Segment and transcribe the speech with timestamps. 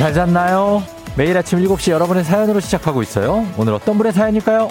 [0.00, 0.82] 잘 잤나요?
[1.14, 3.46] 매일 아침 7시 여러분의 사연으로 시작하고 있어요.
[3.58, 4.70] 오늘 어떤 분의 사연일까요?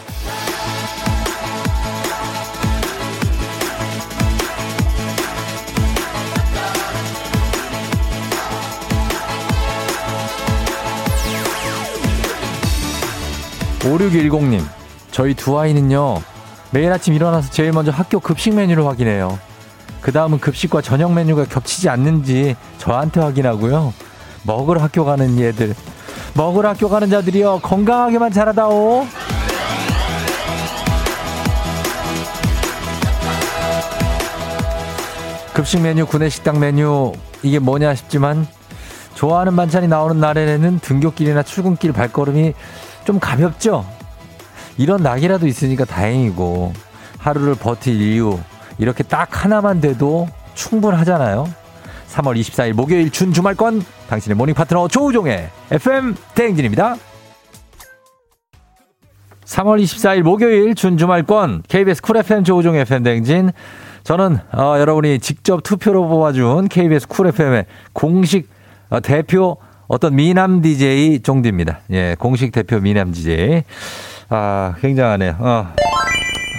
[13.82, 14.64] 5610님,
[15.12, 16.24] 저희 두 아이는요,
[16.72, 19.38] 매일 아침 일어나서 제일 먼저 학교 급식 메뉴를 확인해요.
[20.02, 23.94] 그 다음은 급식과 저녁 메뉴가 겹치지 않는지 저한테 확인하고요.
[24.44, 25.76] 먹으러 학교 가는 얘들,
[26.34, 29.06] 먹으러 학교 가는 자들이요, 건강하게만 자라다오.
[35.54, 37.12] 급식 메뉴, 구내식당 메뉴,
[37.44, 38.48] 이게 뭐냐 싶지만,
[39.16, 42.54] 좋아하는 반찬이 나오는 날에는 등교길이나 출근길 발걸음이
[43.04, 43.86] 좀 가볍죠?
[44.78, 46.72] 이런 낙이라도 있으니까 다행이고,
[47.18, 48.40] 하루를 버틸 이유,
[48.78, 51.50] 이렇게 딱 하나만 돼도 충분하잖아요?
[52.10, 56.96] 3월 24일 목요일 준 주말권, 당신의 모닝 파트너 조우종의 FM 대행진입니다.
[59.46, 63.52] 3월 24일 목요일 준 주말권, KBS 쿨 FM 조우종의 FM 대행진.
[64.04, 68.50] 저는, 어, 여러분이 직접 투표로 뽑아준 KBS 쿨 FM의 공식
[68.90, 69.58] 어, 대표
[69.88, 71.80] 어떤 미남 DJ 종디입니다.
[71.92, 73.64] 예, 공식 대표 미남 DJ.
[74.30, 75.36] 아, 굉장하네요.
[75.40, 75.89] 어.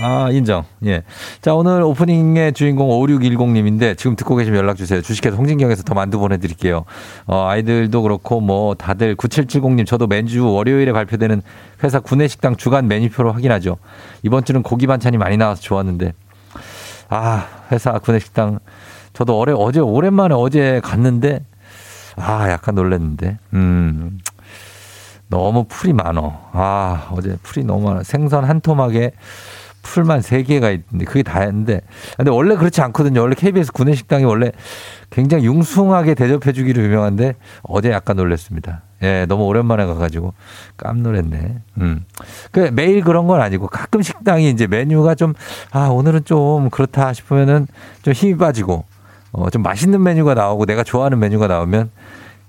[0.03, 0.65] 아, 인정.
[0.87, 1.03] 예.
[1.43, 5.03] 자, 오늘 오프닝의 주인공 5610님인데 지금 듣고 계시면 연락 주세요.
[5.03, 6.85] 주식회사 홍진경에서 더 만두 보내드릴게요.
[7.27, 11.43] 어, 아이들도 그렇고 뭐 다들 9770님 저도 매주 월요일에 발표되는
[11.85, 13.77] 회사 구내식당 주간 메뉴표로 확인하죠.
[14.23, 16.13] 이번 주는 고기 반찬이 많이 나와서 좋았는데.
[17.11, 18.59] 아, 회사 구내식당
[19.13, 21.45] 저도 어제, 어제 오랜만에 어제 갔는데
[22.17, 23.39] 아, 약간 놀랐는데.
[23.55, 24.19] 음.
[25.29, 26.41] 너무 풀이 많어.
[26.53, 28.03] 아, 어제 풀이 너무 많아.
[28.03, 29.13] 생선 한 토막에
[29.83, 31.81] 풀만 세 개가 있는데 그게 다였는데
[32.17, 33.21] 근데 원래 그렇지 않거든요.
[33.21, 34.53] 원래 KBS 구내식당이 원래
[35.11, 38.83] 굉장히 융숭하게 대접해 주기로 유명한데 어제 약간 놀랐습니다.
[39.03, 40.35] 예, 너무 오랜만에 가가지고
[40.77, 41.57] 깜놀했네.
[41.79, 42.05] 음.
[42.53, 45.33] 그 매일 그런 건 아니고 가끔 식당이 이제 메뉴가 좀,
[45.71, 47.67] 아, 오늘은 좀 그렇다 싶으면은
[48.03, 48.85] 좀 힘이 빠지고
[49.33, 51.91] 어, 좀 맛있는 메뉴가 나오고 내가 좋아하는 메뉴가 나오면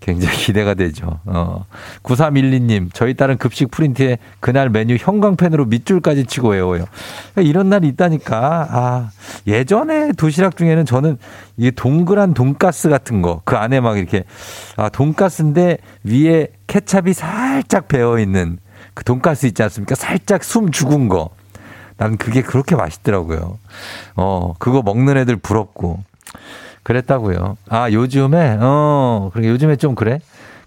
[0.01, 1.19] 굉장히 기대가 되죠.
[1.25, 1.65] 어.
[2.03, 6.85] 9312님, 저희 딸은 급식 프린트에 그날 메뉴 형광펜으로 밑줄까지 치고 외워요.
[7.37, 8.67] 이런 날이 있다니까.
[8.69, 9.09] 아,
[9.47, 11.17] 예전에 도시락 중에는 저는
[11.55, 14.25] 이게 동그란 돈가스 같은 거, 그 안에 막 이렇게,
[14.75, 18.57] 아, 돈가스인데 위에 케찹이 살짝 배어 있는
[18.93, 19.95] 그 돈가스 있지 않습니까?
[19.95, 21.29] 살짝 숨 죽은 거.
[21.97, 23.59] 난 그게 그렇게 맛있더라고요.
[24.15, 26.03] 어, 그거 먹는 애들 부럽고.
[26.83, 27.57] 그랬다고요.
[27.69, 30.19] 아, 요즘에, 어, 그러게 요즘에 좀 그래?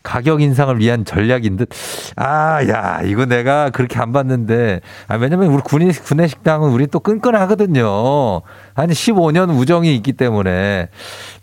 [0.04, 1.70] 가격 인상을 위한 전략인 듯.
[2.16, 4.80] 아, 야, 이거 내가 그렇게 안 봤는데.
[5.08, 8.42] 아, 왜냐면 우리 구내 구내 식당은 우리 또 끈끈하거든요.
[8.74, 10.88] 한 15년 우정이 있기 때문에.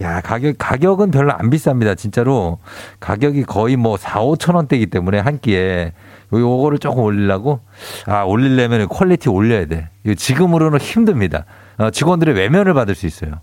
[0.02, 1.98] 야, 가격, 가격은 별로 안 비쌉니다.
[1.98, 2.60] 진짜로.
[3.00, 5.94] 가격이 거의 뭐 4, 5천 원대이기 때문에 한 끼에.
[6.32, 7.62] 요거를 조금 올리려고?
[8.06, 9.90] 아, 올리려면 퀄리티 올려야 돼.
[10.16, 11.46] 지금으로는 힘듭니다.
[11.78, 13.42] 어, 직원들의 외면을 받을 수 있어요.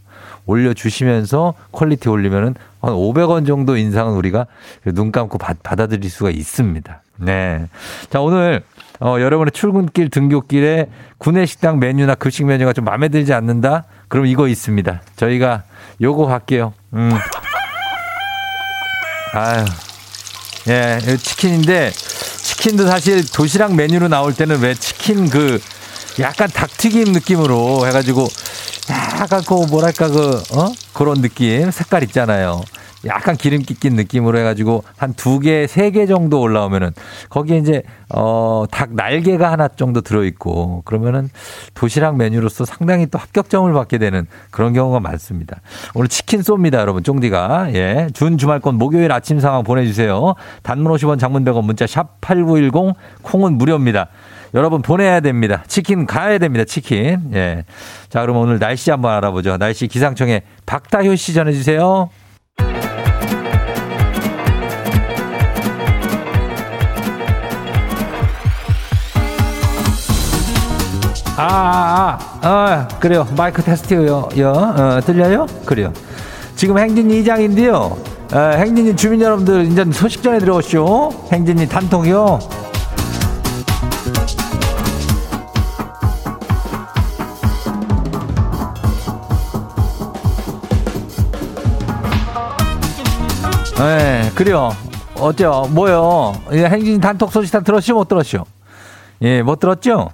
[0.49, 4.47] 올려주시면서 퀄리티 올리면은 한 500원 정도 인상은 우리가
[4.87, 7.03] 눈 감고 받, 받아들일 수가 있습니다.
[7.19, 7.67] 네.
[8.11, 8.63] 자, 오늘
[9.01, 10.89] 어, 여러분의 출근길 등교길에
[11.19, 13.85] 구내식당 메뉴나 급식 메뉴가 좀 마음에 들지 않는다?
[14.09, 15.03] 그럼 이거 있습니다.
[15.17, 15.63] 저희가
[16.01, 16.73] 요거 할게요.
[16.95, 17.13] 음.
[19.35, 19.65] 아유.
[20.69, 25.61] 예, 치킨인데, 치킨도 사실 도시락 메뉴로 나올 때는 왜 치킨 그
[26.21, 28.27] 약간 닭튀김 느낌으로 해가지고
[29.21, 30.73] 약간 그 뭐랄까 그 어?
[30.95, 32.63] 그런 느낌 색깔 있잖아요.
[33.07, 36.91] 약간 기름기 낀 느낌으로 해가지고 한 두 개, 세 개 정도 올라오면은
[37.31, 37.83] 거기에 이제
[38.13, 41.29] 어, 닭 날개가 하나 정도 들어있고 그러면은
[41.75, 45.61] 도시락 메뉴로서 상당히 또 합격점을 받게 되는 그런 경우가 많습니다.
[45.95, 47.05] 오늘 치킨 쏩니다, 여러분.
[47.05, 47.73] 쫑디가.
[47.75, 48.09] 예.
[48.15, 50.35] 준 주말권 목요일 아침 상황 보내주세요.
[50.65, 54.09] 단문 50원 장문 100원 문자 샵 8910 콩은 무료입니다.
[54.55, 55.63] 여러분 보내야 됩니다.
[55.67, 56.65] 치킨 가야 됩니다.
[56.65, 57.31] 치킨.
[57.35, 57.65] 예.
[58.09, 59.57] 자, 그럼 오늘 날씨 한번 알아보죠.
[59.59, 62.11] 날씨 기상청에 박다효 씨 전해주세요.
[71.41, 73.29] 아, 아, 아, 아, 그래요.
[73.37, 74.29] 마이크 테스트요.
[74.39, 75.47] 요, 어, 들려요?
[75.65, 75.93] 그래요.
[76.57, 77.97] 지금 행진이 이장인데요.
[78.33, 81.29] 어, 행진이 주민 여러분들 이제 소식 전해 들어오시오.
[81.31, 82.58] 행진이 단톡이요.
[93.79, 94.71] 네, 그래요.
[95.21, 95.69] 어때요?
[95.71, 96.35] 뭐요?
[96.51, 97.95] 행진 단톡 소식 다 들었죠?
[97.95, 98.45] 못 들었죠?
[99.23, 100.09] 예, 못 들었죠?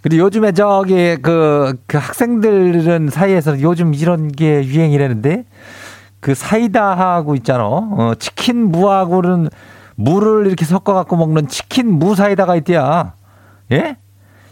[0.00, 5.44] 그리고 요즘에 저기 그, 그 학생들은 사이에서 요즘 이런 게 유행이라는데
[6.20, 7.64] 그 사이다하고 있잖아.
[7.64, 9.48] 어, 치킨 무하고는
[9.96, 13.14] 물을 이렇게 섞어 갖고 먹는 치킨 무 사이다가 있대야.
[13.72, 13.96] 예?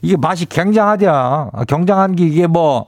[0.03, 1.13] 이게 맛이 굉장하대야.
[1.53, 2.87] 아, 굉장한 게 이게 뭐,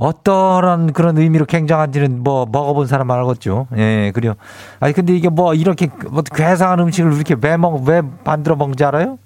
[0.00, 3.66] 어떠한 그런 의미로 굉장한지는 뭐 먹어본 사람 알겠죠.
[3.76, 4.32] 예, 그래요.
[4.80, 9.18] 아니, 근데 이게 뭐 이렇게 뭐 괴상한 음식을 이렇게 왜 먹, 왜 만들어 먹는지 알아요?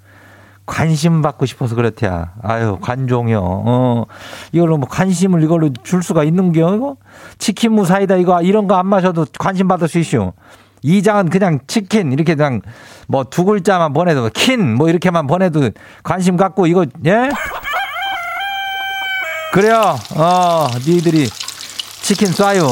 [0.67, 2.33] 관심 받고 싶어서 그렇대야.
[2.43, 3.41] 아유, 관종이요.
[3.41, 4.05] 어,
[4.51, 6.97] 이걸로 뭐 관심을 이걸로 줄 수가 있는겨, 이거?
[7.39, 10.33] 치킨 무사이다, 이거, 이런 거 안 마셔도 관심 받을 수 있슈.
[10.83, 12.63] 이 장은 그냥 치킨, 이렇게 그냥
[13.07, 15.71] 뭐 두 글자만 보내도, 킨, 뭐 이렇게만 보내도
[16.03, 17.29] 관심 갖고, 이거, 예?
[19.55, 21.29] 그래요, 어, 니들이
[22.03, 22.67] 치킨 쏴요.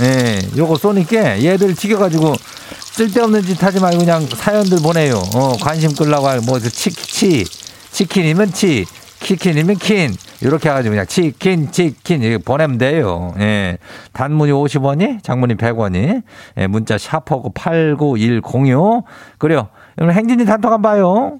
[0.00, 2.32] 예, 요거 쏘니까 얘들 튀겨가지고
[2.80, 5.16] 쓸데없는 짓 하지 말고 그냥 사연들 보내요.
[5.34, 7.44] 어, 관심 끌라고 할, 뭐, 치, 치,
[7.90, 8.86] 치킨이면 치,
[9.20, 10.14] 키킨이면 킨.
[10.40, 13.34] 이렇게 해가지고 그냥 치킨, 치킨, 이렇게 보내면 돼요.
[13.38, 13.76] 예.
[14.14, 16.22] 단문이 50원이, 장문이 100원이,
[16.56, 19.04] 예, 문자 샤퍼고 89106.
[19.36, 19.68] 그래요.
[20.00, 21.38] 오늘 행진이 단톡 한번 봐요.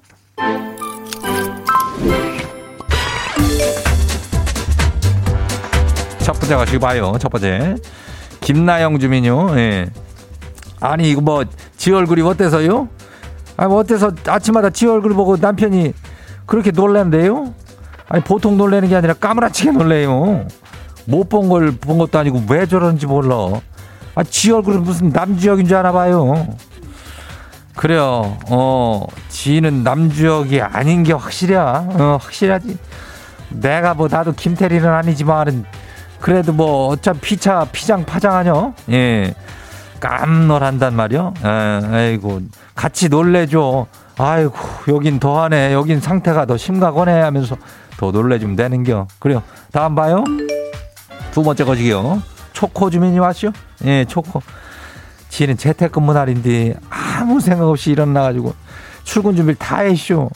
[6.25, 7.13] 첫 번째 가시고 봐요.
[7.19, 7.75] 첫 번째.
[8.41, 9.55] 김나영 주민요.
[9.59, 9.85] 예.
[10.81, 11.43] 아니 이거 뭐
[11.77, 12.87] 지 얼굴이 어때서요?
[13.57, 15.93] 아니 뭐 어때서 아침마다 지 얼굴 보고 남편이
[16.47, 17.53] 그렇게 놀란대요?
[18.09, 20.47] 아니 보통 놀래는 게 아니라 까무라치게 놀래요.
[21.05, 23.61] 못 본 걸 본 것도 아니고 왜 저러는지 몰라.
[24.15, 26.47] 아, 지 얼굴은 무슨 남주역인 줄 아나 봐요.
[27.75, 28.37] 그래요.
[28.49, 31.87] 어, 지는 남주역이 아닌 게 확실이야.
[31.91, 32.77] 어, 확실하지.
[33.49, 35.65] 내가 뭐 나도 김태리는 아니지만은
[36.25, 38.73] 그래도 뭐 어차피 피차 피장 파장하냐?
[38.89, 39.35] 예.
[39.99, 41.35] 깜놀한단 말이요.
[41.43, 42.41] 아이고
[42.73, 43.85] 같이 놀래줘.
[44.17, 44.55] 아이고
[44.87, 45.71] 여긴 더하네.
[45.73, 47.55] 여긴 상태가 더 심각하네 하면서
[47.97, 49.05] 더 놀래주면 되는겨.
[49.19, 49.43] 그래요.
[49.71, 50.23] 다음 봐요.
[51.31, 52.23] 두 번째 거시기요.
[52.53, 53.51] 초코 주민이 왔죠?
[53.83, 54.41] 예, 초코.
[55.29, 58.55] 지는 재택근무 날인데 아무 생각 없이 일어나가지고
[59.03, 60.31] 출근 준비를 다 했쇼.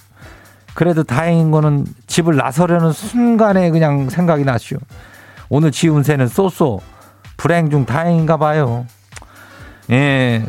[0.75, 4.77] 그래도 다행인 거는 집을 나서려는 순간에 그냥 생각이 났쇼.
[5.49, 6.81] 오늘 지 운세는 쏘쏘
[7.37, 8.85] 불행 중 다행인가 봐요.
[9.89, 10.45] 예.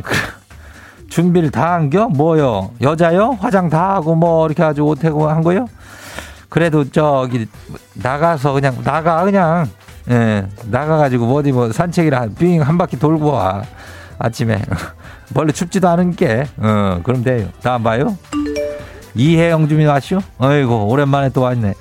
[1.09, 2.09] 준비를 다 한겨?
[2.09, 2.71] 뭐요?
[2.81, 3.37] 여자요?
[3.41, 5.67] 화장 다 하고 뭐 이렇게 아주 오태고 한 거요?
[6.49, 7.47] 그래도 저기
[7.95, 9.69] 나가서 그냥 나가 그냥
[10.11, 13.63] 예 나가가지고 뭐 어디 뭐 산책이라 빙한 바퀴 돌고 와
[14.19, 14.61] 아침에
[15.35, 18.17] 원래 춥지도 않은 게 어 그럼 돼요 다음 봐요
[19.15, 21.75] 이혜영 주민 왔쇼 어이구 오랜만에 또 왔네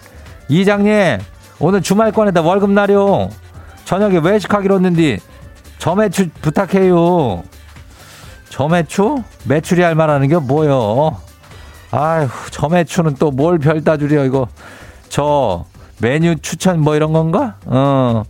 [0.49, 1.19] 이장님
[1.59, 3.29] 오늘 주말권에다 월급 날요
[3.85, 5.19] 저녁에 외식하기로 했는데
[5.79, 7.43] 저매출 부탁해요.
[8.49, 9.23] 저매추?
[9.45, 11.17] 매출이 할 만하는 게 뭐요?
[11.91, 14.47] 아휴, 저매추는 또 뭘 별다 줄여, 이거.
[15.07, 15.65] 저
[15.99, 17.55] 메뉴 추천 뭐 이런 건가?
[17.65, 18.23] 어.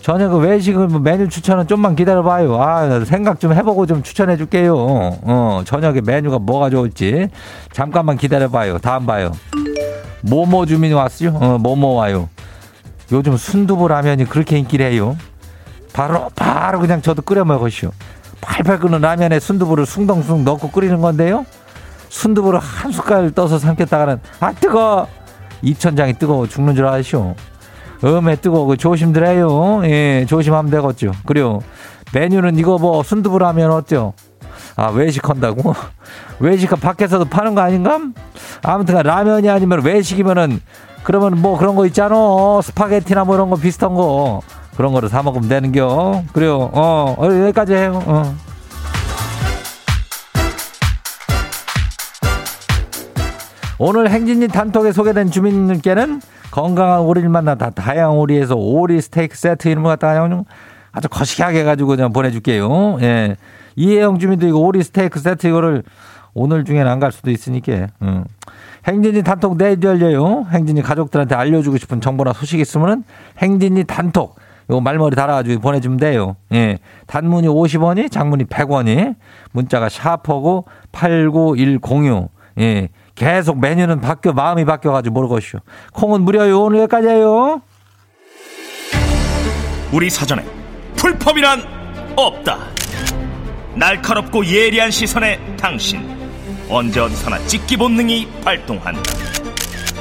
[0.00, 2.60] 저녁 그 외식을 뭐 메뉴 추천은 좀만 기다려봐요.
[2.60, 4.74] 아, 생각 좀 해보고 좀 추천해 줄게요.
[4.76, 7.28] 어, 저녁에 메뉴가 뭐가 좋을지.
[7.72, 8.78] 잠깐만 기다려봐요.
[8.78, 9.32] 다음 봐요.
[10.22, 11.30] 모모 주민이 왔어요?
[11.40, 12.28] 어, 모모 와요.
[13.12, 15.16] 요즘 순두부 라면이 그렇게 인기래요.
[15.92, 17.90] 바로 바로 그냥 저도 끓여 먹으시오.
[18.40, 21.46] 팔팔 끓는 라면에 순두부를 숭덩숭 넣고 끓이는 건데요.
[22.08, 25.06] 순두부를 한 숟갈 떠서 삼켰다가는 아 뜨거
[25.62, 27.34] 입천장이 뜨거워 죽는 줄 아시오.
[28.04, 29.80] 음에 뜨거워 조심들 해요.
[29.84, 31.12] 예 조심하면 되겠죠.
[31.26, 31.62] 그리고
[32.12, 34.12] 메뉴는 이거 뭐 순두부 라면 어때요?
[34.76, 35.74] 아 외식한다고?
[36.38, 37.98] 외식 밖에서도 파는 거 아닌가?
[38.62, 40.60] 아무튼 라면이 아니면 외식이면은
[41.02, 42.16] 그러면 뭐 그런 거 있잖아.
[42.62, 44.42] 스파게티나 뭐 이런 거 비슷한 거.
[44.76, 46.24] 그런 거를 사 먹으면 되는겨.
[46.32, 46.70] 그래요.
[46.72, 48.02] 어, 어 여기까지 해요.
[48.04, 48.36] 어.
[53.78, 59.82] 오늘 행진이 단톡에 소개된 주민들께는 건강한 오리를 만나 다 다양한 오리에서 오리 스테이크 세트 이런
[59.82, 60.44] 거 갖다 그냥
[60.92, 62.98] 아주 거시기하게 해가지고 그냥 보내줄게요.
[63.02, 63.36] 예.
[63.76, 65.82] 이혜영 주민도 이거 오리 스테이크 세트 이거를
[66.34, 67.88] 오늘 중에는 안갈 수도 있으니까.
[68.02, 68.24] 음.
[68.86, 70.46] 행진이 단톡 내일 열려요.
[70.50, 73.04] 행진이 가족들한테 알려주고 싶은 정보나 소식 있으면은
[73.38, 74.36] 행진이 단톡
[74.70, 76.36] 요 말머리 달아가지고 보내주면 돼요.
[76.52, 76.78] 예.
[77.06, 79.14] 단문이 50원이, 장문이 100원이,
[79.52, 82.30] 문자가 샤퍼고 89106.
[82.58, 82.88] 예.
[83.14, 85.58] 계속 메뉴는 바뀌어, 마음이 바뀌어가지고 모르겠쇼.
[85.92, 86.62] 콩은 무료요.
[86.62, 87.62] 오늘 여기까지예요.
[89.92, 90.44] 우리 사전에
[90.96, 91.60] 풀펌이란
[92.16, 92.75] 없다.
[93.76, 96.02] 날카롭고 예리한 시선에 당신
[96.68, 99.02] 언제 어디서나 찍기 본능이 발동한다.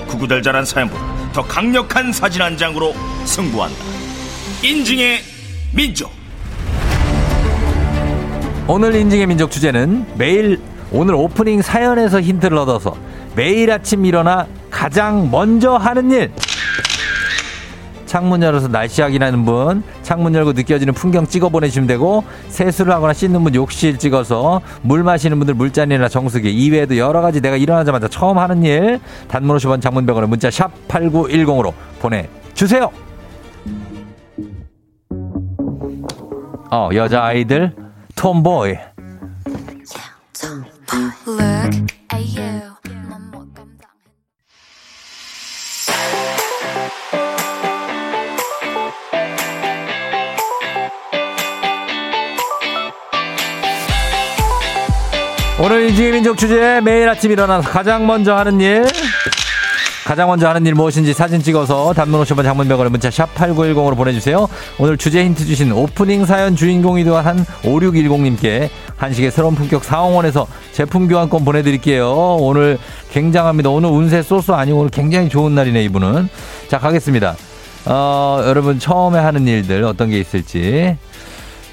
[0.07, 2.93] 구구절절한 사연보다 더 강력한 사진 한 장으로
[3.25, 3.77] 승부한다.
[4.63, 5.19] 인증의
[5.73, 6.09] 민족.
[8.67, 10.59] 오늘 인증의 민족 주제는 매일
[10.91, 12.95] 오늘 오프닝 사연에서 힌트를 얻어서
[13.35, 16.31] 매일 아침 일어나 가장 먼저 하는 일.
[18.05, 23.43] 창문 열어서 날씨 확인하는 분, 창문 열고 느껴지는 풍경 찍어 보내주시면 되고, 세수를 하거나 씻는
[23.43, 28.63] 분 욕실 찍어서, 물 마시는 분들 물잔이나 정수기, 이외에도 여러 가지 내가 일어나자마자 처음 하는
[28.63, 32.91] 일, 단문 50원 장문병원에 문자 샵 8910으로 보내주세요!
[36.71, 37.75] 어, 여자아이들,
[38.15, 38.75] 톰보이.
[41.27, 42.74] Look at you.
[55.57, 58.85] 오늘 인지의 민족 주제 매일 아침 일어나서 가장 먼저 하는 일
[60.03, 64.47] 가장 먼저 하는 일 무엇인지 사진 찍어서 단문 50원 장문병원에 문자 샵 8910으로 보내주세요.
[64.77, 71.45] 오늘 주제 힌트 주신 오프닝 사연 주인공이기도 한 5610님께 한식의 새로운 품격 사홍원에서 제품 교환권
[71.45, 72.35] 보내드릴게요.
[72.39, 72.77] 오늘
[73.11, 73.69] 굉장합니다.
[73.69, 76.27] 오늘 운세 소스 아니고 오늘 굉장히 좋은 날이네 이분은.
[76.67, 77.35] 자 가겠습니다.
[77.85, 80.97] 어, 여러분 처음에 하는 일들 어떤 게 있을지.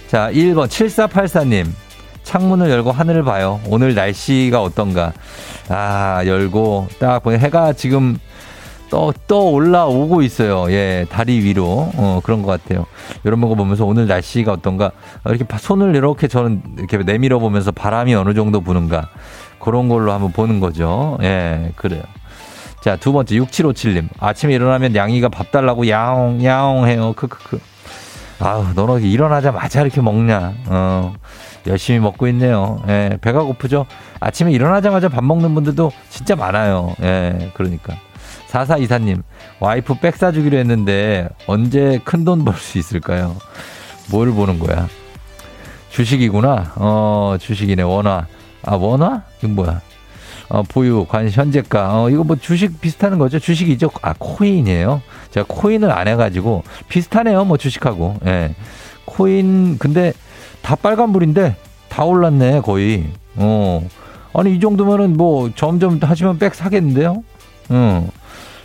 [0.08, 1.81] 자 1번 7484님.
[2.24, 3.60] 창문을 열고 하늘을 봐요.
[3.66, 5.12] 오늘 날씨가 어떤가.
[5.68, 8.18] 아, 열고 딱 보니 해가 지금
[8.90, 10.70] 떠, 떠 올라오고 있어요.
[10.70, 11.90] 예, 다리 위로.
[11.96, 12.84] 어, 그런 것 같아요.
[13.24, 14.92] 이런 거 보면서 오늘 날씨가 어떤가.
[15.24, 19.08] 이렇게 손을 이렇게 저는 이렇게 내밀어 보면서 바람이 어느 정도 부는가.
[19.58, 21.18] 그런 걸로 한번 보는 거죠.
[21.22, 22.02] 예, 그래요.
[22.82, 24.08] 자, 두 번째, 6757님.
[24.18, 27.14] 아침에 일어나면 양이가 밥 달라고 야옹, 야옹 해요.
[27.16, 27.60] 크크크.
[28.42, 30.54] 아우, 너는 일어나자마자 이렇게 먹냐.
[30.66, 31.14] 어.
[31.68, 32.82] 열심히 먹고 있네요.
[32.88, 33.86] 예, 배가 고프죠?
[34.18, 36.94] 아침에 일어나자마자 밥 먹는 분들도 진짜 많아요.
[37.02, 37.94] 예, 그러니까.
[38.48, 39.22] 사사 이사님,
[39.60, 43.36] 와이프 백 사주기로 했는데 언제 큰 돈 벌 수 있을까요?
[44.10, 44.88] 뭘 보는 거야?
[45.90, 46.72] 주식이구나.
[46.76, 47.82] 어, 주식이네.
[47.82, 48.26] 원화.
[48.64, 49.22] 아, 원화?
[49.38, 49.80] 이건 뭐야?
[50.52, 52.02] 어, 보유, 관, 현재가.
[52.02, 53.38] 어, 이거 뭐 주식 비슷하는 거죠?
[53.38, 53.90] 주식이죠?
[54.02, 55.00] 아, 코인이에요?
[55.30, 57.46] 제가 코인을 안 해가지고 비슷하네요.
[57.46, 58.16] 뭐 주식하고.
[58.26, 58.54] 예.
[59.06, 60.12] 코인, 근데
[60.60, 61.56] 다 빨간불인데
[61.88, 63.06] 다 올랐네 거의.
[63.36, 63.82] 어.
[64.34, 67.24] 아니 이 정도면은 뭐 점점 하시면 백 사겠는데요?
[67.70, 68.08] 어.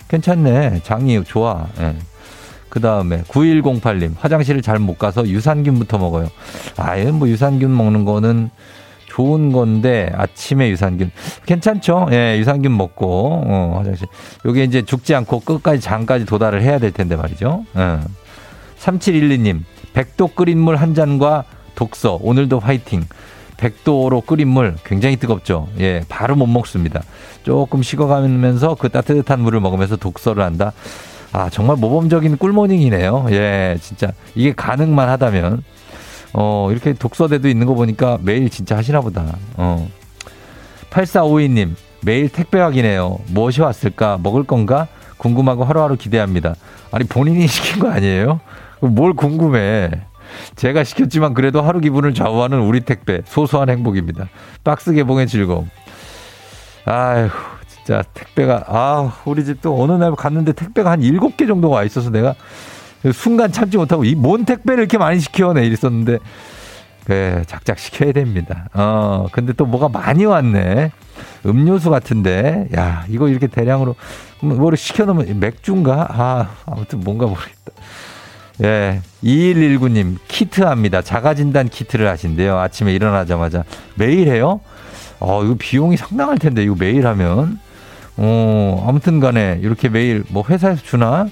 [0.10, 0.82] 괜찮네.
[0.84, 1.68] 장이 좋아.
[1.80, 1.96] 예.
[2.68, 6.28] 그 다음에 9108님 화장실을 잘 못 가서 유산균부터 먹어요.
[6.76, 8.50] 아예 뭐 유산균 먹는 거는
[9.18, 11.10] 좋은 건데 아침에 유산균
[11.48, 12.10] 괜찮죠?
[12.12, 14.08] 예, 유산균 먹고 어, 화장실
[14.46, 17.66] 요게 이제 죽지 않고 끝까지 장까지 도달을 해야 될 텐데 말이죠.
[17.76, 17.98] 예.
[18.78, 19.62] 3712님
[19.94, 23.06] 백도 끓인 물 한 잔과 독서 오늘도 화이팅.
[23.58, 25.68] 백도로 끓인 물 굉장히 뜨겁죠.
[25.80, 27.02] 예, 바로 못 먹습니다.
[27.42, 30.74] 조금 식어가면서 그 따뜻한 물을 먹으면서 독서를 한다.
[31.34, 33.28] 아, 정말 모범적인 꿀모닝이네요.
[33.32, 34.12] 예, 진짜.
[34.36, 35.64] 이게 가능만 하다면.
[36.34, 39.38] 어, 이렇게 독서대도 있는 거 보니까 매일 진짜 하시나 보다.
[39.56, 39.88] 어.
[40.90, 43.20] 8452님, 매일 택배 확인해요.
[43.28, 44.20] 무엇이 왔을까?
[44.22, 44.88] 먹을 건가?
[45.18, 46.56] 궁금하고 하루하루 기대합니다.
[46.92, 48.40] 아니, 본인이 시킨 거 아니에요?
[48.82, 49.90] 뭘 궁금해.
[50.56, 54.28] 제가 시켰지만 그래도 하루 기분을 좌우하는 우리 택배 소소한 행복입니다.
[54.64, 55.70] 박스 개봉의 즐거움.
[56.86, 57.30] 아휴
[57.68, 62.10] 진짜 택배가 아 우리 집또 어느 날 갔는데 택배가 한 일곱 개 정도가 와 있어서
[62.10, 62.36] 내가
[63.14, 66.18] 순간 참지 못하고 이 뭔 택배를 이렇게 많이 시켜 내 이랬었는데
[67.06, 68.68] 그 작작 시켜야 됩니다.
[68.74, 70.92] 어 근데 또 뭐가 많이 왔네.
[71.46, 73.96] 음료수 같은데 야 이거 이렇게 대량으로
[74.42, 77.72] 뭐를 시켜놓으면 맥주인가 아 아무튼 뭔가 모르겠다.
[78.64, 81.04] 예, 2119님, 키트 합니다.
[81.04, 82.58] 자가진단 키트를 하신대요.
[82.58, 83.64] 아침에 일어나자마자.
[83.94, 84.62] 매일 해요?
[85.20, 87.60] 어, 이거 비용이 상당할 텐데, 이거 매일 하면.
[88.16, 91.28] 어, 아무튼 간에, 이렇게 매일, 뭐, 회사에서 주나?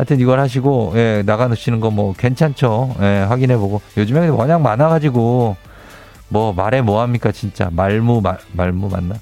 [0.00, 2.94] 하여튼 이걸 하시고, 예, 나가시는 거 뭐, 괜찮죠?
[3.02, 3.82] 예, 확인해 보고.
[3.98, 5.56] 요즘에 워낙 많아 가지고,
[6.28, 7.68] 뭐 말해 뭐 합니까 진짜.
[7.70, 9.16] 말무 말, 말무 맞나?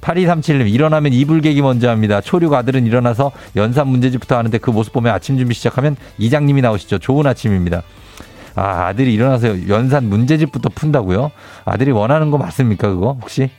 [0.00, 2.22] 8237님 일어나면 이불 개기 먼저 합니다.
[2.22, 6.98] 초륙 아들은 일어나서 연산 문제집부터 하는데 그 모습 보면 아침 준비 시작하면 이장님이 나오시죠.
[6.98, 7.82] 좋은 아침입니다.
[8.54, 11.30] 아 아들이 일어나서 연산 문제집부터 푼다고요?
[11.64, 13.18] 아들이 원하는 거 맞습니까 그거?
[13.20, 13.50] 혹시?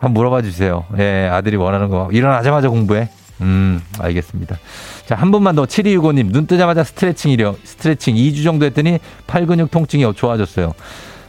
[0.00, 0.84] 한번 물어봐 주세요.
[0.98, 2.08] 예 아들이 원하는 거.
[2.10, 3.08] 일어나자마자 공부해
[3.40, 4.56] 음, 알겠습니다.
[5.06, 5.64] 자, 한 분만 더.
[5.64, 7.56] 7265님, 눈 뜨자마자 스트레칭이려.
[7.64, 10.72] 스트레칭 2주 정도 했더니 팔 근육 통증이 좋아졌어요.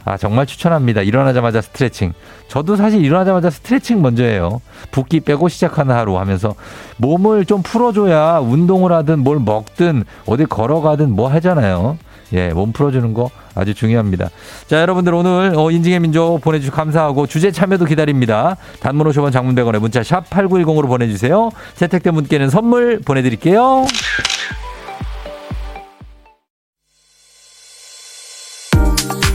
[0.04, 1.02] 아, 정말 추천합니다.
[1.02, 2.12] 일어나자마자 스트레칭.
[2.46, 4.60] 저도 사실 일어나자마자 스트레칭 먼저 해요.
[4.92, 6.54] 붓기 빼고 시작하는 하루 하면서
[6.98, 11.98] 몸을 좀 풀어줘야 운동을 하든 뭘 먹든 어디 걸어가든 뭐 하잖아요.
[12.34, 14.30] 예, 몸 풀어주는 거 아주 중요합니다.
[14.68, 18.56] 자, 여러분들 오늘 어, 인증의 민족 보내주셔서 감사하고 주제 참여도 기다립니다.
[18.80, 21.50] 단문 50원 장문 100원에 문자 샵 8910으로 보내주세요.
[21.74, 23.86] 채택된 분께는 선물 보내드릴게요.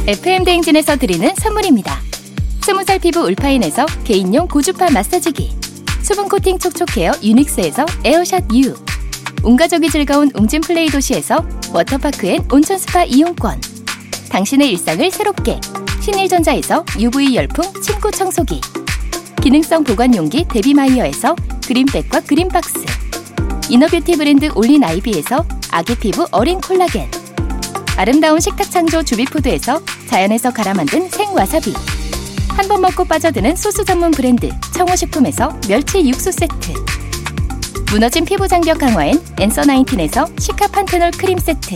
[0.08, 1.98] FM 대행진에서 드리는 선물입니다.
[2.62, 5.56] 스무살 피부 울파인에서 개인용 고주파 마사지기
[6.02, 8.74] 수분 코팅 촉촉 헤어 유닉스에서 에어샷 U
[9.44, 13.71] 온 가족이 즐거운 웅진 플레이 도시에서 워터파크 and 온천 스파 이용권.
[14.32, 15.60] 당신의 일상을 새롭게
[16.00, 18.62] 신일전자에서 UV 열풍 침구 청소기.
[19.42, 21.36] 기능성 보관 용기 데비마이어에서
[21.68, 22.86] 그린백과 그린박스.
[23.70, 27.12] 이너뷰티 브랜드 올린 아이비에서 아기 피부 어린 콜라겐.
[27.98, 31.74] 아름다운 식탁 창조 주비푸드에서 자연에서 갈아 만든 생와사비.
[32.56, 36.74] 한 번 먹고 빠져드는 소스 전문 브랜드 청호식품에서 멸치 육수 세트.
[37.92, 41.76] 무너진 피부 장벽 강화엔 엔서 나인틴에서 시카 판테놀 크림 세트.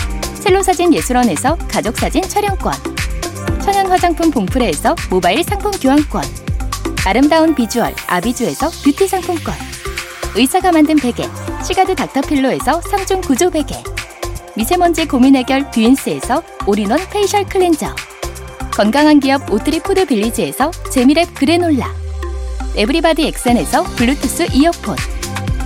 [0.41, 2.73] 셀로사진 예술원에서 가족사진 촬영권
[3.61, 6.23] 천연 화장품 봉프레에서 모바일 상품 교환권
[7.05, 9.53] 아름다운 비주얼 아비주에서 뷰티 상품권
[10.35, 11.27] 의사가 만든 베개
[11.63, 13.75] 시가드 닥터필로에서 3중 구조 베개
[14.55, 17.95] 미세먼지 고민 해결 뷰인스에서 all-in-one facial cleanser
[18.71, 21.93] 건강한 기업 오트리 푸드 빌리지에서 재미랩 그래놀라
[22.75, 24.95] everybody 엑센에서 블루투스 이어폰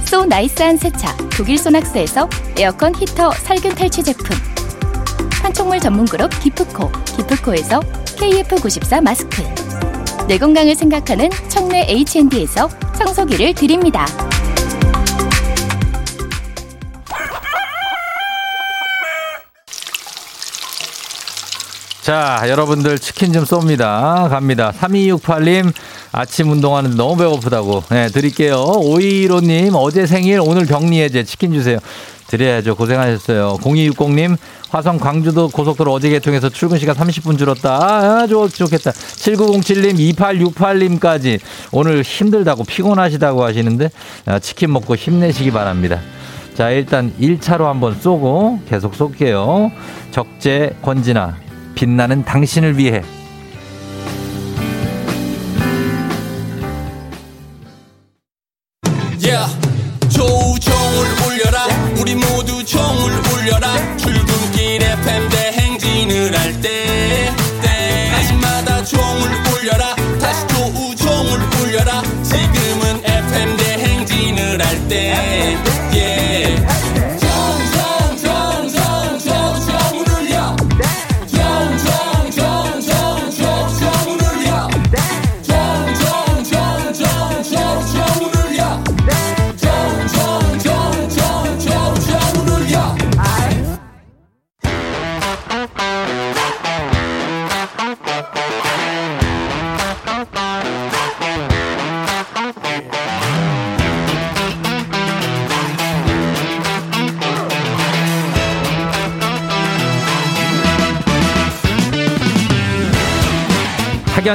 [0.05, 4.54] so nice한 세차 독일 소낙스에서 에어컨 히터 살균 탈취 제품
[5.45, 9.43] 판촉물 전문 그룹 기프코 기프코에서 KF94 마스크
[10.27, 14.07] 내 건강을 생각하는 청내 H&D에서 청소기를 드립니다.
[22.01, 24.27] 자, 여러분들 치킨 좀 쏩니다.
[24.27, 24.71] 갑니다.
[24.79, 25.71] 3268님,
[26.12, 27.84] 아침 운동하는데 너무 배고프다고.
[27.89, 28.63] 네, 드릴게요.
[28.63, 31.77] 5215님, 어제 생일, 오늘 격리해제 치킨 주세요.
[32.36, 32.76] 드려야죠.
[32.76, 33.58] 고생하셨어요.
[33.62, 34.38] 0260님,
[34.69, 37.78] 화성 광주도 고속도로 어제 개통해서 출근 시간 30분 줄었다.
[37.82, 38.91] 아, 좋, 좋겠다.
[38.91, 41.39] 7907님, 2868님까지
[41.71, 43.89] 오늘 힘들다고 피곤하시다고 하시는데
[44.26, 46.02] 아, 치킨 먹고 힘내시기 바랍니다.
[46.56, 49.71] 자, 일단 1차로 한번 쏘고 계속 쏠게요.
[50.12, 51.38] 적재 권진아,
[51.76, 53.02] 빛나는 당신을 위해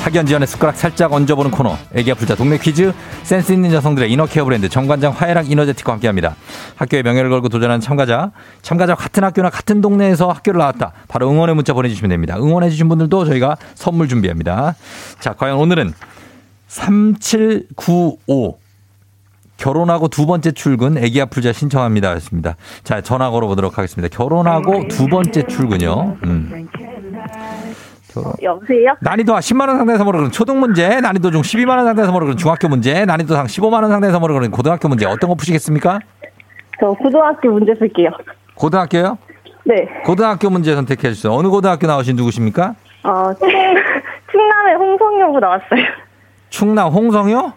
[0.00, 4.68] 학연 지연의 숟가락 살짝 얹어보는 코너 애기야 풀자 동네 퀴즈 센스 있는 여성들의 이너케어 브랜드
[4.68, 6.36] 정관장 화해락 이너제틱과 함께합니다.
[6.76, 8.32] 학교의 명예를 걸고 도전하는 참가자
[8.62, 10.92] 참가자 같은 학교나 같은 동네에서 학교를 나왔다.
[11.08, 12.36] 바로 응원의 문자 보내주시면 됩니다.
[12.38, 14.74] 응원해주신 분들도 저희가 선물 준비합니다.
[15.20, 15.92] 자 과연 오늘은
[16.68, 18.58] 3795
[19.58, 22.12] 결혼하고 두 번째 출근 애기 아플자 신청합니다.
[22.14, 22.56] 였습니다.
[22.82, 24.16] 자, 전화 걸어보도록 하겠습니다.
[24.16, 26.16] 결혼하고 두 번째 출근요.
[26.24, 26.66] 음.
[28.12, 28.32] 결혼.
[28.42, 28.94] 여보세요?
[29.00, 32.36] 난이도 10만 원 상대 선물을 그런 초등 문제, 난이도 중 12만 원 상대 선물을 그런
[32.36, 36.00] 중학교 문제, 난이도 상 15만 원 상대 선물을 그런 고등학교 문제 어떤 거 푸시겠습니까?
[36.80, 38.10] 저 고등학교 문제 쓸게요.
[38.54, 39.18] 고등학교요?
[39.64, 39.86] 네.
[40.04, 41.32] 고등학교 문제 선택해 주세요.
[41.32, 42.74] 어느 고등학교 나오신 누구십니까?
[43.04, 43.48] 어, 충,
[44.30, 45.84] 충남의 홍성여고 나왔어요.
[46.48, 47.52] 충남 홍성요?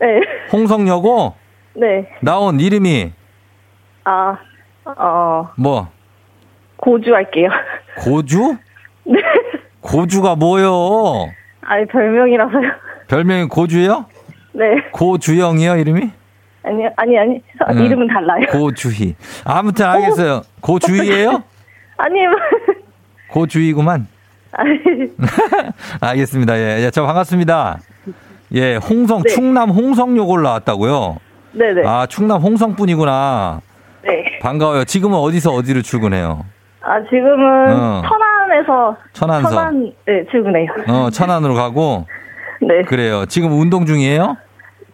[0.00, 0.20] 네.
[0.52, 1.34] 홍성여고
[1.74, 2.08] 네.
[2.20, 3.12] 나온 이름이
[4.04, 4.36] 아,
[4.84, 5.88] 어, 뭐
[6.76, 7.48] 고주 할게요.
[7.98, 8.56] 고주?
[9.04, 9.20] 네.
[9.80, 11.28] 고주가 뭐요?
[11.62, 12.70] 아니, 별명이라서요.
[13.08, 14.06] 별명이 고주요?
[14.52, 14.64] 네.
[14.92, 16.10] 고주영이요 이름이?
[16.64, 17.42] 아니, 아니, 아니.
[17.58, 17.84] 저 음.
[17.84, 18.42] 이름은 달라요.
[18.50, 19.14] 고주희.
[19.44, 20.42] 아무튼 알겠어요.
[20.60, 21.42] 고주희예요?
[21.96, 22.14] 아니,
[23.30, 24.06] 고주희구만.
[24.52, 24.70] 아니,
[26.00, 26.56] 알겠습니다.
[26.58, 27.78] 예, 예, 저 반갑습니다.
[28.54, 29.32] 예, 홍성, 네.
[29.32, 31.18] 충남 홍성역 올라왔다고요?
[31.52, 31.86] 네네.
[31.86, 33.60] 아, 충남 홍성분이구나.
[34.02, 34.38] 네.
[34.42, 34.84] 반가워요.
[34.84, 36.44] 지금은 어디서 어디로 출근해요?
[36.82, 38.02] 아, 지금은 어.
[38.02, 38.96] 천안 에서.
[39.12, 39.48] 천안서.
[39.50, 40.68] 천안, 네, 출근해요.
[40.88, 42.06] 어, 천안으로 가고.
[42.60, 42.82] 네.
[42.82, 43.24] 그래요.
[43.26, 44.36] 지금 운동 중이에요?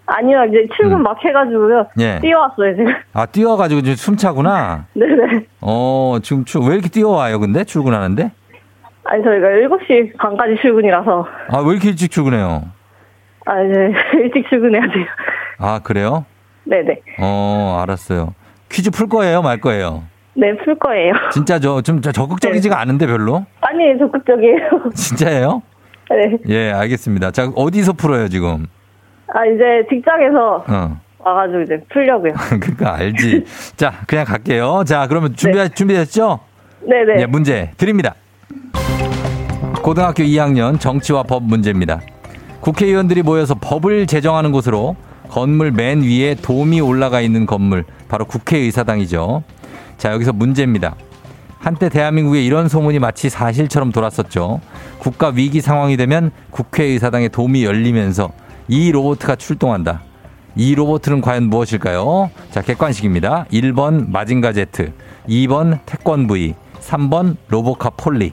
[0.08, 1.78] 아니요, 이제 출근 막 해가지고요.
[1.80, 2.00] 음.
[2.00, 2.20] 예.
[2.20, 2.94] 뛰어왔어요, 지금.
[3.12, 4.84] 아, 뛰어가지고 지금 숨차구나.
[4.94, 5.46] 네네.
[5.62, 7.64] 어, 지금 출- 왜 이렇게 뛰어와요, 근데?
[7.64, 8.30] 출근하는데?
[9.04, 11.26] 아니, 저희가 7시 반까지 출근이라서.
[11.50, 12.62] 아, 왜 이렇게 일찍 출근해요?
[13.46, 13.92] 아, 이제
[14.22, 15.06] 일찍 출근해야 돼요.
[15.58, 16.24] 아, 그래요?
[16.64, 17.00] 네네.
[17.20, 18.34] 어, 알았어요.
[18.68, 20.04] 퀴즈 풀 거예요, 말 거예요?
[20.36, 21.12] 네, 풀 거예요.
[21.32, 23.44] 진짜 저, 좀 적극적이지가 않은데 별로?
[23.60, 24.90] 아니, 적극적이에요.
[24.94, 25.62] 진짜예요?
[26.10, 26.38] 네.
[26.48, 27.30] 예, 알겠습니다.
[27.30, 28.66] 자, 어디서 풀어요, 지금?
[29.28, 31.00] 아, 이제 직장에서 어.
[31.18, 32.34] 와가지고 이제 풀려고요.
[32.60, 33.44] 그니까 알지.
[33.76, 34.84] 자, 그냥 갈게요.
[34.86, 36.38] 자, 그러면 준비, 준비됐죠?
[36.82, 37.22] 네네.
[37.22, 38.14] 예, 문제 드립니다.
[39.82, 42.00] 고등학교 2학년 정치와 법 문제입니다.
[42.60, 44.96] 국회의원들이 모여서 법을 제정하는 곳으로
[45.28, 49.42] 건물 맨 위에 돔이 올라가 있는 건물, 바로 국회의사당이죠.
[49.98, 50.94] 자, 여기서 문제입니다.
[51.58, 54.60] 한때 대한민국에 이런 소문이 마치 사실처럼 돌았었죠.
[54.98, 58.30] 국가 위기 상황이 되면 국회의사당에 돔이 열리면서
[58.68, 60.02] 이 로봇가 출동한다.
[60.54, 62.30] 이 로봇은 과연 무엇일까요?
[62.50, 63.46] 자, 객관식입니다.
[63.52, 64.92] 1번 마징가 제트,
[65.28, 68.32] 2번 태권 부이, 3번 로보카 폴리.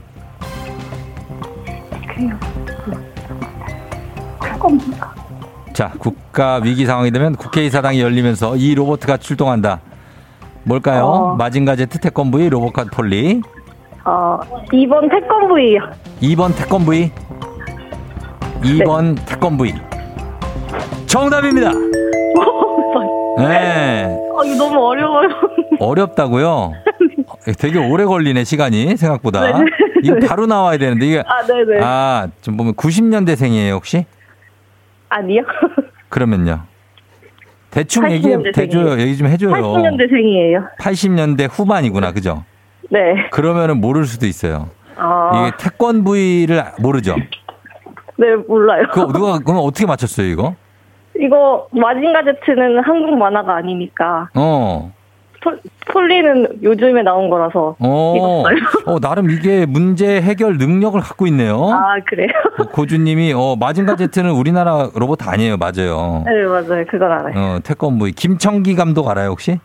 [5.74, 9.82] 자, 국가 위기 상황이 되면 국회의사당이 열리면서 이 로봇가 출동한다.
[10.64, 11.06] 뭘까요?
[11.06, 11.36] 어.
[11.36, 13.42] 마징가 제트, 태권 부이, 로보카 폴리.
[14.06, 14.40] 어,
[14.72, 15.80] 2번 태권부이요.
[16.22, 17.12] 2번 태권 부이.
[18.62, 19.74] 2번 태권 부이.
[21.08, 21.72] 정답입니다.
[23.38, 24.04] 네.
[24.06, 25.28] 아, 이거 너무 어려워요.
[25.80, 26.48] 어렵다고요?
[27.28, 29.42] 어, 되게 오래 걸리네 시간이 생각보다.
[29.60, 29.66] 네.
[30.04, 31.84] 이거 바로 나와야 되는데 이게 아, 네네.
[31.84, 34.06] 아, 좀 보면 90년대생이에요, 혹시?
[35.10, 35.44] 아니요.
[36.10, 36.62] 그러면요.
[37.74, 38.88] 대충 얘기해 80년대 대줘요.
[38.90, 39.02] 생이에요.
[39.02, 39.52] 얘기 좀 해줘요.
[39.52, 40.78] 80년대생이에요.
[40.78, 42.44] 80년대 후반이구나, 그죠?
[42.92, 43.30] 네.
[43.32, 44.70] 그러면은 모를 수도 있어요.
[44.96, 47.16] 아, 이게 태권 부위를 모르죠.
[48.18, 48.84] 네, 몰라요.
[48.94, 50.56] 그 누가 그럼 어떻게 맞췄어요, 이거?
[51.20, 54.92] 이거, 마징가 제트는 한국 만화가 아니니까, 어.
[55.44, 55.60] 폴,
[55.92, 57.76] 폴리는 요즘에 나온 거라서.
[57.80, 58.44] 어.
[58.86, 61.70] 어, 나름 이게 문제 해결 능력을 갖고 있네요.
[61.72, 62.30] 아, 그래요?
[62.72, 66.24] 고주님이 어 마징가 제트는 우리나라 로봇 아니에요, 맞아요.
[66.26, 66.86] 네, 맞아요.
[66.90, 67.34] 그건 알아요.
[67.36, 69.60] 어 태권부 김청기 감독 알아요 혹시?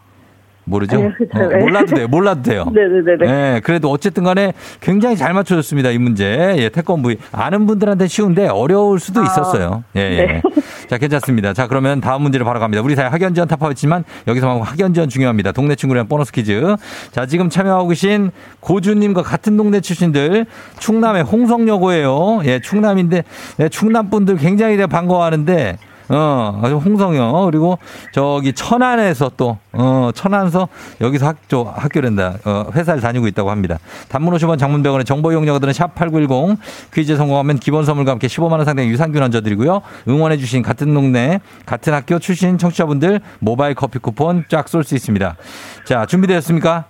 [0.69, 0.97] 모르죠?
[0.97, 1.13] 아니요.
[1.35, 1.57] 어, 네.
[1.57, 2.65] 몰라도 돼요, 몰라도 돼요.
[2.73, 3.27] 네네네네.
[3.27, 6.55] 네, 그래도 어쨌든 간에 굉장히 잘 맞춰줬습니다, 이 문제.
[6.59, 7.15] 예, 태권부.
[7.33, 9.85] 아는 분들한테 쉬운데 어려울 수도 아, 있었어요.
[9.97, 10.27] 예, 예.
[10.27, 10.43] 네.
[10.89, 11.53] 자, 괜찮습니다.
[11.53, 12.83] 자, 그러면 다음 문제로 바로 갑니다.
[12.83, 15.53] 우리 사회 학연 지원 타파했지만 여기서 학연 지원 중요합니다.
[15.53, 16.77] 동네 친구랑 보너스 퀴즈.
[17.11, 20.47] 자, 지금 참여하고 계신 고주님과 같은 동네 출신들
[20.79, 22.43] 충남의 홍성여고예요.
[22.45, 23.25] 예, 충남인데
[23.61, 25.77] 예, 충남 분들 굉장히 반가워하는데
[26.11, 27.49] 어, 아주 홍성여.
[27.51, 27.79] 그리고
[28.13, 30.69] 저기 천안에서 또, 어, 천안서
[31.01, 32.39] 여기서 학교, 학교랜다.
[32.45, 33.79] 어, 회사를 다니고 있다고 합니다.
[34.09, 36.57] 단문 50원 장문병원의 정보 이용료들은 샵8910
[36.95, 39.83] 퀴즈 성공하면 기본 선물과 함께 15만원 상당의 유산균 얹어드리고요.
[40.09, 45.37] 응원해주신 같은 동네, 같은 학교 출신 청취자분들 모바일 커피 쿠폰 쫙 쏠 수 있습니다.
[45.85, 46.85] 자, 준비되었습니까?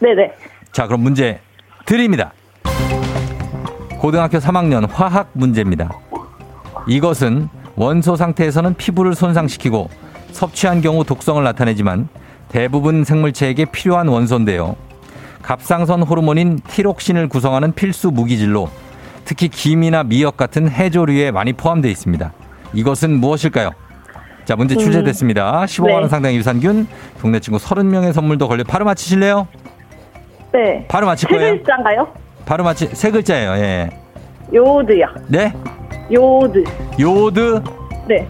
[0.00, 0.32] 네네.
[0.72, 1.40] 자, 그럼 문제
[1.86, 2.32] 드립니다.
[3.98, 5.90] 고등학교 3학년 화학 문제입니다.
[6.86, 9.88] 이것은 원소 상태에서는 피부를 손상시키고
[10.32, 12.08] 섭취한 경우 독성을 나타내지만
[12.48, 14.74] 대부분 생물체에게 필요한 원소인데요.
[15.42, 18.68] 갑상선 호르몬인 티록신을 구성하는 필수 무기질로
[19.24, 22.32] 특히 김이나 미역 같은 해조류에 많이 포함되어 있습니다.
[22.74, 23.70] 이것은 무엇일까요?
[24.44, 25.64] 자, 문제 출제됐습니다.
[25.64, 26.08] 15만 원 네.
[26.08, 26.88] 상당의 유산균,
[27.20, 29.46] 동네 친구 30명의 선물도 걸려 바로 맞히실래요?
[30.52, 30.86] 네.
[30.88, 31.52] 바로 맞힐 세 거예요?
[31.52, 32.08] 글자인가요?
[32.44, 33.52] 바로 맞히 세 글자예요.
[33.62, 33.90] 예.
[34.52, 35.06] 요드요.
[35.28, 35.52] 네?
[36.12, 36.64] 요드.
[36.98, 37.62] 요드
[38.06, 38.26] 네.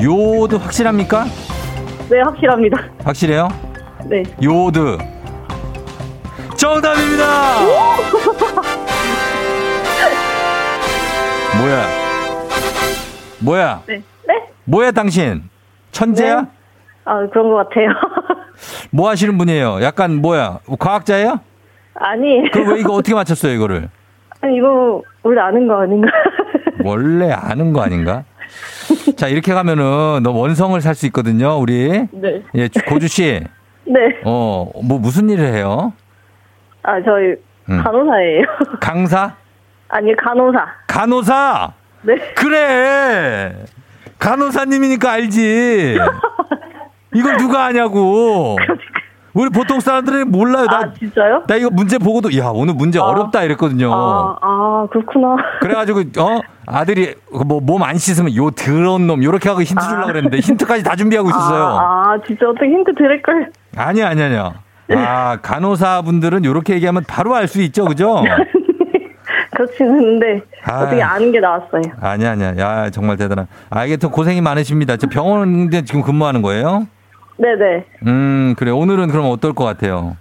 [0.00, 1.24] 요드 확실합니까?
[2.10, 2.78] 네, 확실합니다.
[3.04, 3.48] 확실해요?
[4.04, 4.22] 네.
[4.42, 4.98] 요드
[6.56, 7.24] 정답입니다.
[11.58, 11.86] 뭐야?
[13.40, 13.82] 뭐야?
[13.86, 14.02] 네.
[14.28, 14.42] 네?
[14.64, 15.48] 뭐야 당신?
[15.92, 16.42] 천재야?
[16.42, 16.48] 네.
[17.04, 17.88] 아, 그런 것 같아요.
[18.92, 19.82] 뭐 하시는 분이에요?
[19.82, 20.58] 약간 뭐야?
[20.78, 21.40] 과학자예요?
[21.94, 22.50] 아니.
[22.50, 23.88] 그럼 왜 이거 어떻게 맞췄어요 이거를?
[24.40, 26.08] 아니, 이거 원래 아는 거 아닌가?
[26.84, 28.24] 원래 아는 거 아닌가?
[29.16, 32.06] 자 이렇게 가면은 너 원성을 살 수 있거든요, 우리.
[32.12, 32.42] 네.
[32.54, 33.40] 예, 고주 씨.
[33.84, 33.98] 네.
[34.24, 35.92] 어, 뭐 무슨 일을 해요?
[36.82, 37.34] 아, 저희
[37.70, 37.82] 음.
[37.82, 38.42] 간호사예요.
[38.80, 39.34] 강사?
[39.88, 40.66] 아니, 간호사.
[40.86, 41.72] 간호사?
[42.02, 42.14] 네.
[42.34, 43.54] 그래!
[44.18, 45.98] 간호사님이니까 알지.
[47.14, 48.56] 이걸 누가 아냐고.
[49.34, 50.66] 우리 보통 사람들은 몰라요.
[50.66, 51.44] 나, 아, 진짜요?
[51.46, 53.90] 나 이거 문제 보고도 야 오늘 문제 어렵다 이랬거든요.
[53.92, 55.36] 아, 아, 그렇구나.
[55.60, 57.14] 그래가지고 어 아들이
[57.46, 61.30] 뭐 몸 안 씻으면 요 더러운 놈 요렇게 하고 힌트 주려고 그랬는데 힌트까지 다 준비하고
[61.30, 61.64] 있었어요.
[61.64, 63.50] 아, 아, 진짜 어떻게 힌트 드릴걸.
[63.76, 64.52] 아니야 아니야 아니야.
[64.94, 68.22] 아 간호사분들은 요렇게 얘기하면 바로 알 수 있죠, 그죠?
[69.54, 70.80] 그렇진 않은데, 아.
[70.82, 71.82] 어떻게 아는 게 나왔어요.
[72.00, 72.54] 아니야 아니야.
[72.58, 73.46] 야 정말 대단한.
[73.70, 74.96] 아 이게 또 고생이 많으십니다.
[74.96, 76.86] 저 병원인데 지금 근무하는 거예요?
[77.42, 77.84] 네네.
[78.06, 80.16] 음 그래 오늘은 그럼 어떨 것 같아요?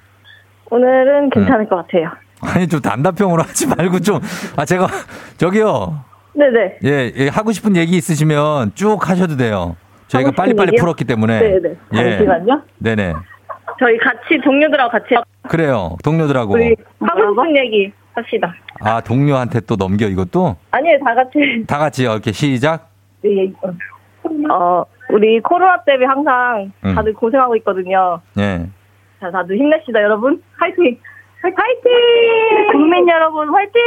[0.71, 2.09] 오늘은 괜찮을 것 같아요.
[2.41, 4.19] 아니 좀 단답형으로 하지 말고 좀
[4.57, 4.87] 아 제가
[5.37, 6.03] 저기요
[6.33, 6.77] 네네.
[6.85, 9.75] 예, 예, 하고 싶은 얘기 있으시면 쭉 하셔도 돼요.
[10.07, 10.81] 저희가 빨리빨리 얘기요?
[10.81, 11.39] 풀었기 때문에.
[11.39, 11.75] 네네.
[11.93, 12.61] 잠시만요.
[12.79, 13.13] 네네.
[13.79, 15.05] 저희 같이 동료들하고 같이
[15.47, 15.97] 그래요.
[16.03, 16.53] 동료들하고.
[16.53, 18.53] 하고 싶은 얘기 합시다.
[18.81, 20.55] 아, 동료한테 또 넘겨 이것도?
[20.71, 21.63] 아니에요, 다 같이.
[21.67, 22.89] 다 같이 이렇게 시작.
[23.23, 23.51] 네,
[24.49, 26.95] 어, 우리 코로나 때문에 항상 음.
[26.95, 28.21] 다들 고생하고 있거든요.
[28.37, 28.65] 예.
[29.19, 30.41] 자, 다들 힘냅시다, 여러분.
[30.57, 30.97] 화이팅!
[31.43, 32.71] 화이팅!
[32.71, 33.81] 국민 여러분, 화이팅!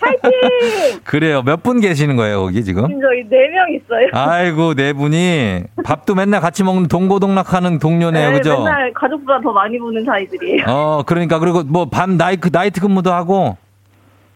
[0.00, 1.00] 화이팅!
[1.04, 1.42] 그래요.
[1.42, 2.86] 몇 분 계시는 거예요, 거기 지금?
[2.86, 4.08] 지금 저희 네 명 있어요.
[4.12, 8.56] 아이고, 네 분이 밥도 맨날 같이 먹는 동고동락하는 동료네요, 네, 그죠?
[8.58, 10.64] 맨날 가족보다 더 많이 보는 사이들이에요.
[10.66, 13.56] 어, 그러니까 그리고 뭐 밤 나이트 나이트 근무도 하고.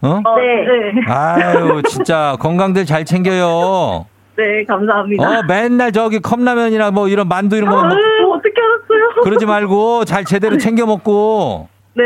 [0.02, 0.20] 어?
[0.24, 0.92] 어, 네.
[0.94, 1.12] 네.
[1.12, 4.06] 아유, 진짜 건강들 잘 챙겨요.
[4.36, 5.22] 네, 감사합니다.
[5.40, 9.22] 어, 맨날 저기 컵라면이나 뭐 이런 만두 이런 거 먹, 어, 어떻게 알았어요?
[9.22, 12.04] 그러지 말고 잘 제대로 챙겨 먹고 네,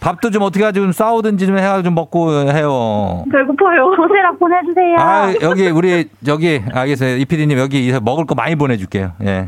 [0.00, 3.24] 밥도 좀 어떻게 하지 좀 싸우든지 좀 해가 좀 먹고 해요.
[3.30, 3.92] 배고파요.
[3.96, 4.96] 도시락 보내주세요.
[4.98, 9.12] 아 여기 우리 여기 알겠어요 이 PD님 여기 먹을 거 많이 보내줄게요.
[9.24, 9.46] 예.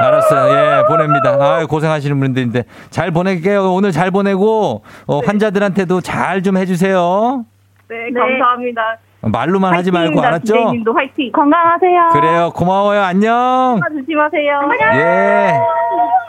[0.00, 0.54] 알았어요.
[0.54, 1.36] 예, 보냅니다.
[1.40, 3.72] 아 고생하시는 분들인데 잘 보낼게요.
[3.72, 7.44] 오늘 잘 보내고 어, 환자들한테도 잘 좀 해주세요.
[7.88, 8.96] 네, 감사합니다.
[9.20, 10.44] 말로만 하지 말고 알았죠?
[10.44, 11.32] 디제이님도 화이팅.
[11.32, 12.08] 건강하세요.
[12.12, 12.52] 그래요.
[12.54, 13.02] 고마워요.
[13.02, 13.80] 안녕.
[13.98, 14.60] 조심하세요.
[14.94, 15.52] 예.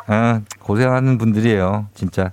[0.08, 1.86] 아, 고생하는 분들이에요.
[1.94, 2.32] 진짜.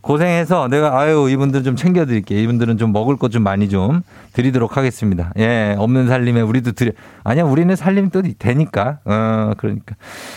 [0.00, 2.38] 고생해서 내가 아유 이분들 좀 챙겨드릴게요.
[2.40, 4.02] 이분들은 좀 먹을 것 좀 많이 좀
[4.34, 5.32] 드리도록 하겠습니다.
[5.38, 6.90] 예, 없는 살림에 우리도 드려.
[7.22, 8.98] 아니야, 우리는 살림 또 되니까.
[9.04, 9.94] 어, 그러니까.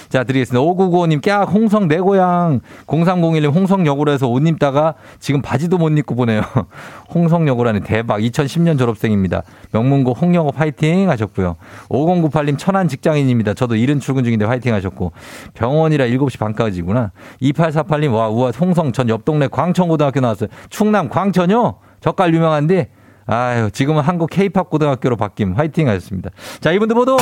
[0.10, 0.64] 자, 드리겠습니다.
[0.64, 2.62] 5995님, 꺄, 홍성 내 고향.
[2.86, 6.42] 0301님, 홍성역으로 해서 옷 입다가 지금 바지도 못 입고 보내요.
[7.14, 8.20] 홍성역으로하니 대박.
[8.20, 9.42] 2010년 졸업생입니다.
[9.72, 11.56] 명문고 홍영업 파이팅 하셨고요.
[11.90, 13.56] 5098님, 천안 직장인입니다.
[13.56, 15.12] 저도 이른 출근 중인데 화이팅 하셨고.
[15.56, 17.12] 병원이라 7시 반까지구나.
[17.42, 20.50] 2848님, 와, 우와, 홍성 전 옆 동네 광천고등학교 나왔어요.
[20.70, 21.76] 충남 광천요?
[22.02, 22.90] 젓갈 유명한데
[23.28, 25.54] 아유, 지금은 한국 케이팝 고등학교로 바뀜.
[25.56, 26.30] 화이팅 하셨습니다.
[26.62, 27.18] 자, 이분들 모두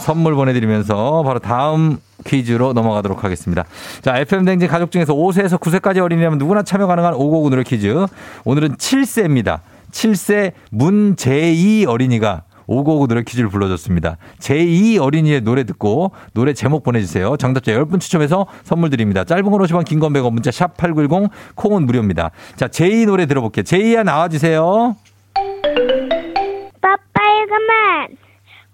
[0.00, 3.64] 선물 보내드리면서 바로 다음 퀴즈로 넘어가도록 하겠습니다.
[4.02, 8.06] 자, FM댕진 가족 중에서 5세에서 9세까지 어린이라면 누구나 참여 가능한 559 노래 퀴즈.
[8.44, 9.60] 오늘은 7세입니다.
[9.92, 14.16] 7세 문재희 어린이가 559 노래 퀴즈를 불러줬습니다.
[14.38, 17.36] 제2 어린이의 노래 듣고 노래 제목 보내주세요.
[17.36, 19.24] 정답자 10분 추첨해서 선물 드립니다.
[19.24, 22.30] 짧은 걸 50원, 긴건 100원, 문자 샵 8910, 콩은 무료입니다.
[22.56, 23.62] 자, 제2 노래 들어볼게요.
[23.64, 24.96] 제이야 나와주세요.
[26.80, 28.08] 빨빨그만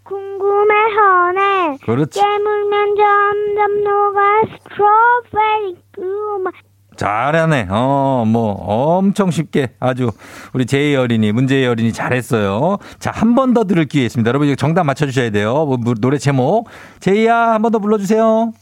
[0.05, 2.19] 궁금해하네 그렇지.
[2.21, 6.53] 깨물면 점점 녹아 스트로베리 그만
[6.99, 7.69] 잘하네.
[7.71, 10.11] 어, 뭐, 엄청 쉽게 아주
[10.53, 12.77] 우리 제이 어린이, 문제의 어린이 잘했어요.
[12.99, 14.29] 자, 한 번 더 들을 기회 있습니다.
[14.29, 15.65] 여러분, 이거 정답 맞춰주셔야 돼요.
[15.65, 16.69] 뭐, 뭐, 노래 제목.
[17.01, 18.53] 제이야, 한 번 더 불러주세요.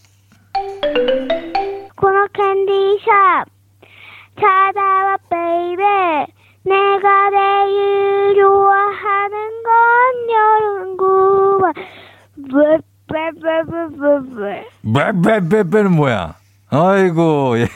[1.97, 3.49] 코너 candy shop
[4.39, 5.83] 찾아봐 baby
[6.65, 9.73] 내가 제일 좋아하는 건
[10.37, 11.73] 여름 그 맛
[13.09, 14.41] 브브브브브브
[14.95, 16.35] 빼빼빼빼는 뭐야?
[16.77, 17.69] 아이고, 예.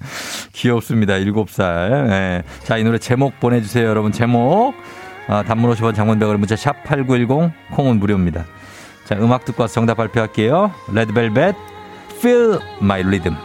[0.52, 1.16] 귀엽습니다.
[1.16, 2.06] 일곱 살.
[2.08, 2.42] 예.
[2.64, 4.12] 자, 이 노래 제목 보내주세요, 여러분.
[4.12, 4.74] 제목.
[5.28, 8.46] 아, 단문 50원 장문 백 원 문자 샵 8910, 콩은 무료입니다.
[9.04, 10.72] 자, 음악 듣고 와서 정답 발표할게요.
[10.92, 11.54] 레드벨벳,
[12.18, 13.36] Feel My Rhythm.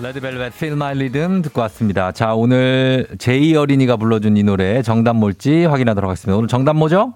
[0.00, 2.12] 레드벨벳 Feel My Rhythm 듣고 왔습니다.
[2.12, 6.36] 자, 오늘 제이 어린이가 불러준 이 노래 정답 뭘지 확인하도록 하겠습니다.
[6.36, 7.14] 오늘 정답 뭐죠?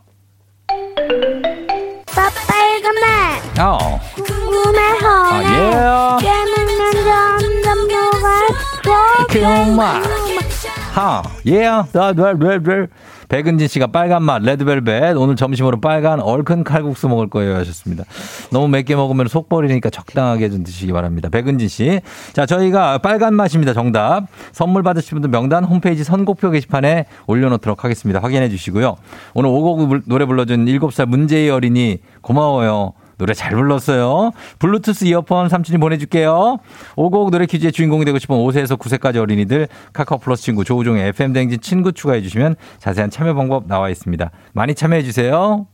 [2.92, 4.00] 빨빨그만 어.
[4.16, 6.26] 궁금해하네 아, 예.
[6.26, 6.92] 깨물면
[7.62, 10.02] 점점 녹아 그만.
[10.02, 10.38] 스트로베리
[10.92, 12.86] 하, 예, 다, 네, 네, 네.
[13.32, 15.16] 백은진 씨가 빨간 맛, 레드벨벳.
[15.16, 17.56] 오늘 점심으로 빨간 얼큰 칼국수 먹을 거예요.
[17.56, 18.04] 하셨습니다.
[18.50, 21.30] 너무 맵게 먹으면 속 버리니까 적당하게 좀 드시기 바랍니다.
[21.30, 22.02] 백은진 씨.
[22.34, 23.72] 자, 저희가 빨간 맛입니다.
[23.72, 24.26] 정답.
[24.52, 28.20] 선물 받으실 분들 명단 홈페이지 선곡표 게시판에 올려놓도록 하겠습니다.
[28.20, 28.96] 확인해 주시고요.
[29.32, 32.92] 오늘 오곡 노래 불러준 7살 문재희 어린이 고마워요.
[33.22, 34.32] 노래 잘 불렀어요.
[34.58, 36.58] 블루투스 이어폰 삼촌이 보내줄게요.
[36.96, 41.60] 오곡 노래 퀴즈의 주인공이 되고 싶은 5세에서 9세까지 어린이들 카카오 플러스 친구 조우종의 FM 댕진
[41.60, 44.32] 친구 추가해 주시면 자세한 참여 방법 나와 있습니다.
[44.54, 45.68] 많이 참여해 주세요.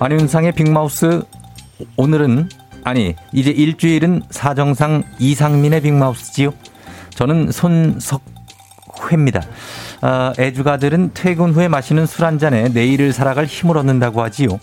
[0.00, 1.22] 안윤상의 빅마우스
[1.96, 2.48] 오늘은
[2.84, 6.52] 아니 이제 일주일은 사정상 이상민의 빅마우스지요.
[7.10, 9.42] 저는 손석회입니다.
[10.00, 14.58] 아, 애주가들은 퇴근 후에 마시는 술 한 잔에 내일을 살아갈 힘을 얻는다고 하지요.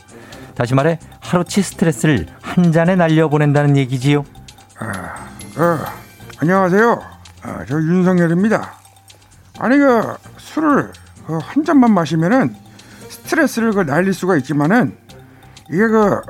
[0.55, 4.21] 다시 말해 하루치 스트레스를 한 잔에 날려보낸다는 얘기지요.
[4.79, 5.77] 어,
[6.39, 6.91] 안녕하세요.
[7.45, 8.73] 어, 저 윤석열입니다.
[9.59, 10.91] 아니 그 술을
[11.27, 12.55] 그 한 잔만 마시면은
[13.09, 14.97] 스트레스를 그 날릴 수가 있지만은
[15.69, 16.21] 이게 그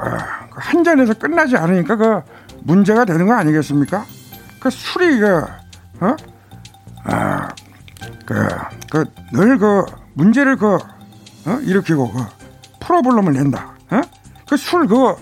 [0.57, 2.21] 한 잔에서 끝나지 않으니까 그
[2.63, 4.05] 문제가 되는 거 아니겠습니까?
[4.59, 5.45] 그 술이 그
[6.01, 6.15] 어?
[7.03, 7.49] 아,
[8.25, 11.59] 그그늘 그 문제를 그 어?
[11.61, 12.25] 일으키고 그
[12.81, 13.73] 프로블럼을 낸다.
[13.91, 14.01] 어?
[14.49, 15.17] 그술 그거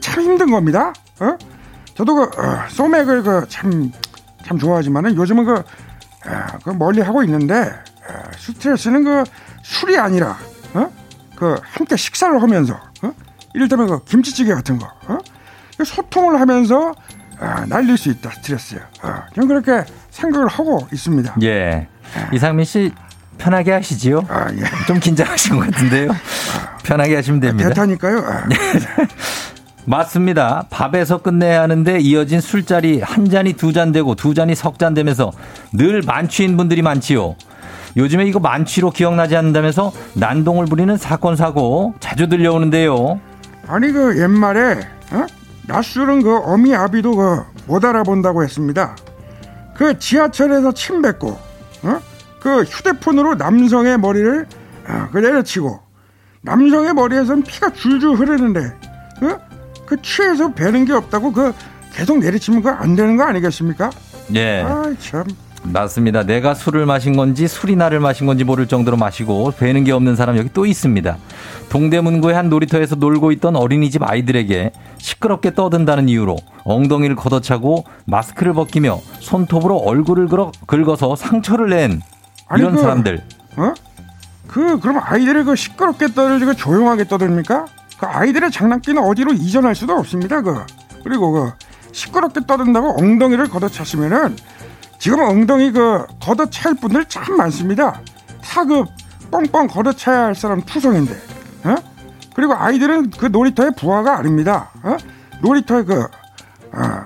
[0.00, 0.92] 참 힘든 겁니다.
[1.20, 1.36] 어?
[1.94, 3.92] 저도 그 어, 소맥을 그 참
[4.44, 9.24] 참 좋아하지만은 요즘은 그, 어, 그 멀리 하고 있는데 어, 스트레스는 그
[9.62, 10.36] 술이 아니라
[10.74, 10.90] 어?
[11.36, 12.91] 그 함께 식사를 하면서 어?
[13.54, 15.18] 이를테면 그 김치찌개 같은 거 어?
[15.76, 16.92] 그 소통을 하면서
[17.40, 18.76] 어, 날릴 수 있다 스트레스.
[19.02, 21.34] 어, 저는 그렇게 생각을 하고 있습니다.
[21.42, 21.88] 예.
[22.32, 22.92] 이상민 씨
[23.38, 24.24] 편하게 하시지요.
[24.28, 24.62] 아, 예.
[24.86, 26.10] 좀 긴장하신 것 같은데요.
[26.84, 27.68] 편하게 하시면 됩니다.
[27.70, 28.18] 대타니까요.
[28.18, 28.44] 아,
[29.84, 30.66] 맞습니다.
[30.70, 35.32] 밥에서 끝내야 하는데 이어진 술자리 한 잔이 두 잔 되고 두 잔이 석 잔 되면서
[35.72, 37.34] 늘 만취인 분들이 많지요.
[37.96, 43.20] 요즘에 이거 만취로 기억나지 않는다면서 난동을 부리는 사건 사고 자주 들려오는데요.
[43.66, 44.80] 아니 그 옛말에
[45.12, 45.26] 어?
[45.66, 48.96] 낮술은 그 어미 아비도 그 못 알아본다고 했습니다.
[49.74, 51.28] 그 지하철에서 침 뱉고
[51.84, 52.00] 어?
[52.40, 54.46] 그 휴대폰으로 남성의 머리를
[54.88, 55.80] 어, 그 내려치고
[56.42, 58.60] 남성의 머리에선 피가 줄줄 흐르는데
[59.22, 59.38] 어?
[59.86, 61.52] 그 취해서 배는 게 없다고 그
[61.92, 63.90] 계속 내리치면 그거 안 되는 거 아니겠습니까?
[64.34, 64.62] 예.
[64.62, 65.24] 아이 참.
[65.64, 66.24] 맞습니다.
[66.24, 70.36] 내가 술을 마신 건지 술이 나를 마신 건지 모를 정도로 마시고 배는 게 없는 사람
[70.36, 71.16] 여기 또 있습니다.
[71.70, 79.76] 동대문구의 한 놀이터에서 놀고 있던 어린이집 아이들에게 시끄럽게 떠든다는 이유로 엉덩이를 걷어차고 마스크를 벗기며 손톱으로
[79.78, 82.00] 얼굴을 긁어, 긁어서 상처를 낸
[82.48, 83.22] 아니, 이런 그- 사람들.
[83.56, 83.72] 어?
[84.48, 87.66] 그 그럼 아이들이 그 시끄럽게 떠들고 조용하게 떠듭니까?
[87.98, 90.42] 그 아이들의 장난기는 어디로 이전할 수도 없습니다.
[90.42, 90.60] 그
[91.04, 91.50] 그리고 그
[91.92, 94.36] 시끄럽게 떠든다고 엉덩이를 걷어차시면은
[95.02, 98.00] 지금 엉덩이 그 걷어찰 분들 참 많습니다.
[98.40, 98.84] 다그
[99.32, 101.12] 뻥뻥 걷어차야 할 사람 투성인데,
[101.64, 101.74] 어?
[102.36, 104.70] 그리고 아이들은 그 놀이터의 부하가 아닙니다.
[104.84, 104.96] 어?
[105.40, 107.04] 놀이터의 그, 어,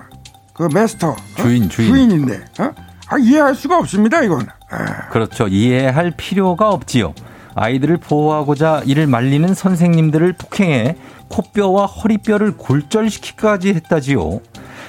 [0.53, 1.15] 그 어?
[1.37, 1.87] 주인, 주인.
[1.87, 2.71] 주인인데, 어?
[3.07, 4.21] 아 이해할 수가 없습니다.
[4.21, 4.45] 이건.
[4.69, 5.09] 아.
[5.09, 5.47] 그렇죠.
[5.47, 7.15] 이해할 필요가 없지요.
[7.55, 10.97] 아이들을 보호하고자 이를 말리는 선생님들을 폭행해
[11.29, 14.39] 코뼈와 허리뼈를 골절시키기까지 했다지요.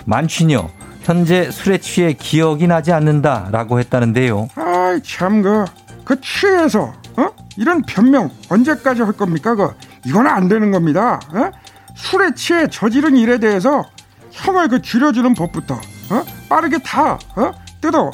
[0.04, 0.68] 만취녀
[1.12, 4.48] 현재 술에 취해 기억이 나지 않는다라고 했다는데요.
[4.56, 5.64] 아이 참 그
[6.04, 9.70] 그 취해서 어 이런 변명 언제까지 할 겁니까 그
[10.06, 11.50] 이건 안 되는 겁니다 어?
[11.94, 13.84] 술에 취해 저지른 일에 대해서
[14.30, 17.52] 형을 그 줄여주는 법부터 어 빠르게 다 어?
[17.82, 18.10] 뜯어 어,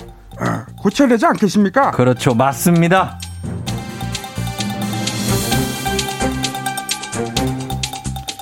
[0.77, 2.35] 고쳐야 되지 않겠습니까 그렇죠.
[2.35, 3.19] 맞습니다.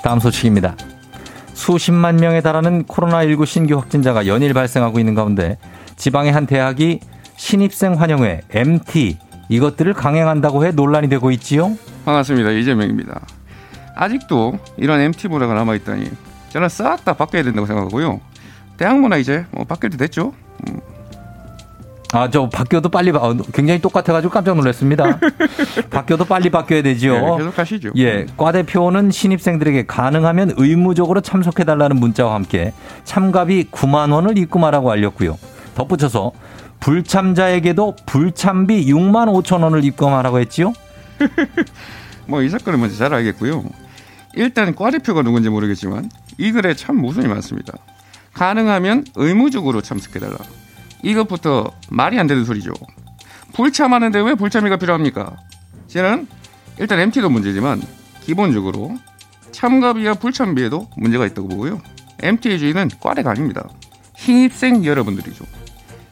[0.03, 0.75] 다음 소식입니다.
[1.62, 5.59] 수십만 명에 달하는 코로나19 신규 확진자가 연일 발생하고 있는 가운데
[5.94, 6.98] 지방의 한 대학이
[7.37, 9.16] 신입생 환영회 MT
[9.48, 11.77] 이것들을 강행한다고 해 논란이 되고 있지요.
[12.05, 12.51] 반갑습니다.
[12.51, 13.20] 이재명입니다.
[13.94, 16.11] 아직도 이런 MT 문화가 남아 있다니
[16.48, 18.20] 저는 싹 다 바뀌어야 된다고 생각하고요.
[18.77, 20.35] 대학 문화 이제 뭐 바뀔 때 됐죠.
[22.12, 25.18] 아, 저 바뀌어도 빨리 바, 어, 굉장히 똑같아가지고 깜짝 놀랐습니다.
[25.90, 27.14] 바뀌어도 빨리 바뀌어야 되지요.
[27.14, 27.92] 네, 계속 하시죠.
[27.96, 32.73] 예, 과 대표는 신입생들에게 가능하면 의무적으로 참석해달라는 문자와 함께
[33.04, 35.38] 참가비 9만 원을 입금하라고 알렸고요.
[35.75, 36.33] 덧붙여서
[36.81, 40.73] 불참자에게도 불참비 6만 5천 원을 입금하라고 했지요.
[42.27, 43.65] 뭐 이 사건은 먼저 잘 알겠고요.
[44.35, 47.73] 일단 과 대표가 누군지 모르겠지만 이 글에 참 모순이 많습니다.
[48.35, 50.37] 가능하면 의무적으로 참석해달라.
[51.03, 52.73] 이것부터 말이 안 되는 소리죠.
[53.55, 55.37] 불참하는데 왜 불참이가 필요합니까?
[55.88, 56.27] 저는
[56.79, 57.83] 일단 MT도 문제지만
[58.21, 58.96] 기본적으로
[59.50, 61.81] 참가비와 불참비에도 문제가 있다고 보고요.
[62.23, 63.69] MT의 주인은 과대가 아닙니다.
[64.17, 65.44] 신입생 여러분들이죠.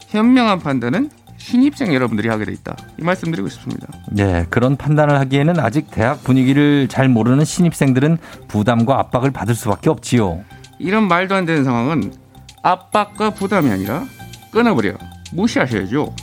[0.09, 2.75] 현명한 판단은 신입생 여러분들이 하게 돼 있다.
[2.99, 3.87] 이 말씀드리고 싶습니다.
[4.19, 10.43] 예, 그런 판단을 하기에는 아직 대학 분위기를 잘 모르는 신입생들은 부담과 압박을 받을 수밖에 없지요.
[10.77, 12.13] 이런 말도 안 되는 상황은
[12.61, 14.05] 압박과 부담이 아니라
[14.51, 14.93] 끊어버려
[15.33, 16.13] 무시하셔야죠.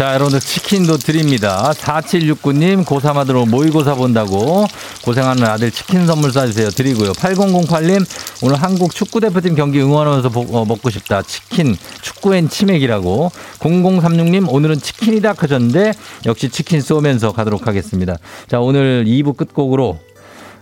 [0.00, 1.72] 자, 여러분들 치킨도 드립니다.
[1.74, 4.64] 4769님, 고3 아들 모의고사 본다고
[5.04, 6.74] 고생하는 아들 치킨 선물 쏴주세요.
[6.74, 7.12] 드리고요.
[7.12, 8.06] 8008님,
[8.42, 11.20] 오늘 한국 축구대표팀 경기 응원하면서 보- 어, 먹고 싶다.
[11.20, 13.30] 치킨, 축구엔 치맥이라고.
[13.58, 15.92] 0036님, 오늘은 치킨이다 하셨는데,
[16.24, 18.16] 역시 치킨 쏘면서 가도록 하겠습니다.
[18.48, 19.98] 자, 오늘 2부 끝곡으로,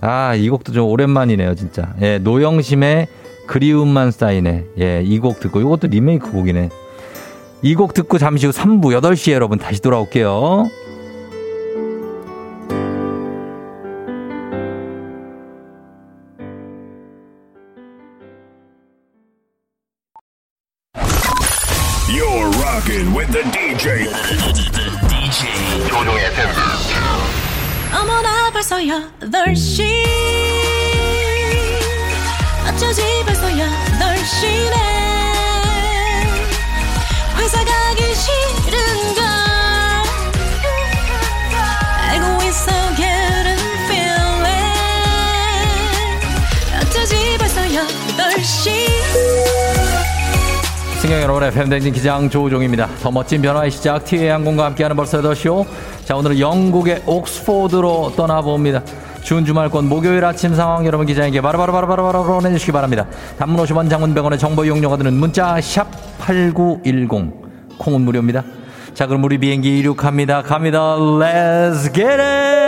[0.01, 1.95] 아, 이 곡도 좀 오랜만이네요, 진짜.
[2.03, 3.07] 예, 노영심의
[3.47, 4.64] 그리움만 쌓이네.
[4.80, 6.70] 예, 이 곡 듣고, 이것도 리메이크 곡이네.
[7.62, 10.68] 이 곡 듣고 잠시 후 3부 8시에 여러분 다시 돌아올게요.
[51.09, 52.86] 승경 여러분 의 팬 댕진 기장 조우종입니다.
[53.00, 55.64] 더 멋진 변화의 시작 티웨이 항공과 함께하는 벌써 8시오.
[56.04, 58.82] 자 오늘은 영국의 옥스포드로 떠나봅니다.
[59.22, 63.06] 준 주말권 목요일 아침 상황 여러분 기자에게 바로바로바로바로 보내주시기 바랍니다.
[63.38, 65.86] 단문 50원 장문 100원의 정보 이용료가 드는 문자 샵
[66.18, 68.44] 8910 콩은 무료입니다.
[68.92, 70.42] 자 그럼 우리 비행기 이륙합니다.
[70.42, 70.96] 갑니다.
[70.96, 72.67] Let's get it!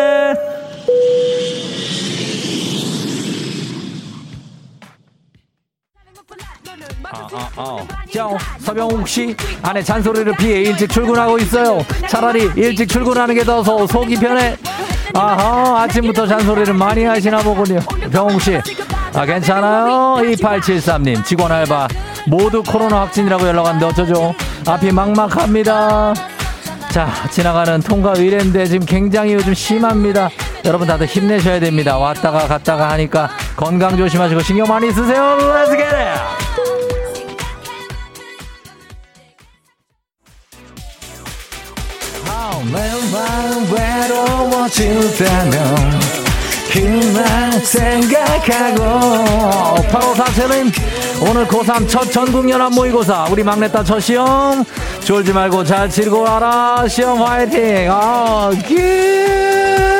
[7.33, 7.79] 아, 아, 아.
[8.13, 8.29] 자,
[8.61, 11.85] 서병욱 씨 안에 잔소리를 피해 일찍 출근하고 있어요.
[12.09, 14.57] 차라리 일찍 출근하는 게 더 속이 편해.
[15.15, 17.81] 아하, 아침부터 잔소리를 많이 하시나 보군요.
[18.13, 18.61] 병욱 씨,
[19.15, 20.19] 아, 괜찮아요.
[20.23, 21.89] 2873님, 직원 알바.
[22.27, 24.35] 모두 코로나 확진이라고 연락 왔는데 어쩌죠?
[24.67, 26.15] 앞이 막막합니다.
[26.91, 30.29] 자, 지나가는 통과 의뢰인데 지금 굉장히 요즘 심합니다.
[30.65, 31.97] 여러분 다들 힘내셔야 됩니다.
[31.99, 35.37] 왔다가 갔다가 하니까 건강 조심하시고 신경 많이 쓰세요.
[35.41, 36.60] Let's get it!
[42.73, 46.01] 매번 외로워질 때면
[46.73, 48.85] 그만 생각하고.
[49.89, 50.73] 8547님
[51.29, 53.27] 오늘 고3 첫 전국연합 모의고사.
[53.31, 54.65] 우리 막내딸 첫 시험.
[55.05, 56.85] 졸지 말고 잘 치르고 와라.
[56.89, 57.89] 시험 화이팅!
[57.91, 60.00] 아 김밥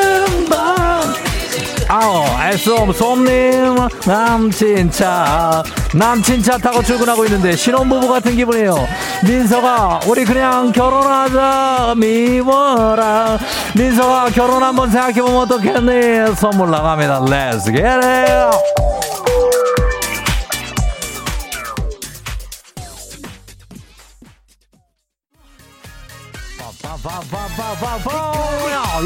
[1.93, 3.75] 아우 애써 솜님
[4.07, 5.61] 남친차.
[5.93, 8.77] 남친차 타고 출근하고 있는데 신혼부부 같은 기분이에요.
[9.25, 11.95] 민서가 우리 그냥 결혼하자.
[11.97, 13.39] 미워라.
[13.77, 16.37] 민서가 결혼 한번 생각해보면 어떻겠니?
[16.37, 17.23] 선물 나갑니다.
[17.23, 19.10] Let's get it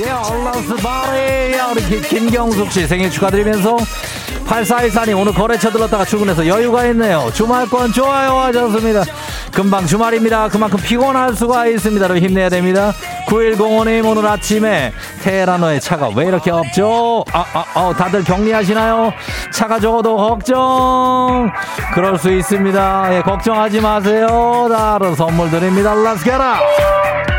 [0.00, 3.76] 예, 바리 우리 김경숙 씨 생일 축하드리면서
[4.46, 7.30] 8414님 오늘 거래처 들렀다가 출근해서 여유가 있네요.
[7.32, 9.04] 주말권 좋아요 하셨습니다.
[9.52, 10.48] 금방 주말입니다.
[10.48, 12.08] 그만큼 피곤할 수가 있습니다.
[12.08, 12.92] 로 힘내야 됩니다.
[13.28, 14.92] 9105님 오늘 아침에
[15.22, 17.24] 테헤라노의 차가 왜 이렇게 없죠?
[17.32, 19.12] 아, 아, 아, 다들 격리하시나요?
[19.52, 21.52] 차가 적어도 걱정.
[21.94, 23.16] 그럴 수 있습니다.
[23.16, 24.68] 예, 걱정하지 마세요.
[24.68, 25.94] 다른 선물 드립니다.
[25.94, 26.40] It!
[26.40, 27.33] 아,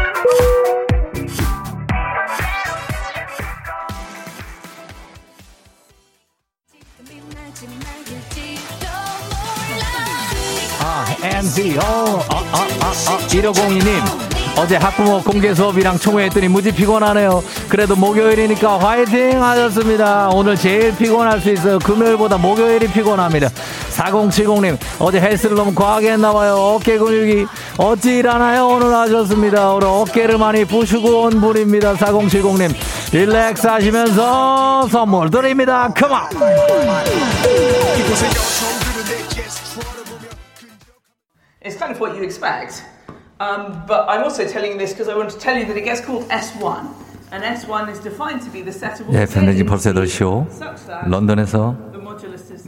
[11.26, 14.26] MD, 어, 아, 아, 아, 아, 1502님.
[14.58, 17.44] 어제 학부모 공개 수업이랑 총회했더니 무지 피곤하네요.
[17.68, 20.30] 그래도 목요일이니까 화이팅 하셨습니다.
[20.30, 21.80] 오늘 제일 피곤할 수 있어요.
[21.80, 23.50] 금요일보다 목요일이 피곤합니다.
[23.98, 26.54] 4070님, 어제 헬스를 너무 과하게 했나봐요.
[26.54, 27.48] 어깨 근육이
[27.78, 28.68] 어찌 일하나요?
[28.68, 29.72] 오늘 하셨습니다.
[29.74, 31.96] 오늘 어깨를 많이 부수고 온 분입니다.
[31.96, 32.72] 4070님,
[33.14, 35.90] 릴렉스 하시면서 선물 드립니다.
[35.96, 36.20] 컴온!
[41.66, 42.84] It's kind of what you expect.
[43.40, 45.84] Um, but I'm also telling you this because I want to tell you that it
[45.84, 46.86] gets called S1.
[47.32, 50.46] And S1 is defined to be the set of all 예, settings 벌써 8시오.
[50.52, 51.76] such that 런던에서.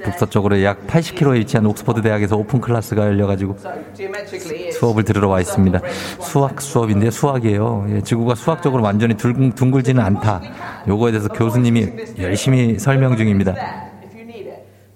[0.03, 5.39] 북서쪽으로 약 80km에 위치한 옥스퍼드 대학에서 오픈 클래스가 열려가지고 So geometrically it's 수업을 들으러 와
[5.39, 5.79] 있습니다.
[6.19, 7.85] 수학 수업인데 수학이에요.
[7.89, 10.41] 예, 지구가 수학적으로 완전히 둥, 둥글지는 않다.
[10.87, 11.87] 요거에 대해서 교수님이
[12.19, 13.55] 열심히 설명 중입니다.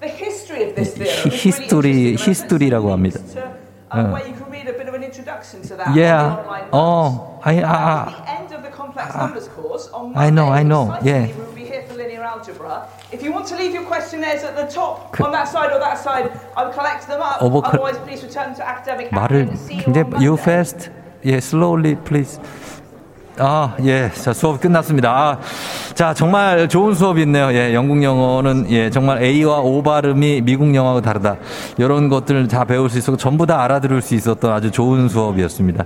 [0.03, 2.15] 히, 히스토리.
[2.17, 3.19] 히스토리라고 합니다.
[3.92, 5.94] To, um, where you can read a bit of an introduction to that.
[5.94, 6.24] Yeah.
[6.24, 10.10] on the online 어, I, At 아, the end of the complex numbers course on
[10.16, 11.26] I know, Monday, I know, precisely, yeah.
[11.26, 12.88] We will be here for linear algebra.
[13.12, 15.78] If you want to leave your questionnaires at the top 그- on that side or
[15.78, 17.38] that side, I will collect them up.
[17.40, 19.56] 어버클- Otherwise, please return to academic 말을 admin.
[19.56, 20.42] See you 굉장히 on you Monday.
[20.42, 20.90] fast
[21.24, 22.40] 예, slowly please.
[23.43, 24.11] 아, 예.
[24.13, 25.11] 자, 수업 끝났습니다.
[25.11, 25.39] 아,
[25.95, 27.51] 자, 정말 좋은 수업이 있네요.
[27.53, 31.37] 예, 영국 영어는 예, 정말 A와 O 발음이 미국 영어하고 다르다.
[31.77, 35.85] 이런 것들을 다 배울 수 있었고 전부 다 알아들을 수 있었던 아주 좋은 수업이었습니다.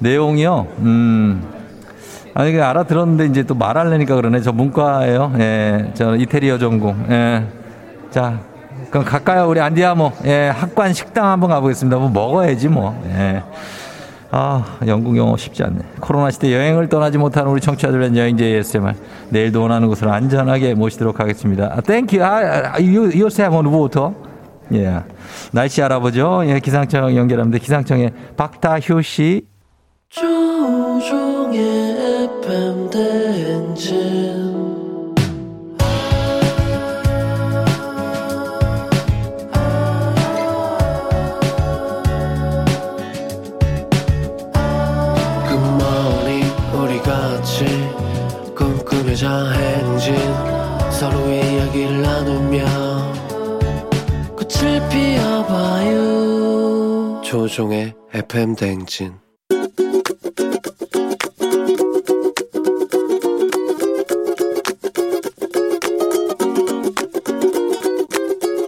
[0.00, 0.66] 내용이요.
[0.80, 1.42] 음.
[2.34, 4.42] 아니, 그 알아들었는데 이제 또 말하려니까 그러네.
[4.42, 5.32] 저 문과예요.
[5.38, 5.90] 예.
[5.94, 7.06] 저 이태리어 전공.
[7.08, 7.44] 예.
[8.10, 8.40] 자,
[8.90, 9.48] 그럼 갈까요?
[9.48, 11.96] 우리 안디아 뭐, 예, 학관 식당 한번 가보겠습니다.
[11.96, 13.00] 뭐 먹어야지 뭐.
[13.16, 13.42] 예.
[14.36, 15.78] 아, 영국 영어 쉽지 않네.
[16.00, 18.94] 코로나 시대 여행을 떠나지 못하는 우리 청취자들 위한 여행제 ASMR.
[19.28, 21.72] 내일도 원하는 곳으로 안전하게 모시도록 하겠습니다.
[21.72, 22.20] 아, thank you.
[22.20, 24.10] 아, 아, you, you have on water.
[24.72, 25.04] 예.
[25.52, 26.42] 날씨 알아보죠.
[26.46, 27.62] 예, 기상청 연결합니다.
[27.62, 29.46] 기상청의 박다효 씨.
[30.08, 31.60] 조우종의
[32.42, 34.33] FM 대행진
[49.14, 50.16] 꿈꾸며자 행진
[50.90, 52.64] 서로의 이야기를 나누며
[54.36, 55.92] 꽃을 피워봐요.
[57.24, 59.14] 조종의 FM 대행진.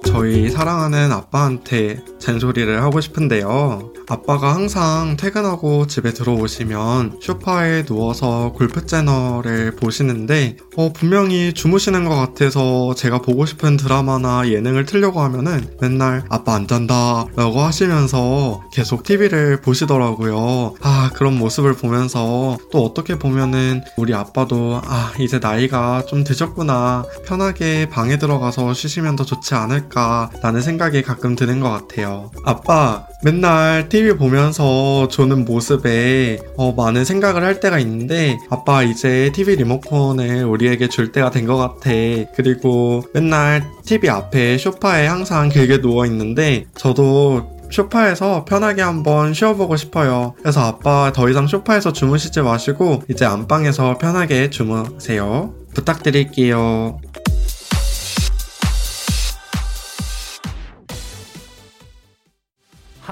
[0.06, 3.92] 저희 사랑하는 아빠한테 잔소리를 하고 싶은데요.
[4.08, 12.94] 아빠가 항상 퇴근하고 집에 들어오시면 소파에 누워서 골프 채널을 보시는데 어, 분명히 주무시는 것 같아서
[12.94, 19.60] 제가 보고 싶은 드라마나 예능을 틀려고 하면은 맨날 아빠 안 잔다 라고 하시면서 계속 TV를
[19.60, 20.74] 보시더라고요.
[20.80, 27.88] 아 그런 모습을 보면서 또 어떻게 보면은 우리 아빠도 아 이제 나이가 좀 드셨구나 편하게
[27.88, 32.15] 방에 들어가서 쉬시면 더 좋지 않을까 라는 생각이 가끔 드는 것 같아요.
[32.44, 39.56] 아빠 맨날 TV 보면서 조는 모습에 어, 많은 생각을 할 때가 있는데 아빠 이제 TV
[39.56, 41.90] 리모컨을 우리에게 줄 때가 된 것 같아.
[42.34, 50.34] 그리고 맨날 TV 앞에 소파에 항상 길게 누워 있는데 저도 소파에서 편하게 한번 쉬어보고 싶어요.
[50.40, 55.52] 그래서 아빠 더 이상 소파에서 주무시지 마시고 이제 안방에서 편하게 주무세요.
[55.74, 56.98] 부탁드릴게요.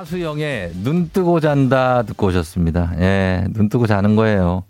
[0.05, 2.93] 하수영의 눈 뜨고 잔다 듣고 오셨습니다.
[3.01, 4.65] 예, 눈 뜨고 자는 거예요.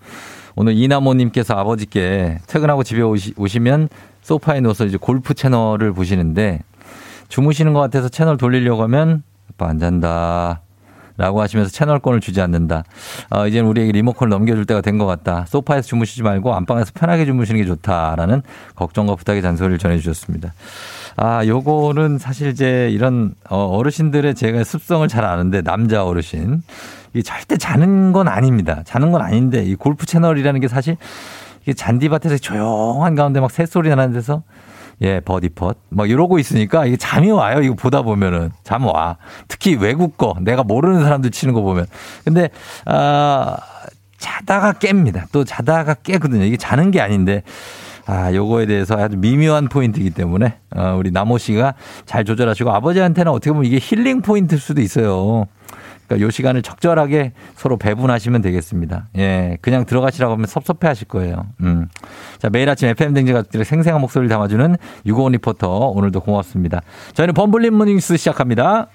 [0.54, 3.88] 오늘 이나모님께서 아버지께 퇴근하고 집에 오시, 오시면
[4.22, 6.60] 소파에 누워서 이제 골프 채널을 보시는데
[7.28, 10.60] 주무시는 것 같아서 채널 돌리려고 하면 아빠 안 잔다.
[11.16, 12.82] 라고 하시면서 채널권을 주지 않는다.
[13.30, 15.44] 어, 이제는 우리에게 리모컨을 넘겨줄 때가 된 것 같다.
[15.46, 18.42] 소파에서 주무시지 말고 안방에서 편하게 주무시는 게 좋다라는
[18.74, 20.52] 걱정과 부탁의 잔소리를 전해주셨습니다.
[21.16, 26.62] 아, 요거는 사실 이제 이런 어, 어르신들의 제가 습성을 잘 아는데 남자 어르신
[27.12, 28.82] 이게 절대 자는 건 아닙니다.
[28.84, 30.96] 자는 건 아닌데 이 골프 채널이라는 게 사실
[31.62, 34.42] 이게 잔디밭에서 조용한 가운데 막 새소리 나는 데서
[35.02, 35.76] 예, 버디펫.
[35.90, 37.62] 막 이러고 있으니까 이게 잠이 와요.
[37.62, 38.50] 이거 보다 보면은.
[38.62, 39.16] 잠 와.
[39.48, 40.36] 특히 외국 거.
[40.40, 41.86] 내가 모르는 사람들 치는 거 보면.
[42.24, 42.48] 근데,
[42.86, 43.56] 아,
[44.18, 45.24] 자다가 깹니다.
[45.32, 46.44] 또 자다가 깨거든요.
[46.44, 47.42] 이게 자는 게 아닌데.
[48.06, 51.74] 아, 요거에 대해서 아주 미묘한 포인트이기 때문에, 어, 우리 나모 씨가
[52.04, 55.46] 잘 조절하시고 아버지한테는 어떻게 보면 이게 힐링 포인트일 수도 있어요.
[56.06, 59.08] 그러니까 요 시간을 적절하게 서로 배분하시면 되겠습니다.
[59.16, 61.46] 예, 그냥 들어가시라고 하면 섭섭해 하실 거예요.
[61.60, 61.88] 음.
[62.38, 64.76] 자, 매일 아침 FM 댕지 가족들의 생생한 목소리를 담아주는
[65.06, 66.82] 유고원 리포터 오늘도 고맙습니다.
[67.14, 68.88] 저희는 범블린 모닝스 시작합니다.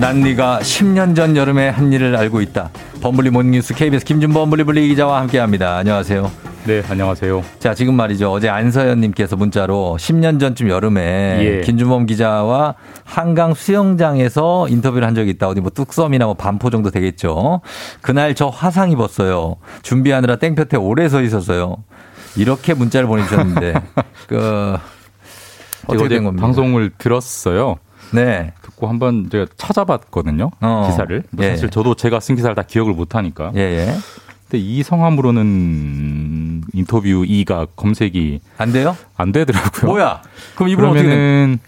[0.00, 2.70] 난 네가 10년 전 여름에 한 일을 알고 있다.
[3.02, 5.76] 범블리 모닝뉴스 KBS 김준범 블리블리 기자와 함께합니다.
[5.78, 6.30] 안녕하세요.
[6.66, 7.42] 네, 안녕하세요.
[7.58, 8.30] 자, 지금 말이죠.
[8.30, 11.60] 어제 안서연님께서 문자로 10년 전쯤 여름에 예.
[11.62, 15.48] 김준범 기자와 한강 수영장에서 인터뷰를 한 적이 있다.
[15.48, 17.60] 어디 뭐 뚝섬이나 뭐 반포 정도 되겠죠.
[18.00, 19.56] 그날 저 화상 입었어요.
[19.82, 21.76] 준비하느라 땡볕에 오래 서 있었어요.
[22.36, 23.74] 이렇게 문자를 보내주셨는데
[24.28, 24.76] 그
[25.88, 26.46] 어떻게 된 겁니까?
[26.46, 27.78] 방송을 들었어요.
[28.12, 28.52] 네.
[28.62, 30.50] 듣고 한번 제가 찾아봤거든요.
[30.60, 30.88] 어.
[30.90, 31.22] 기사를.
[31.30, 31.50] 뭐 예.
[31.50, 33.52] 사실 저도 제가 쓴 기사를 다 기억을 못 하니까.
[33.54, 33.94] 예, 예.
[34.48, 38.96] 근데 이 성함으로는 인터뷰 2가 검색이 안 돼요?
[39.16, 39.90] 안 되더라고요.
[39.92, 40.22] 뭐야?
[40.54, 41.58] 그럼 이분 어떻게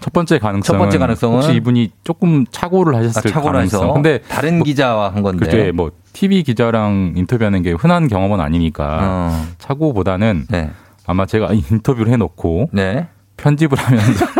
[0.00, 1.36] 첫 번째 가능성은 첫 번째 가능성은?
[1.36, 3.94] 혹시 이분이 조금 착오를 하셨을 아, 착오를 가능성.
[3.94, 5.44] 근데 다른 기자와 한 건데.
[5.44, 9.46] 그게 뭐 TV 기자랑 인터뷰하는 게 흔한 경험은 아니니까 어.
[9.58, 10.70] 착오보다는 네.
[11.04, 13.08] 아마 제가 인터뷰를 해놓고 네.
[13.36, 14.26] 편집을 하면서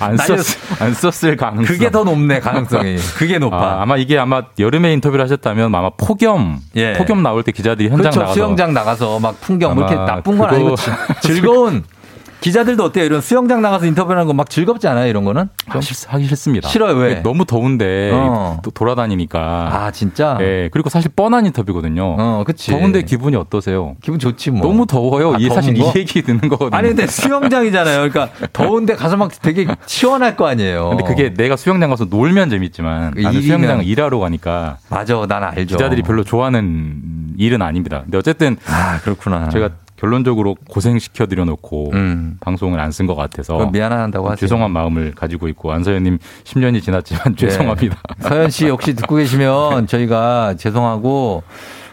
[0.00, 0.38] 안 썼,
[0.80, 1.64] 안 썼을 가능성.
[1.76, 2.96] 그게 더 높네, 가능성이.
[3.16, 3.82] 그게 높아.
[3.82, 6.94] 아, 마 이게 아마 여름에 인터뷰를 하셨다면 아마 폭염, 예.
[6.94, 8.20] 폭염 나올 때 기자들이 현장 그렇죠.
[8.20, 10.90] 나가서 수영장 나가서 막 풍경 뭐 이렇게 나쁜 건 아니고 지-
[11.20, 11.84] 즐거운
[12.40, 13.04] 기자들도 어때요?
[13.04, 15.06] 이런 수영장 나가서 인터뷰하는 거 막 즐겁지 않아요?
[15.08, 15.48] 이런 거는?
[15.70, 16.68] 좀 하기 싫습니다.
[16.68, 17.22] 싫어요, 왜?
[17.22, 18.58] 너무 더운데 어.
[18.62, 19.38] 또 돌아다니니까.
[19.70, 20.38] 아, 진짜?
[20.40, 20.70] 예.
[20.72, 22.16] 그리고 사실 뻔한 인터뷰거든요.
[22.18, 22.70] 어, 그치.
[22.70, 23.96] 더운데 기분이 어떠세요?
[24.02, 24.62] 기분 좋지 뭐.
[24.62, 25.34] 너무 더워요.
[25.34, 25.92] 아, 이 사실 거?
[25.94, 26.76] 이 얘기 듣는 거거든요.
[26.76, 28.08] 아니 근데 수영장이잖아요.
[28.10, 30.90] 그러니까 더운데 가서 막 되게 시원할 거 아니에요.
[30.90, 35.76] 근데 그게 내가 수영장 가서 놀면 재밌지만 그 나는 수영장 일하러 가니까 맞아, 난 알죠.
[35.76, 38.00] 기자들이 별로 좋아하는 일은 아닙니다.
[38.04, 39.48] 근데 어쨌든 아 그렇구나.
[39.50, 39.70] 제가
[40.00, 42.36] 결론적으로 고생시켜 드려 놓고 음.
[42.40, 44.36] 방송을 안 쓴 것 같아서 미안하다고 하세요.
[44.36, 47.96] 죄송한 마음을 가지고 있고 안서연님 10년이 지났지만 죄송합니다.
[48.18, 48.28] 네.
[48.28, 51.42] 서현 씨 혹시 듣고 계시면 저희가 죄송하고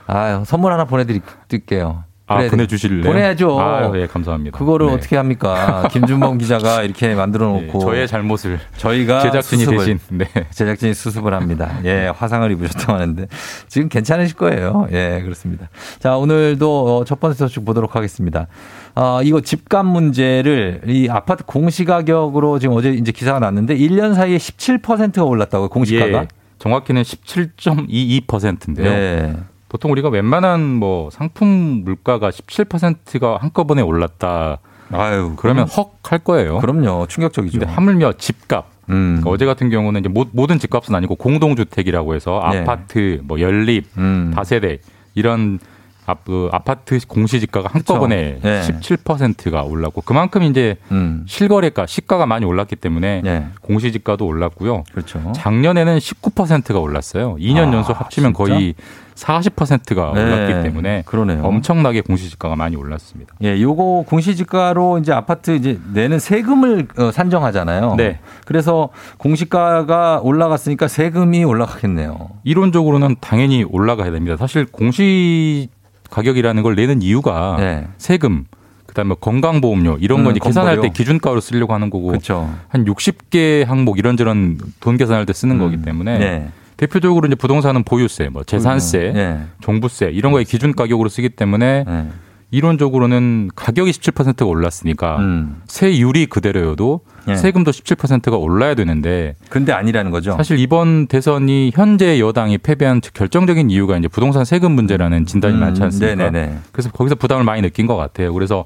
[0.07, 2.03] 아 선물 하나 보내드릴게요.
[2.27, 2.45] 아.
[2.49, 3.03] 보내주실래요?
[3.03, 3.59] 보내야죠.
[3.59, 4.57] 아, 예, 감사합니다.
[4.57, 4.93] 그거를 네.
[4.93, 5.87] 어떻게 합니까?
[5.91, 10.27] 김준범 기자가 이렇게 만들어 예, 놓고 저의 잘못을 저희가 제작진이 수습을, 대신 네.
[10.51, 11.79] 제작진이 수습을 합니다.
[11.85, 13.27] 예, 화상을 입으셨다고 하는데
[13.69, 14.87] 지금 괜찮으실 거예요.
[14.91, 15.69] 예, 그렇습니다.
[15.99, 18.47] 자, 오늘도 어, 첫 번째 소식 보도록 하겠습니다.
[18.95, 25.23] 어, 이거 집값 문제를 이 아파트 공시가격으로 지금 어제 이제 기사가 났는데 1년 사이에 17%가
[25.23, 26.23] 올랐다고요, 공시가가?
[26.23, 26.27] 예,
[26.59, 28.87] 정확히는 17.22%인데요.
[28.87, 29.33] 예.
[29.69, 31.47] 보통 우리가 웬만한 뭐 상품
[31.83, 34.59] 물가가 17%가 한꺼번에 올랐다.
[34.91, 36.59] 아유, 그러면 헉 할 거예요.
[36.59, 37.07] 그럼요.
[37.07, 37.59] 충격적이죠.
[37.59, 38.65] 근데 하물며 집값.
[38.89, 39.17] 음.
[39.19, 42.59] 그러니까 어제 같은 경우는 이제 모- 모든 집값은 아니고 공동주택이라고 해서 네.
[42.59, 44.31] 아파트, 뭐 연립, 음.
[44.33, 44.79] 다세대
[45.15, 45.59] 이런
[46.05, 48.61] 아, 그 아파트 공시지가가 한꺼번에 네.
[48.61, 51.25] 17%가 올랐고 그만큼 이제 음.
[51.27, 53.47] 실거래가 시가가 많이 올랐기 때문에 네.
[53.59, 54.83] 공시지가도 올랐고요.
[54.93, 55.33] 그렇죠.
[55.35, 57.35] 작년에는 19%가 올랐어요.
[57.35, 58.37] 2년 아, 연속 합치면 진짜?
[58.53, 58.73] 거의
[59.17, 60.23] 40%가 네.
[60.23, 61.43] 올랐기 때문에 그러네요.
[61.43, 63.33] 엄청나게 공시지가가 많이 올랐습니다.
[63.43, 67.95] 예, 요거 공시지가로 이제 아파트 이제 내는 세금을 어, 산정하잖아요.
[67.97, 68.19] 네.
[68.45, 72.29] 그래서 공시가가 올라갔으니까 세금이 올라가겠네요.
[72.43, 74.37] 이론적으로는 당연히 올라가야 됩니다.
[74.37, 75.69] 사실 공시
[76.11, 77.87] 가격이라는 걸 내는 이유가 네.
[77.97, 78.45] 세금,
[78.85, 80.81] 그다음에 건강보험료 이런 거 음, 계산할.
[80.81, 82.49] 때 기준가로 쓰려고 하는 거고 그렇죠.
[82.69, 86.49] 한 60개 항목 이런저런 돈 계산할 때 쓰는 거기 때문에 네.
[86.77, 89.41] 대표적으로 이제 부동산은 보유세, 뭐 재산세, 네.
[89.61, 92.07] 종부세 이런 거에 기준 가격으로 쓰기 때문에 네.
[92.49, 95.61] 이론적으로는 가격이 17%가 올랐으니까 음.
[95.67, 97.35] 세율이 그대로여도 네.
[97.35, 100.31] 세금도 17%가 올라야 되는데 근데 아니라는 거죠.
[100.37, 105.83] 사실 이번 대선이 현재 여당이 패배한 결정적인 이유가 이제 부동산 세금 문제라는 진단이 음, 많지
[105.83, 106.15] 않습니까?
[106.15, 106.59] 네네네.
[106.71, 108.33] 그래서 거기서 부담을 많이 느낀 것 같아요.
[108.33, 108.63] 그래서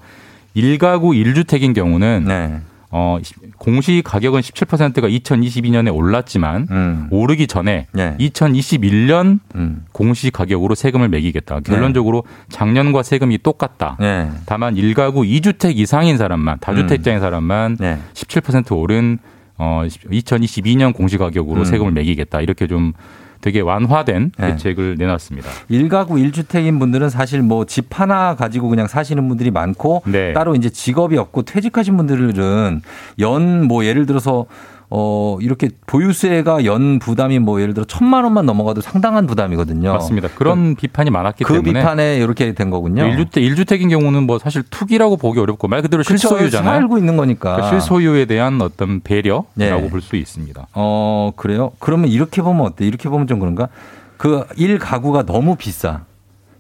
[0.56, 2.62] 1가구 1주택인 경우는 네.
[2.94, 3.18] 어,
[3.58, 7.08] 공시 가격은 17%가 2022년에 올랐지만 음.
[7.10, 8.16] 오르기 전에 네.
[8.20, 9.86] 2021년 음.
[9.94, 11.62] 공시 가격으로 세금을 매기겠다.
[11.62, 13.96] 결론적으로 작년과 세금이 똑같다.
[14.00, 14.30] 네.
[14.46, 17.98] 다만 1가구 2주택 이상인 사람만 다주택자인 사람만 네.
[18.14, 19.20] 17% 오른
[19.58, 21.66] 어 2022년 공시 가격으로 음.
[21.66, 22.42] 세금을 매기겠다.
[22.42, 22.92] 이렇게 좀
[23.42, 24.48] 되게 완화된 네.
[24.52, 25.50] 대책을 내놨습니다.
[25.70, 30.34] 일가구 일주택인 분들은 사실 뭐 집 하나 가지고 그냥 사시는 분들이 많고 네.
[30.34, 32.82] 따로 이제 직업이 없고 퇴직하신 분들은
[33.20, 34.46] 연 뭐 예를 들어서
[34.94, 39.94] 어 이렇게 보유세가 연 부담이 뭐 예를 들어 천만 원만 넘어가도 상당한 부담이거든요.
[39.94, 40.28] 맞습니다.
[40.36, 43.04] 그런 비판이 많았기 그 때문에 비판에 이렇게 된 거군요.
[43.04, 46.28] 1주택 1주택인 경우는 뭐 사실 투기라고 보기 어렵고 말 그대로 그렇죠.
[46.28, 46.80] 실소유잖아요.
[46.82, 47.54] 살고 있는 거니까.
[47.56, 49.90] 그러니까 실소유에 대한 어떤 배려라고 네.
[49.90, 50.68] 볼수 있습니다.
[50.74, 51.72] 어, 그래요?
[51.80, 52.86] 그러면 이렇게 보면 어때?
[52.86, 53.70] 이렇게 보면 좀 그런가?
[54.18, 56.02] 그 일 가구가 너무 비싸.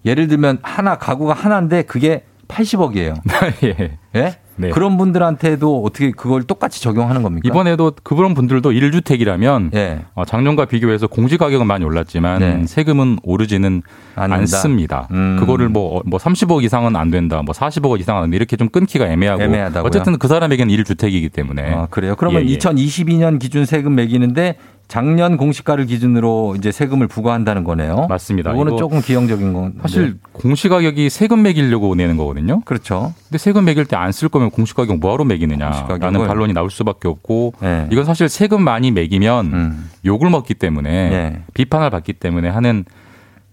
[0.05, 3.15] 예를 들면 하나 가구가 하나인데 그게 80억이에요.
[3.63, 3.97] 예.
[4.15, 4.35] 예?
[4.55, 4.69] 네.
[4.69, 7.47] 그런 분들한테도 어떻게 그걸 똑같이 적용하는 겁니까?
[7.47, 10.05] 이번에도 그런 분들도 1주택이라면 예.
[10.13, 12.63] 어, 작년과 비교해서 공시 가격은 많이 올랐지만 네.
[12.67, 13.81] 세금은 오르지는
[14.15, 14.41] 않는다.
[14.41, 15.07] 않습니다.
[15.11, 15.37] 음.
[15.39, 19.07] 그거를 뭐, 어, 뭐 30억 이상은 안 된다, 뭐 40억 이상은 안 이렇게 좀 끊기가
[19.07, 19.41] 애매하고.
[19.41, 19.87] 애매하다고요?
[19.87, 21.73] 어쨌든 그 사람에게는 1주택이기 때문에.
[21.73, 22.15] 아, 그래요?
[22.17, 22.57] 그러면 예, 예.
[22.57, 24.57] 2022년 기준 세금 매기는데
[24.91, 28.07] 작년 공시가를 기준으로 이제 세금을 부과한다는 거네요.
[28.09, 28.51] 맞습니다.
[28.51, 32.59] 이거는 이거 조금 기형적인 건 사실 공시 가격이 세금 매기려고 내는 거거든요.
[32.65, 33.13] 그렇죠.
[33.29, 36.27] 근데 세금 매길 때 안 쓸 거면 공시 가격 뭐하러 매기느냐라는.
[36.27, 37.87] 반론이 나올 수밖에 없고 네.
[37.89, 39.89] 이건 사실 세금 많이 매기면 음.
[40.03, 41.41] 욕을 먹기 때문에 네.
[41.53, 42.83] 비판을 받기 때문에 하는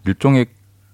[0.09, 0.47] 일종의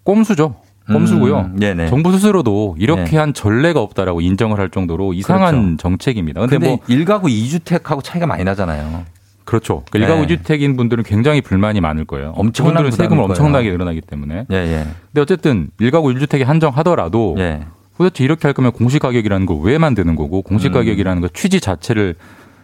[0.03, 0.57] 꼼수죠.
[0.87, 1.53] 꼼수고요.
[1.59, 1.87] 음.
[1.89, 3.17] 정부 스스로도 이렇게 네.
[3.17, 5.77] 한 전례가 없다라고 인정을 할 정도로 이상한 그렇죠.
[5.79, 6.41] 정책입니다.
[6.43, 9.07] 근데, 근데 뭐 일가구이주택하고 차이가 많이 나잖아요.
[9.45, 9.85] 그렇죠.
[9.93, 9.99] 네.
[10.01, 12.33] 일가구 주택인 분들은 굉장히 불만이 많을 거예요.
[12.37, 13.73] 엄청난 세금을 부담일 엄청나게 거예요.
[13.75, 14.47] 늘어나기 때문에.
[14.51, 14.87] 예, 예.
[15.13, 17.61] 근데 어쨌든 일가구 일주택에 한정하더라도 예.
[17.97, 20.73] 도대체 이렇게 할 거면 공시 가격이라는 걸 왜 만드는 거고 공시 음.
[20.73, 22.17] 가격이라는 거 취지 자체를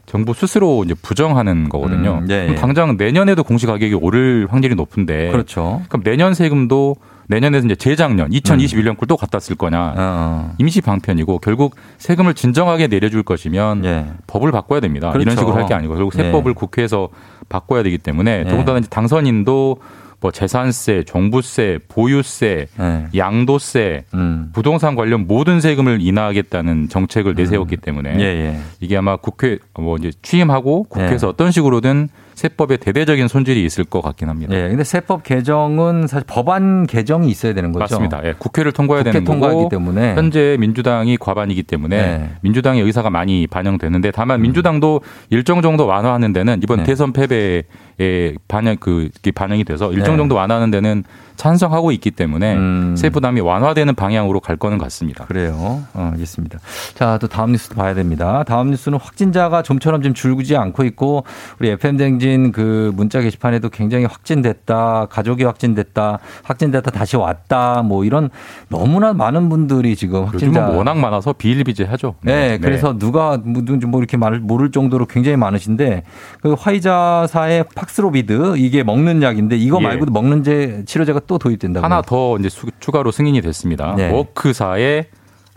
[0.06, 2.18] 정부 스스로 이제 부정하는 거거든요.
[2.22, 2.54] 음, 예, 예.
[2.56, 5.82] 당장 내년에도 공시 가격이 오를 확률이 높은데 그렇죠.
[5.88, 6.96] 그럼 내년 세금도
[7.30, 10.54] 내년에서 이제 재작년 2021년 걸또 갖다 쓸 거냐 어.
[10.58, 15.08] 임시 방편이고 결국 세금을 진정하게 내려줄 것이면 법을 바꿔야 됩니다.
[15.10, 15.24] 이런 예.
[15.24, 15.40] 그렇죠.
[15.40, 16.24] 식으로 할 게 아니고 결국 예.
[16.24, 17.08] 세법을 국회에서
[17.48, 18.50] 바꿔야 되기 때문에 예.
[18.50, 19.78] 더군다나 당선인도
[20.22, 23.06] 뭐 재산세, 종부세, 보유세, 예.
[23.16, 24.50] 양도세, 음.
[24.52, 28.60] 부동산 관련 모든 세금을 인하하겠다는 정책을 내세웠기 때문에 예, 예.
[28.80, 31.30] 이게 아마 국회 뭐 이제 취임하고 국회에서 예.
[31.30, 32.08] 어떤 식으로든
[32.40, 34.54] 세법에 대대적인 손질이 있을 것 같긴 합니다.
[34.54, 34.68] 예.
[34.68, 37.82] 근데 세법 개정은 사실 법안 개정이 있어야 되는 거죠.
[37.82, 38.22] 맞습니다.
[38.24, 40.14] 예, 국회를 통과해야 국회 되는 통과하기 때문에.
[40.14, 42.30] 현재 민주당이 과반이기 때문에 네.
[42.40, 44.12] 민주당의 의사가 많이 반영되는데 음.
[44.14, 46.84] 다만 민주당도 일정 정도 완화하는 데는 이번 네.
[46.84, 47.64] 대선 패배에
[48.48, 50.20] 반영 그 반영이 돼서 일정 네.
[50.20, 51.04] 정도 완화하는 데는
[51.40, 52.94] 찬성하고 있기 때문에 음.
[52.98, 55.24] 세 부담이 완화되는 방향으로 갈 거는 같습니다.
[55.24, 55.80] 그래요.
[55.94, 56.58] 어, 알겠습니다.
[56.94, 58.44] 자, 또 다음 뉴스도 봐야 됩니다.
[58.46, 61.24] 다음 뉴스는 확진자가 좀처럼 지금 줄지 않고 있고
[61.58, 68.28] 우리 FM 댕진 그 문자 게시판에도 굉장히 확진됐다, 가족이 확진됐다, 확진됐다 다시 왔다, 뭐 이런
[68.68, 72.16] 너무나 많은 분들이 지금 확진자 워낙 많아서 비일비재하죠.
[72.20, 76.02] 네, 그래서 누가 뭐 이렇게 말 모를 정도로 굉장히 많으신데
[76.42, 79.84] 그 화이자사의 팍스로비드 이게 먹는 약인데 이거 예.
[79.84, 81.84] 말고도 먹는 제 치료제가 또 도입된다고.
[81.84, 83.94] 하나 더 이제 수- 추가로 승인이 됐습니다.
[83.96, 84.10] 네.
[84.10, 85.06] 워크사의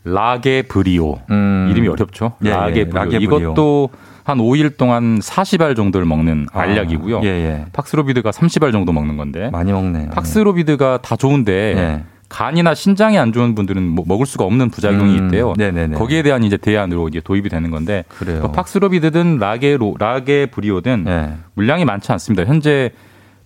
[0.05, 1.67] 라게 브리오 음.
[1.71, 2.33] 이름이 어렵죠.
[2.45, 2.93] 예, 예, 라게브리오.
[2.93, 3.39] 라게 브리오.
[3.39, 3.89] 이것도
[4.23, 7.21] 한 5일 동안 40알 정도를 먹는 아, 알약이고요.
[7.23, 7.65] 예, 예.
[7.73, 10.09] 팍스로비드가 30알 정도 먹는 건데 많이 먹네요.
[10.11, 12.03] 팍스로비드가 다 좋은데 예.
[12.29, 15.53] 간이나 신장이 안 좋은 분들은 뭐 먹을 수가 없는 부작용이 음, 있대요.
[15.57, 15.97] 네네네.
[15.97, 18.41] 거기에 대한 이제 대안으로 이제 도입이 되는 건데 그래요.
[18.41, 21.33] 그 팍스로비드든 라게 로 라게 브리오든 예.
[21.55, 22.43] 물량이 많지 않습니다.
[22.45, 22.91] 현재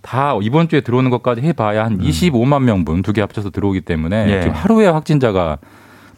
[0.07, 4.29] 다 이번 주에 들어오는 것까지 해봐야 한 25만 명분 두 개 합쳐서 들어오기 때문에 음.
[4.29, 4.41] 예.
[4.41, 5.57] 지금 하루에 확진자가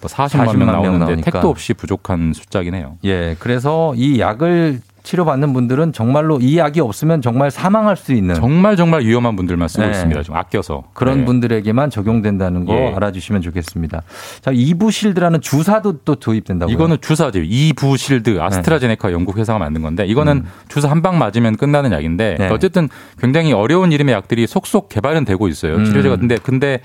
[0.01, 1.31] 뭐 40만, 40만 명명 나오는데 나오니까.
[1.31, 2.97] 택도 없이 부족한 숫자긴 해요.
[3.03, 4.79] 예, 그래서 이 약을
[5.09, 9.83] 치료받는 분들은 정말로 이 약이 없으면 정말 사망할 수 있는 정말 정말 위험한 분들만 쓰고
[9.83, 9.89] 네.
[9.89, 10.21] 있습니다.
[10.21, 11.25] 좀 아껴서 그런 네.
[11.25, 12.93] 분들에게만 적용된다는 거 예.
[12.95, 14.03] 알아주시면 좋겠습니다.
[14.41, 16.71] 자, 이부실드라는 주사도 또 도입된다고요?
[16.71, 17.39] 이거는 주사죠.
[17.43, 22.37] 이부실드 아스트라제네카 영국 회사가 만든 건데 이거는 주사 한 방 맞으면 끝나는 약인데 음.
[22.37, 22.49] 네.
[22.49, 22.89] 어쨌든
[23.19, 25.75] 굉장히 어려운 이름의 약들이 속속 개발은 되고 있어요.
[25.75, 25.85] 음.
[25.85, 26.81] 치료제가 근데 근데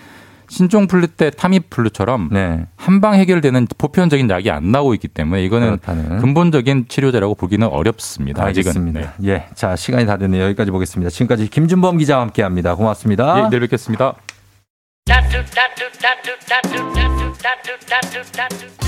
[0.55, 2.67] 신종 플루 때 타미 플루처럼 네.
[2.77, 6.19] 한방 해결되는 보편적인 약이 안 나오고 있기 때문에 이거는 그렇다는.
[6.19, 8.45] 근본적인 치료제라고 보기는 어렵습니다.
[8.45, 9.01] 알겠습니다.
[9.01, 9.17] 아직은.
[9.19, 9.33] 네.
[9.33, 10.45] 예, 자 시간이 다 됐네요.
[10.45, 11.11] 여기까지 보겠습니다.
[11.11, 12.77] 지금까지 김준범 기자와 함께 합니다.
[12.77, 13.45] 고맙습니다.
[13.45, 14.15] 예, 내일 뵙겠습니다.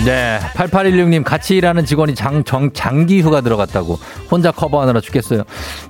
[0.04, 3.98] 네, 8816님 같이 일하는 직원이 장, 정, 장기 휴가 들어갔다고
[4.30, 5.42] 혼자 커버하느라 죽겠어요.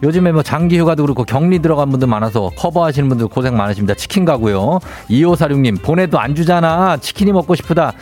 [0.02, 3.94] 요즘에 뭐 장기 휴가도 그렇고 격리 들어간 분들 많아서 커버하시는 분들 고생 많으십니다.
[3.94, 4.80] 치킨 가고요.
[5.10, 6.96] 2546님 보내도 안 주잖아.
[6.96, 7.92] 치킨이 먹고 싶다.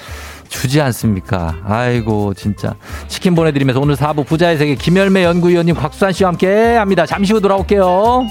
[0.49, 1.57] 주지 않습니까?
[1.65, 2.75] 아이고 진짜
[3.09, 7.05] 치킨 보내드리면서 오늘 4부 부자의 세계 김열매 연구위원님 곽수산 씨와 함께 합니다.
[7.07, 8.27] 잠시 후 돌아올게요.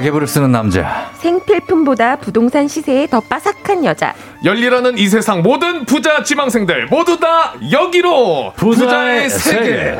[0.00, 1.10] 가계부를 쓰는 남자.
[1.18, 4.14] 생필품보다 부동산 시세에 더 빠삭한 여자.
[4.44, 9.98] 열리라는 이 세상 모든 부자 지망생들 모두 다 여기로 부자의, 세계.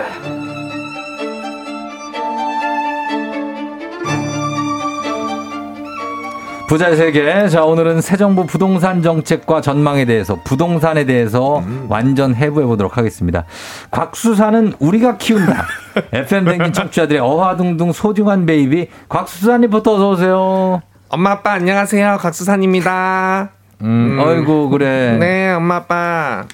[6.71, 7.49] 부자의 세계.
[7.49, 13.45] 자, 오늘은 새 정부 부동산 정책과 전망에 대해서, 부동산에 대해서 완전 해부해 보도록 하겠습니다.
[13.91, 15.67] 곽수산은 우리가 키운다.
[16.15, 18.87] FM 댕진 청취자들의 어화둥둥 소중한 베이비.
[19.09, 20.83] 곽수산님부터 어서 오세요.
[21.09, 23.51] 엄마 아빠 안녕하세요 곽수산입니다.
[23.83, 25.17] 음, 어이구, 그래.
[25.19, 26.45] 네 엄마 아빠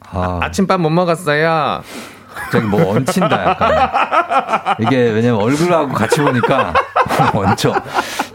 [0.00, 1.82] 아, 아침밥 못 먹었어요.
[2.50, 4.76] 저기 뭐 얹힌다, 약간.
[4.80, 6.72] 이게 왜냐면 얼굴하고 같이 보니까
[7.34, 7.74] 얹혀.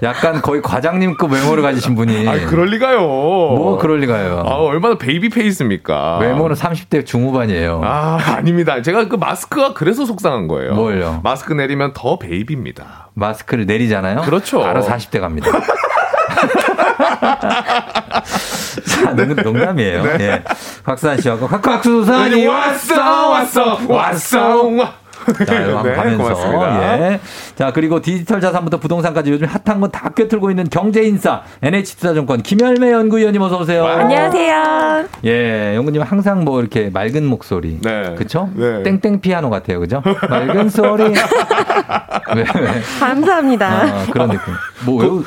[0.04, 2.28] 약간 거의 과장님급 외모를 가지신 분이.
[2.28, 3.00] 아 그럴 리가요.
[3.00, 4.44] 뭐 그럴 리가요.
[4.46, 6.18] 아 얼마나 baby face입니까?
[6.20, 7.82] 외모는 30대 중후반이에요.
[7.84, 8.82] 아 아닙니다.
[8.82, 10.74] 제가 그 마스크가 그래서 속상한 거예요.
[10.76, 11.20] 뭘요?
[11.24, 13.10] 마스크 내리면 더 baby입니다.
[13.16, 14.22] 마스크를 내리잖아요.
[14.22, 14.62] 그렇죠.
[14.62, 15.50] 바로 40대 갑니다.
[19.08, 20.04] 자, 농, 농담이에요.
[20.04, 20.18] 네.
[20.20, 20.44] 예.
[20.84, 24.94] 곽수산 곽- 곽수산이 왔어 왔어 왔어 와.
[25.46, 26.18] 자, 네, 가면서.
[26.24, 27.00] 고맙습니다.
[27.12, 27.20] 예.
[27.56, 32.92] 자, 그리고 디지털 자산부터 부동산까지 요즘 핫한 건 다 꿰뚫고 있는 경제 인사 NH투자증권 김열매
[32.92, 33.86] 연구위원님 어서 오세요.
[33.86, 35.06] 안녕하세요.
[35.26, 37.80] 예, 연구님 항상 뭐 이렇게 맑은 목소리.
[37.82, 38.14] 네.
[38.16, 38.50] 그쵸?
[38.54, 38.84] 네.
[38.84, 39.80] 땡땡 피아노 같아요.
[39.80, 40.02] 그죠?
[40.30, 41.04] 맑은 소리.
[41.04, 41.14] 왜,
[42.62, 42.82] 왜?
[43.00, 43.68] 감사합니다.
[43.68, 44.54] 아, 그런 느낌.
[44.86, 45.24] 뭐, 왜,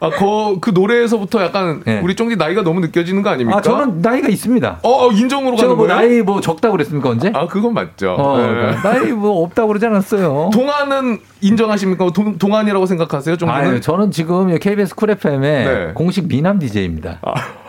[0.00, 3.58] 아, 그, 그 노래에서부터 약간 우리 쫑디 나이가 너무 느껴지는 거 아닙니까?
[3.58, 4.80] 아, 저는 나이가 있습니다.
[4.82, 5.94] 어, 어, 인정으로 가는 뭐 거예요?
[6.00, 7.30] 나이 뭐 적다고 그랬습니까, 언제?
[7.34, 8.14] 아, 그건 맞죠.
[8.18, 8.74] 어, 네.
[8.82, 10.50] 나이 뭐 없다고 그러지 않았어요.
[10.52, 12.10] 동안은 인정하십니까?
[12.12, 13.36] 동, 동안이라고 생각하세요?
[13.36, 13.60] 쫑디는?
[13.60, 15.92] 아유, 저는 지금 KBS 쿨 FM의 네.
[15.94, 17.20] 공식 미남 DJ입니다.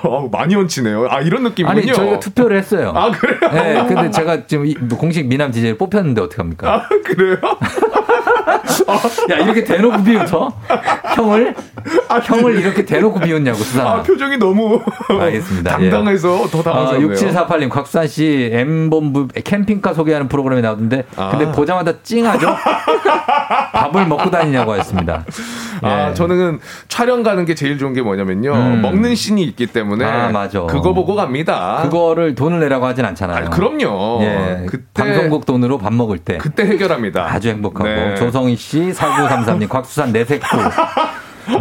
[0.04, 1.08] 어, 많이 얹히네요.
[1.10, 1.80] 아, 이런 느낌이군요.
[1.80, 2.92] 아니, 저희가 투표를 했어요.
[2.96, 3.40] 아, 그래요?
[3.54, 6.74] 네, 근데 제가 지금 이- 공식 미남 DJ 뽑혔는데 어떡합니까?
[6.74, 7.38] 아, 그래요?
[9.32, 10.52] 야, 이렇게 대놓고 비웃어?
[11.16, 11.56] 형을?
[12.24, 13.84] 형을 이렇게 대놓고 비웃냐고, 수사.
[13.90, 15.78] 아, 표정이 너무 알겠습니다.
[15.82, 15.90] 예.
[15.90, 17.10] 당당해서 더 당황스럽네요.
[17.16, 21.52] 6748님, 곽수산 씨, M본부 캠핑카 소개하는 프로그램에 나오던데, 근데 아.
[21.52, 22.48] 보자마자 찡하죠?
[23.74, 25.26] 밥을 먹고 다니냐고 했습니다.
[25.82, 26.14] 아, 예.
[26.14, 28.54] 저는 촬영 가는 게 제일 좋은 게 뭐냐면요.
[28.54, 28.82] 음.
[28.82, 30.06] 먹는 씬이 있기 때문에.
[30.06, 30.62] 아, 맞아.
[30.62, 31.80] 그거 보고 갑니다.
[31.84, 33.46] 그거를 돈을 내라고 하진 않잖아요.
[33.48, 34.20] 아, 그럼요.
[34.22, 36.38] 예, 그때- 방송국 돈으로 밥 먹을 때.
[36.38, 37.26] 그때 해결합니다.
[37.26, 37.84] 아주 행복하고.
[37.90, 38.16] 네.
[38.16, 40.46] 조성희 씨, 4933님, 곽수산 네 내색구.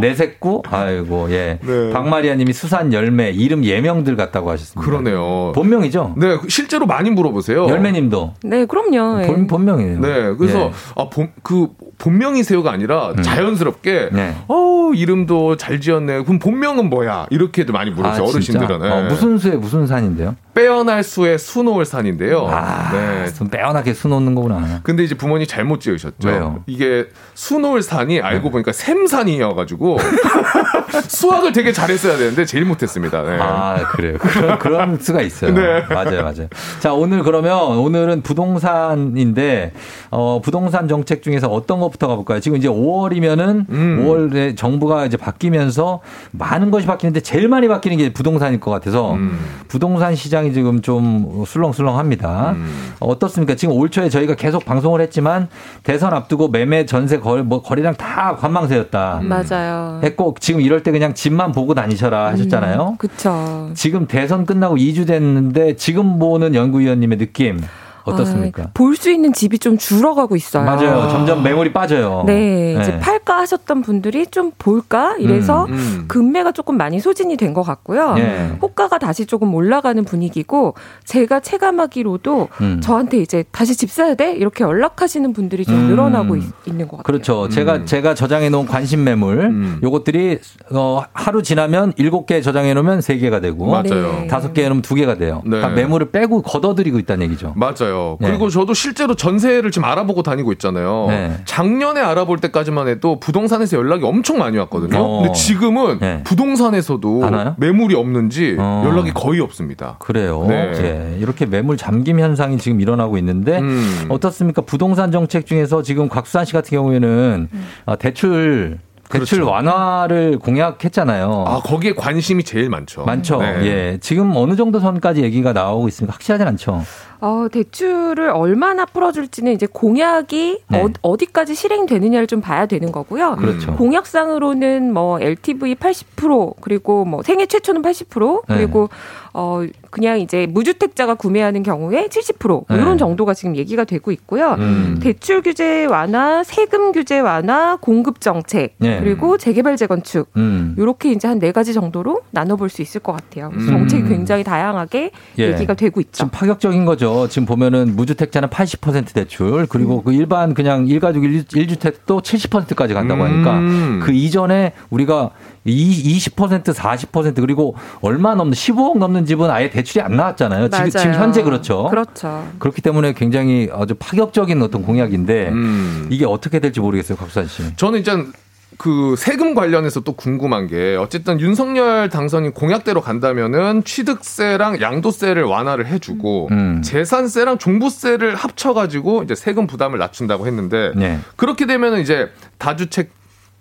[0.01, 0.63] 내색구?
[0.71, 1.59] 아이고, 예.
[1.63, 1.91] 네.
[1.91, 4.91] 박마리아 님이 수산 열매, 이름 예명들 같다고 하셨습니다.
[4.91, 5.53] 그러네요.
[5.55, 6.15] 본명이죠?
[6.17, 7.69] 네, 실제로 많이 물어보세요.
[7.69, 8.35] 열매 님도.
[8.45, 9.23] 네, 그럼요.
[9.23, 9.27] 예.
[9.27, 10.01] 본, 본명이에요.
[10.01, 10.73] 네, 그래서 예.
[10.97, 11.69] 아, 본, 그
[11.99, 14.17] 본명이 세요가 아니라 자연스럽게 음.
[14.17, 14.37] 네.
[14.49, 16.23] 어 이름도 잘 지었네.
[16.23, 17.27] 그럼 본명은 뭐야?
[17.31, 18.29] 이렇게도 많이 물으세요 아?
[18.29, 18.83] 어르신들은.
[18.83, 19.09] 어, 네.
[19.09, 20.37] 무슨 수에 무슨 산인데요?
[20.55, 22.47] 빼어날 수의 수놓을 산인데요.
[22.49, 23.33] 아, 네.
[23.35, 24.81] 좀 빼어나게 수 놓는 거구나.
[24.85, 26.29] 근데 이제 부모님 잘못 지으셨죠.
[26.29, 26.63] 왜요?
[26.67, 29.99] 이게 수놓을 산이 알고 보니까 샘산이어가지고
[31.09, 33.23] 수학을 되게 잘했어야 되는데 제일 못했습니다.
[33.23, 33.37] 네.
[33.41, 34.17] 아, 그래요.
[34.19, 35.53] 그런, 그런 수가 있어요.
[35.53, 35.85] 네.
[35.89, 36.49] 맞아요, 맞아요.
[36.79, 39.73] 자, 오늘 그러면, 오늘은 부동산인데,
[40.11, 42.41] 어, 부동산 정책 중에서 어떤 것부터 가볼까요?
[42.41, 44.05] 지금 이제 5월이면은, 음.
[44.05, 46.01] 5월에 정부가 이제 바뀌면서
[46.32, 49.39] 많은 것이 바뀌는데 제일 많이 바뀌는 게 부동산일 것 같아서, 음.
[49.68, 52.53] 부동산 시장이 지금 좀 술렁술렁합니다.
[52.53, 52.93] 음.
[53.01, 53.55] 어떻습니까?
[53.55, 55.49] 지금 올 초에 저희가 계속 방송을 했지만,
[55.82, 59.20] 대선 앞두고 매매, 전세, 거래, 뭐, 거래량 다 관망세였다.
[59.22, 59.28] 음.
[59.28, 60.01] 맞아요.
[60.03, 62.97] 했고, 지금 이럴 때 그냥 집만 보고 다니셔라 하셨잖아요.
[62.99, 63.70] 그쵸.
[63.74, 67.61] 지금 대선 끝나고 2주 됐는데 지금 보는 연구위원님의 느낌
[68.05, 68.71] 어떻습니까?
[68.75, 70.65] 볼수 있는 집이 좀 줄어가고 있어요.
[70.65, 71.09] 맞아요.
[71.11, 72.25] 점점 매물이 빠져요.
[72.27, 72.99] 네, 이제 네.
[73.01, 76.05] 팔까 하셨던 분들이 좀 볼까 이래서 음, 음.
[76.09, 78.17] 금매가 조금 많이 소진이 된 것 같고요.
[78.19, 78.57] 예.
[78.61, 80.75] 호가가 다시 조금 올라가는 분위기고
[81.05, 82.81] 제가 체감하기로도 음.
[82.83, 85.87] 저한테 이제 다시 집 사야 돼 이렇게 연락하시는 분들이 좀 음.
[85.87, 87.03] 늘어나고 있, 는것 같아요.
[87.05, 87.49] 그렇죠.
[87.49, 90.41] 제가 제가 저장해 놓은 관심 매물 요것들이
[90.73, 94.27] 어 하루 지나면 7개 저장해 놓으면 3개가 되고 맞아요.
[94.29, 95.41] 다섯 개 놓으면 2개가 돼요.
[95.45, 95.51] 네.
[95.51, 97.53] 그러니까 매물을 빼고 걷어들이고 있다는 얘기죠.
[97.57, 97.94] 맞아요.
[98.21, 98.29] 네.
[98.29, 101.07] 그리고 저도 실제로 전세를 지금 알아보고 다니고 있잖아요.
[101.09, 101.37] 네.
[101.45, 104.99] 작년에 알아볼 때까지만 해도 부동산에서 연락이 엄청 많이 왔거든요.
[104.99, 105.23] 어.
[105.23, 106.23] 근데 지금은 네.
[106.25, 107.55] 부동산에서도 안 와요?
[107.59, 108.83] 매물이 없는지 어.
[108.87, 109.97] 연락이 거의 없습니다.
[109.99, 110.45] 그래요.
[110.49, 110.73] 네.
[110.83, 111.19] 예.
[111.19, 114.07] 이렇게 매물 잠김 현상이 지금 일어나고 있는데 음.
[114.09, 114.63] 어떻습니까?
[114.63, 117.49] 부동산 정책 중에서 지금 곽수산 씨 같은 경우에는
[117.87, 118.79] 어, 대출
[119.11, 119.51] 대출 그렇죠.
[119.51, 121.45] 완화를 공약했잖아요.
[121.47, 123.05] 아, 거기에 관심이 제일 많죠.
[123.05, 123.39] 많죠.
[123.39, 123.67] 네.
[123.67, 123.99] 예.
[124.01, 126.15] 지금 어느 정도 선까지 얘기가 나오고 있습니까?
[126.15, 126.83] 확실하진 않죠.
[127.25, 130.85] 어, 대출을 얼마나 풀어줄지는 이제 공약이 네.
[131.01, 133.37] 어, 디까지 실행되느냐를 좀 봐야 되는 거고요.
[133.37, 133.75] 그렇죠.
[133.77, 138.57] 공약상으로는 뭐 LTV 80% 그리고 뭐 생애 최초는 80% 네.
[138.57, 138.91] 그리고
[139.37, 142.77] 어 그냥 이제 무주택자가 구매하는 경우에 70% 네.
[142.77, 144.53] 이런 정도가 지금 얘기가 되고 있고요.
[144.59, 145.01] 음.
[145.03, 149.01] 대출 규제 완화, 세금 규제 완화, 공급 정책 네.
[149.01, 150.75] 그리고 재개발 재건축 음.
[150.79, 153.51] 요렇게 이제 한 네 가지 정도로 나눠볼 수 있을 것 같아요.
[153.51, 153.79] 그래서 음.
[153.79, 155.53] 정책이 굉장히 다양하게 예.
[155.53, 156.12] 얘기가 되고 있죠.
[156.18, 157.14] 좀 파격적인 거죠.
[157.29, 164.01] 지금 보면은 무주택자는 80% 대출, 그리고 그 일반 그냥 일가족 1주택도 70%까지 간다고 하니까 음.
[164.03, 165.31] 그 이전에 우리가
[165.67, 170.69] 이20% 40% 그리고 얼마 넘는 15억 넘는 집은 아예 대출이 안 나왔잖아요.
[170.69, 170.91] 지금, 맞아요.
[170.91, 171.89] 지금 현재 그렇죠.
[171.89, 172.47] 그렇죠.
[172.59, 176.09] 그렇기 때문에 굉장히 아주 파격적인 어떤 공약인데 음.
[176.11, 177.77] 이게 어떻게 될지 모르겠어요, 곽수산 씨.
[177.77, 178.33] 저는 일단
[178.79, 186.49] 그 세금 관련해서 또 궁금한 게 어쨌든 윤석열 당선인 공약대로 간다면은 취득세랑 양도세를 완화를 해주고
[186.51, 186.83] 음.
[186.83, 191.18] 재산세랑 종부세를 합쳐가지고 이제 세금 부담을 낮춘다고 했는데 네.
[191.37, 193.11] 그렇게 되면은 이제 다주택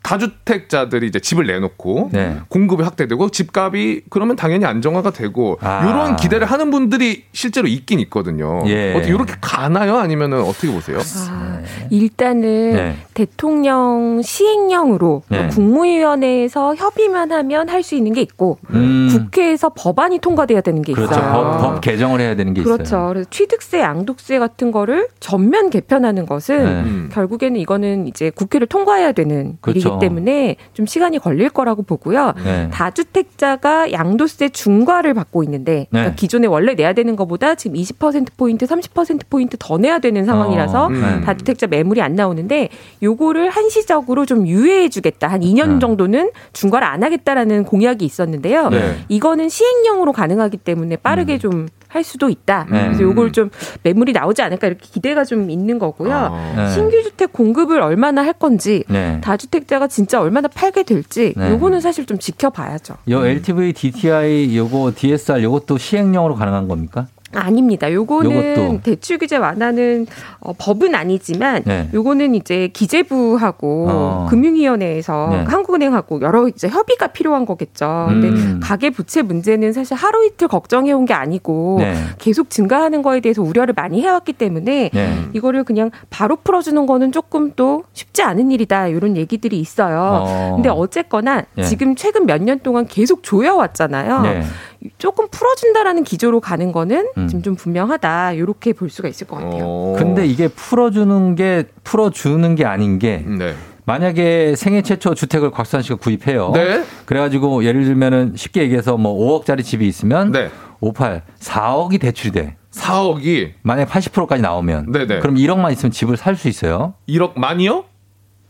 [0.04, 2.38] 다주택자들이 이제 집을 내놓고 네.
[2.50, 5.86] 공급이 확대되고 집값이 그러면 당연히 안정화가 되고 아.
[5.86, 8.64] 이런 기대를 하는 분들이 실제로 있긴 있거든요.
[8.68, 8.94] 예.
[8.94, 9.98] 어떻게 이렇게 가나요?
[9.98, 11.00] 아니면은 어떻게 보세요?
[11.30, 12.96] 아, 일단은 네.
[13.14, 15.48] 대통령 시행령으로 네.
[15.48, 19.10] 국무위원회에서 협의만 하면 할 수 있는 게 있고 음.
[19.12, 21.14] 국회에서 법안이 통과돼야 되는 게 그렇죠.
[21.14, 21.32] 있어요.
[21.34, 22.82] 법, 법 개정을 해야 되는 게 그렇죠.
[22.84, 23.08] 있어요.
[23.10, 26.72] 그래서 취득세, 양도세 같은 거를 전면 개편하는 것은 네.
[26.84, 27.10] 음.
[27.12, 29.93] 결국에는 이거는 이제 국회를 통과해야 되는 그렇죠.
[29.94, 32.34] 있기 때문에 좀 시간이 걸릴 거라고 보고요.
[32.44, 32.70] 네.
[32.72, 36.16] 다주택자가 양도세 중과를 받고 있는데 그러니까 네.
[36.16, 40.90] 기존에 원래 내야 되는 것보다 지금 20% 포인트, 30% 포인트 더 내야 되는 상황이라서 어,
[40.90, 41.22] 네.
[41.22, 42.70] 다주택자 매물이 안 나오는데
[43.02, 45.28] 요거를 한시적으로 좀 유예해 주겠다.
[45.28, 48.70] 한 2년 정도는 중과를 안 하겠다라는 공약이 있었는데요.
[48.70, 48.98] 네.
[49.10, 52.66] 이거는 시행령으로 가능하기 때문에 빠르게 좀 할 수도 있다.
[52.72, 52.86] 네.
[52.86, 53.52] 그래서 요걸 좀
[53.84, 56.54] 매물이 나오지 않을까 이렇게 기대가 좀 있는 거고요.
[56.56, 56.72] 네.
[56.72, 59.22] 신규 주택 공급을 얼마나 할 건지 네.
[59.22, 61.52] 다주택자가 진짜 얼마나 팔게 될지 네.
[61.52, 62.96] 요거는 사실 좀 지켜봐야죠.
[63.12, 67.08] 요 LTV, DTI, 요거 DSR, 요것도 시행령으로 가능한 겁니까?
[67.40, 67.92] 아닙니다.
[67.92, 68.80] 요거는 요것도.
[68.84, 70.08] 대출 규제 완화는
[70.40, 71.90] 어, 법은 아니지만 네.
[71.94, 74.28] 요거는 이제 기재부하고 어.
[74.30, 75.44] 금융위원회에서 네.
[75.48, 78.06] 한국은행하고 여러 이제 협의가 필요한 거겠죠.
[78.10, 78.60] 근데 음.
[78.62, 81.96] 가계 부채 문제는 사실 하루 이틀 걱정해 온 게 아니고 네.
[82.18, 85.18] 계속 증가하는 거에 대해서 우려를 많이 해왔기 때문에 네.
[85.34, 90.22] 이거를 그냥 바로 풀어주는 거는 조금 또 쉽지 않은 일이다 이런 얘기들이 있어요.
[90.26, 90.52] 어.
[90.56, 91.64] 근데 어쨌거나 네.
[91.64, 94.44] 지금 최근 몇 년 동안 계속 조여왔잖아요.
[94.84, 94.90] 네.
[94.98, 97.28] 조금 풀어준다라는 기조로 가는 거는 음.
[97.28, 99.94] 지금 좀 분명하다 이렇게 볼 수가 있을 것 같아요.
[99.98, 103.56] 근데 이게 풀어주는 게 풀어주는 게 아닌 게 네.
[103.86, 106.52] 만약에 생애 최초 주택을 곽수산 씨가 구입해요.
[106.54, 106.84] 네.
[107.06, 110.50] 그래가지고 예를 들면은 쉽게 얘기해서 뭐 5억짜리 집이 있으면 네.
[110.80, 112.56] 58 4억이 대출이 돼.
[112.72, 115.20] 4억이 만약 80%까지 나오면 네네.
[115.20, 116.96] 그럼 1억만 있으면 집을 살 수 있어요.
[117.08, 117.86] 1억 만이요?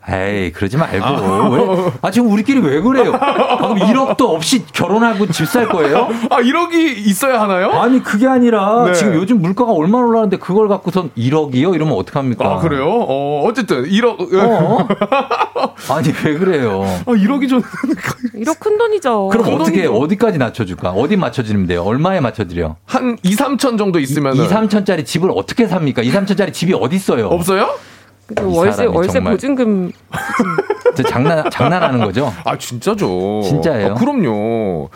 [0.10, 1.92] 에이 그러지 말고 왜?
[2.02, 3.14] 아 지금 우리끼리 왜 그래요?
[3.14, 6.10] 방금 1억도 없이 결혼하고 집 살 거예요?
[6.30, 6.74] 아 1억이
[7.08, 7.70] 있어야 하나요?
[7.72, 8.94] 아니 그게 아니라 네.
[8.94, 11.74] 지금 요즘 물가가 얼마나 올랐는데 그걸 갖고선 1억이요?
[11.76, 12.46] 이러면 어떡합니까?
[12.46, 12.86] 아 그래요?
[12.90, 14.88] 어 어쨌든 1억 어?
[15.94, 16.84] 아니 왜 그래요?
[17.06, 19.30] 아 1억이 좀 1억 큰 돈이죠.
[19.30, 19.96] 그럼 큰 어떻게 돈이죠.
[20.04, 20.90] 어디까지 낮춰줄까?
[20.92, 21.84] 어디 맞춰주면 돼요?
[21.84, 22.76] 얼마에 맞춰드려?
[22.86, 26.02] 한 2, 3천 정도 있으면 2, 3천짜리 집을 어떻게 삽니까?
[26.02, 27.28] 2, 3천짜리 집이 어디 있어요?
[27.28, 27.70] 없어요?
[28.28, 29.34] 그이 월세 월세 정말.
[29.34, 29.92] 보증금
[30.96, 32.32] 저 장난 장난하는 거죠?
[32.46, 33.42] 아 진짜죠.
[33.44, 33.92] 진짜예요?
[33.92, 34.90] 아, 그럼요.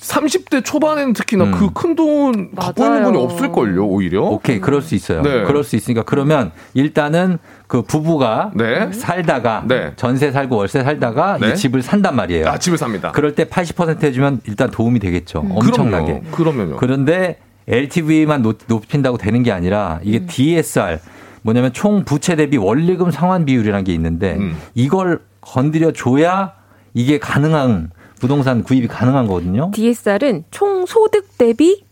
[0.00, 1.50] 30대 초반에는 특히나 음.
[1.52, 4.22] 그큰 돈 갖고 있는 분이 없을걸요, 오히려.
[4.22, 5.22] 오케이, 그럴 수 있어요.
[5.22, 5.42] 네.
[5.42, 8.92] 그럴 수 있으니까 그러면 일단은 그 부부가 네.
[8.92, 9.92] 살다가 네.
[9.96, 11.50] 전세 살고 월세 살다가 네.
[11.50, 12.46] 이 집을 산단 말이에요.
[12.48, 13.10] 아, 집을 삽니다.
[13.10, 15.40] 그럴 때 80% 해주면 일단 도움이 되겠죠.
[15.40, 16.12] 엄청나게.
[16.12, 16.30] 음, 그럼요.
[16.30, 16.76] 그러면요.
[16.76, 21.00] 그런데 LTV만 높인다고 되는 게 아니라 이게 DSR
[21.48, 24.54] 뭐냐면 총 부채 대비 원리금 상환 비율이라는 게 있는데 음.
[24.74, 26.52] 이걸 건드려 줘야
[26.92, 27.90] 이게 가능한
[28.20, 29.70] 부동산 구입이 가능한 거거든요.
[29.72, 31.84] DSR은 총 소득 대비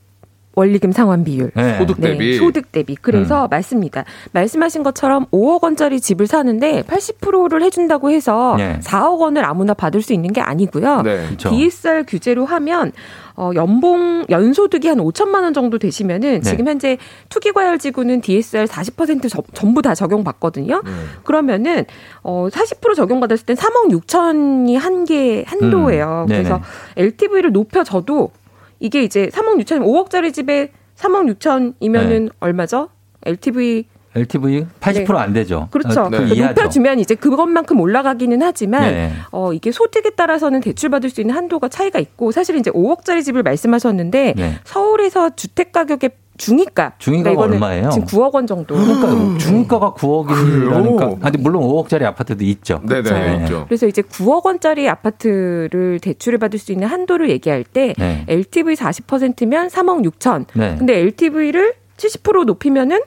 [0.57, 1.51] 원리금 상환 비율.
[1.55, 1.77] 네.
[1.79, 2.31] 소득 대비.
[2.33, 2.97] 네, 소득 대비.
[2.97, 3.49] 그래서 음.
[3.51, 4.05] 맞습니다.
[4.33, 8.81] 말씀하신 것처럼 5억 원짜리 집을 사는데 80%를 해준다고 해서 네.
[8.83, 11.03] 4억 원을 아무나 받을 수 있는 게 아니고요.
[11.03, 11.27] 네.
[11.27, 11.51] 그렇죠.
[11.51, 12.93] DSR 규제로 하면
[13.37, 16.41] 어, 연봉 연소득이 한 5천만 원 정도 되시면은 네.
[16.41, 16.97] 지금 현재
[17.29, 20.81] 투기과열지구는 DSR 40% 저- 전부 다 적용받거든요.
[20.83, 20.91] 네.
[21.25, 21.85] 그러면은
[22.23, 26.23] 어, 40% 적용받았을 땐 3억 6천이 한계 한도예요.
[26.23, 26.29] 음.
[26.29, 26.63] 그래서
[26.97, 28.31] LTV를 높여줘도
[28.79, 32.29] 이게 이제 3억 6천, 5억짜리 집에 3억 6천이면은 네.
[32.41, 32.91] 얼마죠?
[33.25, 33.87] LTV
[34.17, 35.69] LTV 80%안 되죠.
[35.71, 36.03] 그렇죠.
[36.03, 36.49] 어, 그 그러니까.
[36.49, 39.13] 높여주면 이제 그것만큼 올라가기는 하지만 네.
[39.31, 43.43] 어 이게 소득에 따라서는 대출 받을 수 있는 한도가 차이가 있고 사실 이제 5억짜리 집을
[43.43, 44.59] 말씀하셨는데 네.
[44.65, 47.91] 서울에서 주택 가격의 중위가 중위가가 그러니까 이거는 얼마예요?
[47.91, 48.75] 지금 9억 원 정도.
[48.75, 50.25] 그러니까 중가가 그래요?
[50.25, 51.25] 9억이라니까.
[51.25, 52.81] 아니 물론 5억짜리 아파트도 있죠.
[52.87, 53.43] 네네, 네.
[53.43, 53.65] 있죠.
[53.67, 58.25] 그래서 이제 9억 원짜리 아파트를 대출을 받을 수 있는 한도를 얘기할 때 네.
[58.29, 60.47] LTV 40%면 3억 6천.
[60.55, 60.77] 네.
[60.79, 63.01] 근데 LTV를 70% 높이면은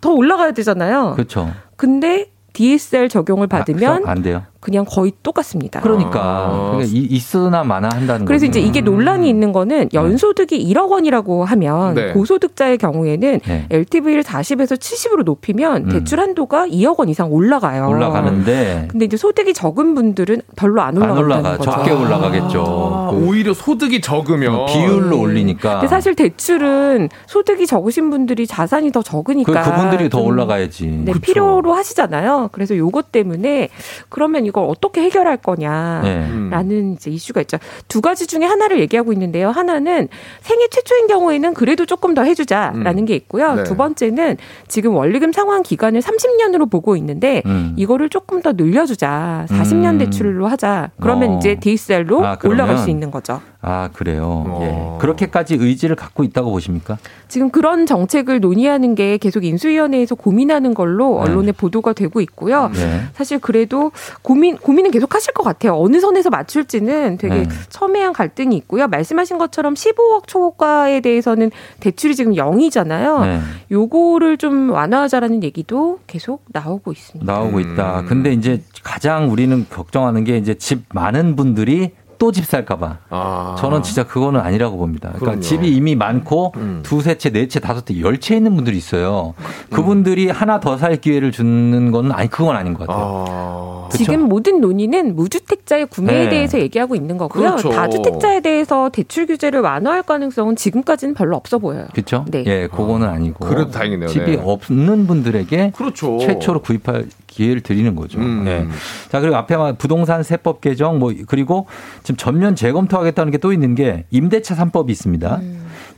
[0.00, 1.12] 더 올라가야 되잖아요.
[1.14, 1.52] 그렇죠.
[1.76, 4.44] 근데 DSR 적용을 받으면 아, 안 돼요.
[4.60, 5.80] 그냥 거의 똑같습니다.
[5.80, 6.70] 그러니까, 아.
[6.72, 8.58] 그러니까 이- 있으나 마나 한다는 그래서 거죠.
[8.58, 12.12] 이제 이게 논란이 있는 거는 연소득이 1억 원이라고 하면 네.
[12.12, 13.66] 고소득자의 경우에는 네.
[13.70, 15.88] LTV를 40에서 70으로 높이면 음.
[15.90, 17.88] 대출 한도가 2억 원 이상 올라가요.
[17.88, 21.56] 올라가는데 근데 이제 소득이 적은 분들은 별로 안안 올라간다는 올라가.
[21.58, 21.70] 거죠.
[21.70, 22.62] 적게 올라가겠죠.
[22.62, 25.74] 아, 그 오히려 소득이 적으면 비율로 올리니까.
[25.74, 30.86] 근데 사실 대출은 소득이 적으신 분들이 자산이 더 그, 적으니까 그분들이 더좀 올라가야지.
[31.04, 32.48] 네, 필요로 하시잖아요.
[32.52, 33.68] 그래서 요것 때문에
[34.08, 36.92] 그러면 이걸 어떻게 해결할 거냐라는 네.
[36.94, 37.58] 이제 이슈가 있죠.
[37.88, 39.50] 두 가지 중에 하나를 얘기하고 있는데요.
[39.50, 40.08] 하나는
[40.40, 43.54] 생애 최초인 경우에는 그래도 조금 더 해주자라는 게 있고요.
[43.54, 43.64] 네.
[43.64, 44.36] 두 번째는
[44.68, 47.74] 지금 원리금 상환 기간을 30년으로 보고 있는데 음.
[47.76, 49.46] 이거를 조금 더 늘려주자.
[49.48, 49.98] 40년 음.
[49.98, 50.90] 대출로 하자.
[51.00, 51.38] 그러면 어.
[51.38, 52.38] 이제 DSR로 아?
[52.44, 53.40] 올라갈 수 있는 거죠.
[53.60, 54.44] 아, 그래요.
[54.46, 54.60] 어.
[54.62, 54.98] 예.
[55.00, 56.98] 그렇게까지 의지를 갖고 있다고 보십니까?
[57.26, 61.30] 지금 그런 정책을 논의하는 게 계속 인수위원회에서 고민하는 걸로 네.
[61.30, 62.70] 언론에 보도가 되고 있고요.
[62.72, 63.02] 네.
[63.14, 63.90] 사실 그래도
[64.22, 65.74] 고민 고민은 계속 하실 것 같아요.
[65.76, 67.48] 어느 선에서 맞출지는 되게 네.
[67.68, 68.86] 첨예한 갈등이 있고요.
[68.88, 73.20] 말씀하신 것처럼 15억 초과에 대해서는 대출이 지금 0이잖아요.
[73.22, 73.40] 네.
[73.70, 77.32] 요거를 좀 완화하자라는 얘기도 계속 나오고 있습니다.
[77.32, 77.72] 나오고 음.
[77.72, 78.04] 있다.
[78.06, 82.98] 근데 이제 가장 우리는 걱정하는 게 이제 집 많은 분들이 또 집 살까봐.
[83.10, 83.56] 아.
[83.58, 85.08] 저는 진짜 그거는 아니라고 봅니다.
[85.10, 85.38] 그러니까 그럼요.
[85.38, 85.40] 음.
[85.42, 86.52] 집이 이미 많고
[86.82, 89.34] 두세 채, 네 채, 다섯 채, 열 채 있는 분들이 있어요.
[89.70, 93.88] 그분들이 하나 더 살 기회를 주는 건 아니 그건 아닌 것 같아요.
[93.90, 94.04] 그쵸?
[94.04, 96.28] 지금 모든 논의는 무주택자의 구매에 네.
[96.28, 97.50] 대해서 얘기하고 있는 거고요.
[97.50, 97.70] 그렇죠.
[97.70, 101.86] 다주택자에 대해서 대출 규제를 완화할 가능성은 지금까지는 별로 없어 보여요.
[101.94, 102.24] 그렇죠?
[102.28, 102.44] 네.
[102.46, 103.46] 예, 그거는 아니고.
[103.46, 104.08] 그래도 다행이네요.
[104.08, 104.42] 집이 네.
[104.44, 106.18] 없는 분들에게 그렇죠.
[106.18, 107.06] 최초로 구입할
[107.36, 108.18] 기회를 드리는 거죠.
[108.18, 108.44] 음.
[108.44, 108.66] 네.
[109.10, 111.66] 자, 그리고 앞에 막 부동산 세법 개정 뭐 그리고
[112.02, 115.40] 지금 전면 재검토하겠다는 게 또 있는 게 임대차 3법이 있습니다.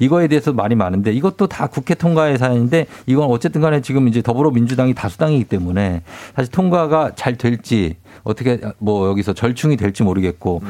[0.01, 4.95] 이거에 대해서 말이 많은데 이것도 다 국회 통과의 사안인데 이건 어쨌든 간에 지금 이제 더불어민주당이
[4.95, 6.03] 다수당이기 때문에
[6.35, 10.63] 사실 통과가 잘 될지 어떻게 뭐 여기서 절충이 될지 모르겠고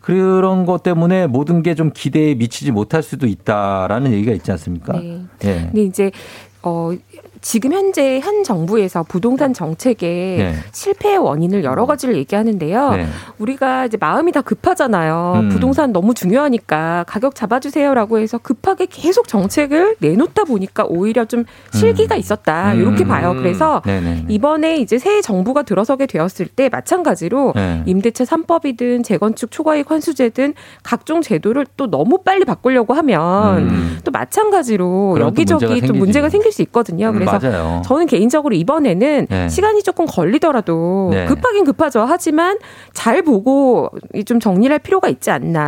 [0.00, 4.94] 그런 것 때문에 모든 게 좀 기대에 미치지 못할 수도 있다라는 얘기가 있지 않습니까?
[4.94, 5.24] 네.
[5.44, 5.54] 예.
[5.72, 6.10] 근데 이제
[6.62, 6.90] 어
[7.44, 10.54] 지금 현재 현 정부에서 부동산 정책의 네.
[10.72, 12.90] 실패의 원인을 여러 가지를 얘기하는데요.
[12.92, 13.06] 네.
[13.38, 15.40] 우리가 이제 마음이 다 급하잖아요.
[15.42, 15.48] 음.
[15.50, 22.72] 부동산 너무 중요하니까 가격 잡아주세요라고 해서 급하게 계속 정책을 내놓다 보니까 오히려 좀 실기가 있었다.
[22.72, 23.08] 이렇게 음.
[23.08, 23.34] 봐요.
[23.36, 24.24] 그래서 네네.
[24.30, 27.82] 이번에 이제 새 정부가 들어서게 되었을 때 마찬가지로 네.
[27.84, 33.98] 임대차 3법이든 재건축 초과이익 환수제든 각종 제도를 또 너무 빨리 바꾸려고 하면 음.
[34.02, 35.92] 또 마찬가지로 여기저기 또 생기지.
[35.92, 37.08] 문제가 생길 수 있거든요.
[37.10, 37.82] 음, 그래서 맞아요.
[37.84, 39.48] 저는 개인적으로 이번에는 네.
[39.48, 41.24] 시간이 조금 걸리더라도 네.
[41.26, 42.04] 급하긴 급하죠.
[42.08, 42.58] 하지만
[42.92, 43.90] 잘 보고
[44.26, 45.60] 좀 정리를 할 필요가 있지 않나.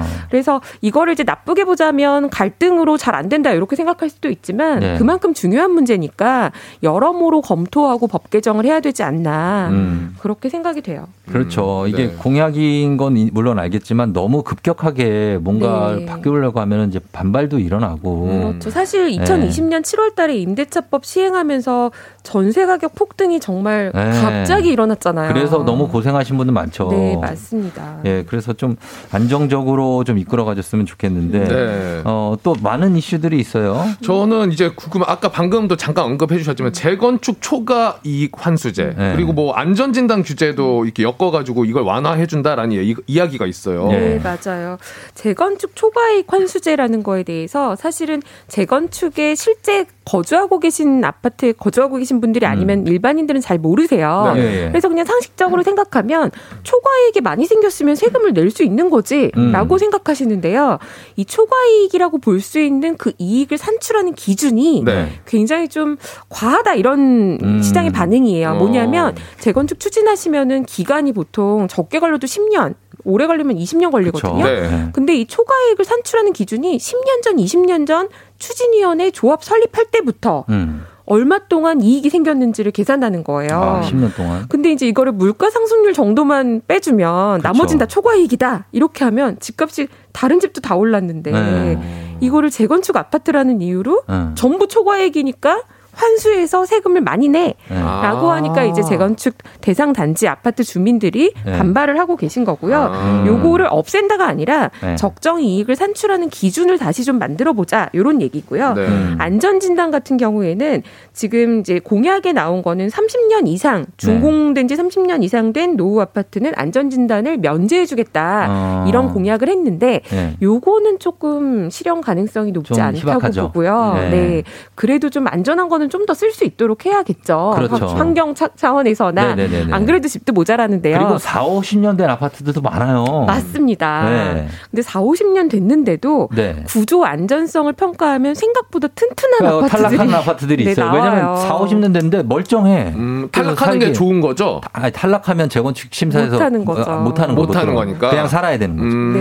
[0.00, 0.06] 아.
[0.30, 4.98] 그래서 이거를 이제 나쁘게 보자면 갈등으로 잘 안 된다 이렇게 생각할 수도 있지만 네.
[4.98, 6.50] 그만큼 중요한 문제니까
[6.82, 9.68] 여러모로 검토하고 법 개정을 해야 되지 않나.
[9.70, 10.16] 음.
[10.18, 11.06] 그렇게 생각이 돼요.
[11.30, 11.86] 그렇죠.
[11.86, 12.14] 이게 네.
[12.18, 16.06] 공약인 건 이- 물론 알겠지만 너무 급격하게 뭔가 네.
[16.06, 18.26] 바꾸려고 하면 이제 반발도 일어나고.
[18.50, 18.70] 그렇죠.
[18.70, 21.92] 사실 2020년 7월 달에 임대차법 시행하면서
[22.24, 24.10] 전세 가격 폭등이 정말 네.
[24.20, 25.32] 갑자기 일어났잖아요.
[25.32, 26.88] 그래서 너무 고생하신 분들 많죠.
[26.90, 28.00] 네, 맞습니다.
[28.04, 28.76] 예, 그래서 좀
[29.12, 32.02] 안정적으로 좀 이끌어 가줬으면 좋겠는데 네.
[32.04, 33.84] 어, 또 많은 이슈들이 있어요.
[34.02, 39.12] 저는 이제 궁금 아까 방금도 잠깐 언급해 주셨지만 재건축 초과 이익 환수제 네.
[39.14, 43.88] 그리고 뭐 안전 진단 규제도 이렇게 엮어 가지고 이걸 완화해 준다라는 이- 이야기가 있어요.
[43.88, 44.78] 네, 맞아요.
[45.14, 52.44] 재건축 초과 이익 환수제라는 거에 대해서 사실은 재건축에 실제 거주하고 계신 아파트에 거주하고 계신 분들이
[52.46, 54.32] 아니면 일반인들은 잘 모르세요.
[54.34, 54.40] 네.
[54.40, 54.68] 예, 예.
[54.68, 56.30] 그래서 그냥 상식적으로 생각하면
[56.62, 59.50] 초과이익이 많이 생겼으면 세금을 낼 수 있는 거지 음.
[59.52, 60.78] 라고 생각하시는데요.
[61.16, 65.08] 이 초과이익이라고 볼 수 있는 그 이익을 산출하는 기준이 네.
[65.26, 65.96] 굉장히 좀
[66.28, 67.62] 과하다 이런 음.
[67.62, 68.50] 시장의 반응이에요.
[68.50, 68.54] 어.
[68.54, 72.74] 뭐냐면 재건축 추진하시면은 기간이 보통 적게 걸려도 10년,
[73.04, 74.44] 오래 걸리면 20년 걸리거든요.
[74.44, 74.88] 네.
[74.92, 80.84] 근데 이 초과이익을 산출하는 기준이 10년 전, 20년 전 추진위원회 조합 설립할 때부터 음.
[81.06, 83.50] 얼마 동안 이익이 생겼는지를 계산하는 거예요.
[83.52, 84.46] 아, 10년 동안.
[84.48, 87.42] 근데 이제 이거를 물가 상승률 정도만 빼주면 그렇죠.
[87.42, 92.16] 나머진 다 초과이익이다 이렇게 하면 집값이 다른 집도 다 올랐는데 네.
[92.20, 94.32] 이거를 재건축 아파트라는 이유로 음.
[94.34, 95.62] 전부 초과이익이니까
[95.94, 97.54] 환수해서 세금을 많이 내.
[97.68, 97.80] 네.
[97.80, 98.36] 라고 아.
[98.36, 101.58] 하니까 이제 재건축 대상 단지 아파트 주민들이 네.
[101.58, 102.90] 반발을 하고 계신 거고요.
[102.92, 103.24] 아.
[103.26, 104.96] 요거를 없앤다가 아니라 네.
[104.96, 107.90] 적정 이익을 산출하는 기준을 다시 좀 만들어 보자.
[107.94, 108.74] 요런 얘기고요.
[108.74, 108.86] 네.
[108.86, 109.16] 음.
[109.18, 110.82] 안전 진단 같은 경우에는
[111.12, 113.86] 지금 이제 공약에 나온 거는 30년 이상 네.
[113.96, 118.46] 준공된 지 30년 이상 된 노후 아파트는 안전 진단을 면제해 주겠다.
[118.48, 118.84] 어.
[118.88, 120.36] 이런 공약을 했는데 네.
[120.42, 123.42] 요거는 조금 실현 가능성이 높지 좀 않다고 희박하죠.
[123.48, 123.92] 보고요.
[123.94, 124.10] 네.
[124.10, 124.42] 네.
[124.74, 127.52] 그래도 좀 안전한 거는 좀 더 쓸 수 있도록 해야겠죠.
[127.56, 127.86] 그렇죠.
[127.86, 129.72] 환- 환경 차, 차원에서나 네네네네.
[129.72, 130.98] 안 그래도 집도 모자라는데요.
[130.98, 133.24] 그리고 4, 50년 된 아파트들도 많아요.
[133.26, 134.08] 맞습니다.
[134.08, 134.48] 네.
[134.70, 136.62] 근데 4, 50년 됐는데도 네.
[136.66, 140.86] 구조 안전성을 평가하면 생각보다 튼튼한 그 아파트들이 탈락한 아파트들이 네, 있어요.
[140.86, 141.02] 나와요.
[141.02, 142.92] 왜냐하면 4, 50년 됐는데 멀쩡해.
[142.94, 144.60] 음, 탈락하는 게 좋은 거죠?
[144.72, 146.90] 아니, 탈락하면 재건축 심사에서 못하는 거죠.
[146.90, 148.10] 어, 못하는 거 못하는 못 거니까.
[148.10, 148.88] 그냥 살아야 되는 거죠.
[148.96, 149.12] 음.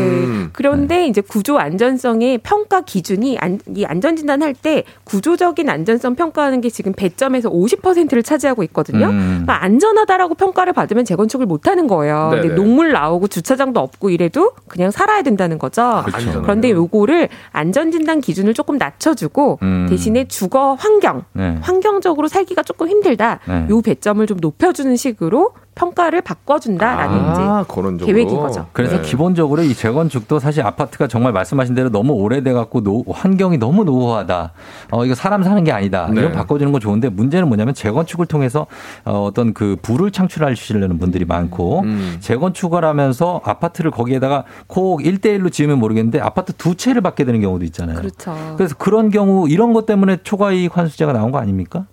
[0.44, 0.50] 네.
[0.54, 6.62] 그런데 이제 구조 안전성의 평가 기준이 안, 이 안전 진단할 때 구조적인 안전성 평가 하는
[6.62, 9.08] 게 지금 100점에서 50%를 차지하고 있거든요.
[9.08, 9.42] 음.
[9.44, 12.30] 그러니까 안전하다라고 평가를 받으면 재건축을 못 하는 거예요.
[12.32, 12.54] 근데.
[12.54, 16.04] 녹물 나오고 주차장도 없고 이래도 그냥 살아야 된다는 거죠.
[16.06, 16.42] 그렇죠.
[16.44, 19.88] 그런데 요거를 안전 진단 기준을 조금 낮춰주고 음.
[19.90, 21.58] 대신에 주거 환경 네.
[21.62, 23.40] 환경적으로 살기가 조금 힘들다.
[23.48, 23.68] 네.
[23.70, 28.68] 요 배점을 좀 높여주는 식으로 평가를 바꿔준다라는 아, 이제 그런 계획인 거죠.
[28.74, 29.02] 그래서 네.
[29.02, 34.52] 기본적으로 이 재건축도 사실 아파트가 정말 말씀하신 대로 너무 오래돼 갖고 노- 환경이 너무 노후하다.
[34.92, 36.08] 어 이거 사람 사는 게 아니다.
[36.12, 36.22] 네.
[36.22, 38.68] 이런 바꿔주는 건 좋은데 문제는 뭐냐면 재건축을 통해서
[39.06, 42.18] 어, 어떤 그 부를 창출하시려는 분들이 많고 음.
[42.20, 47.98] 재건축을 하면서 아파트를 거기에다가 콕 1대1로 지으면 모르겠는데 아파트 두 채를 받게 되는 경우도 있잖아요.
[47.98, 48.36] 그렇죠.
[48.58, 51.86] 그래서 그런 경우 이런 것 때문에 초과이익 환수제가 나온 거 아닙니까?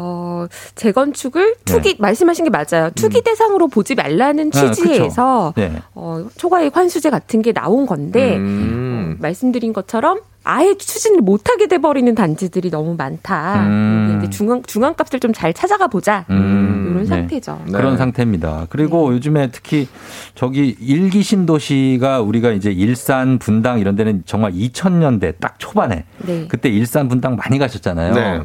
[0.00, 0.46] 어,
[0.76, 1.96] 재건축을 투기 네.
[1.98, 2.90] 말씀하신 게 맞아요.
[2.94, 5.68] 투기 대상으로 보지 말라는 네, 취지에서 그쵸.
[5.68, 5.82] 네.
[5.94, 9.16] 어, 초과이익 환수제 같은 게 나온 건데 음.
[9.18, 13.64] 어, 말씀드린 것처럼 아예 추진을 못하게 돼버리는 단지들이 너무 많다.
[13.66, 14.18] 음.
[14.22, 16.24] 이제 중앙 중앙값을 좀 잘 찾아가 보자.
[16.30, 17.08] 음, 이런 네.
[17.08, 17.60] 상태죠.
[17.66, 18.66] 그런 상태입니다.
[18.70, 19.88] 그리고 요즘에 특히
[20.34, 26.46] 저기 일기 신도시가 우리가 이제 일산 분당 이런 데는 정말 2000년대 딱 초반에 네.
[26.48, 28.44] 그때 일산 분당 많이 가셨잖아요.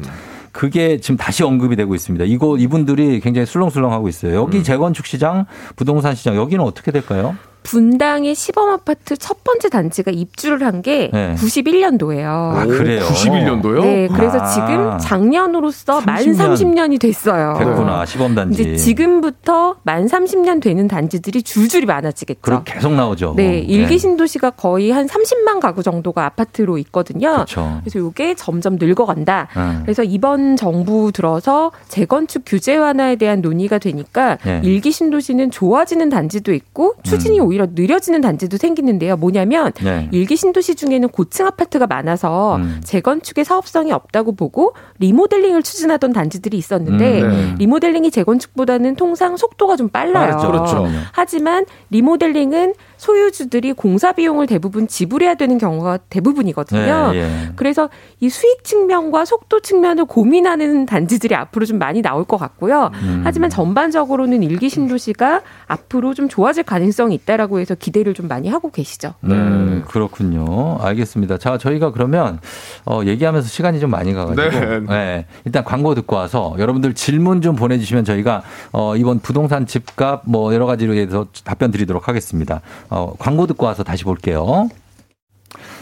[0.54, 0.60] 네.
[0.60, 2.24] 그게 지금 다시 언급이 되고 있습니다.
[2.24, 4.34] 이거 이분들이 굉장히 술렁술렁하고 있어요.
[4.34, 7.36] 여기 재건축 시장, 부동산 시장 여기는 어떻게 될까요?
[7.64, 11.34] 분당의 시범 아파트 첫 번째 단지가 입주를 한게 네.
[11.36, 12.26] 91년도예요.
[12.26, 13.00] 아, 그래요?
[13.02, 13.80] 91년도요?
[13.80, 14.46] 네, 그래서 아.
[14.46, 16.54] 지금 작년으로서 만 30년.
[16.54, 17.56] 30년이 됐어요.
[17.58, 18.62] 됐구나 시범 단지.
[18.62, 22.40] 이제 지금부터 만 30년 되는 단지들이 줄줄이 많아지겠죠.
[22.42, 23.34] 그럼 계속 나오죠.
[23.36, 23.98] 네, 일기 네.
[23.98, 27.32] 신도시가 거의 한 30만 가구 정도가 아파트로 있거든요.
[27.32, 27.80] 그렇죠.
[27.82, 29.48] 그래서 이게 점점 늙어간다.
[29.56, 29.80] 음.
[29.84, 34.60] 그래서 이번 정부 들어서 재건축 규제 완화에 대한 논의가 되니까 네.
[34.62, 39.16] 일기 신도시는 좋아지는 단지도 있고 추진이 오히려 느려지는 단지도 생기는데요.
[39.16, 39.84] 뭐냐면 음.
[39.84, 40.08] 네.
[40.12, 42.80] 일기 신도시 중에는 고층 아파트가 많아서 음.
[42.84, 47.54] 재건축의 사업성이 없다고 보고 리모델링을 추진하던 단지들이 있었는데 음, 네.
[47.58, 50.36] 리모델링이 재건축보다는 통상 속도가 좀 빨라요.
[50.36, 50.50] 빠르죠.
[50.50, 50.88] 그렇죠.
[51.12, 57.12] 하지만 리모델링은 소유주들이 공사 비용을 대부분 지불해야 되는 경우가 대부분이거든요.
[57.12, 57.52] 네, 예.
[57.56, 57.88] 그래서
[58.20, 62.90] 이 수익 측면과 속도 측면을 고민하는 단지들이 앞으로 좀 많이 나올 것 같고요.
[63.02, 63.22] 음.
[63.24, 69.14] 하지만 전반적으로는 일기 신도시가 앞으로 좀 좋아질 가능성이 있다라고 해서 기대를 좀 많이 하고 계시죠.
[69.24, 70.78] 음, 그렇군요.
[70.80, 71.38] 알겠습니다.
[71.38, 72.38] 자, 저희가 그러면
[72.86, 74.80] 어, 얘기하면서 시간이 좀 많이 가가지고 네.
[74.88, 78.42] 네, 일단 광고 듣고 와서 여러분들 질문 좀 보내주시면 저희가
[78.72, 82.60] 어, 이번 부동산 집값 뭐 여러 가지로 대해서 답변 드리도록 하겠습니다.
[82.94, 84.68] 어, 광고 듣고 와서 다시 볼게요.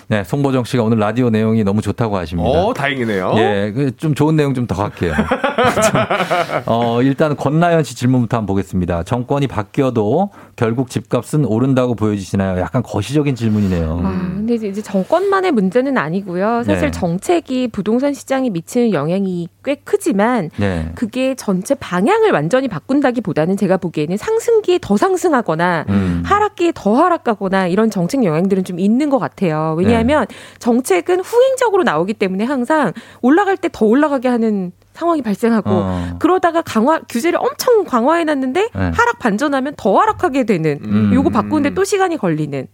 [0.09, 2.49] 네, 송보정 씨가 오늘 라디오 내용이 너무 좋다고 하십니다.
[2.49, 3.33] 어, 다행이네요.
[3.37, 5.15] 예, 그좀 좋은 내용 좀더 갈게요.
[6.66, 9.05] 어, 일단 권나연 씨 질문부터 한번 보겠습니다.
[9.05, 12.61] 정권이 바뀌어도 결국 집값은 오른다고 보여지시나요?
[12.61, 14.01] 약간 거시적인 질문이네요.
[14.05, 16.62] 아, 근데 이제 정권만의 문제는 아니고요.
[16.65, 16.91] 사실 네.
[16.91, 20.91] 정책이 부동산 시장에 미치는 영향이 꽤 크지만 네.
[20.95, 26.23] 그게 전체 방향을 완전히 바꾼다기보다는 제가 보기에는 상승기에 더 상승하거나 음.
[26.24, 29.74] 하락기에 더 하락하거나 이런 정책 영향들은 좀 있는 것 같아요.
[29.79, 30.35] 왜냐 하면 네.
[30.59, 32.93] 정책은 후행적으로 나오기 때문에 항상
[33.23, 36.16] 올라갈 때 더 올라가게 하는 상황이 발생하고 어.
[36.19, 38.69] 그러다가 강화 규제를 엄청 강화해 놨는데 네.
[38.74, 41.10] 하락 반전하면 더 하락하게 되는 음.
[41.14, 42.66] 요거 바꾸는데 또 시간이 걸리는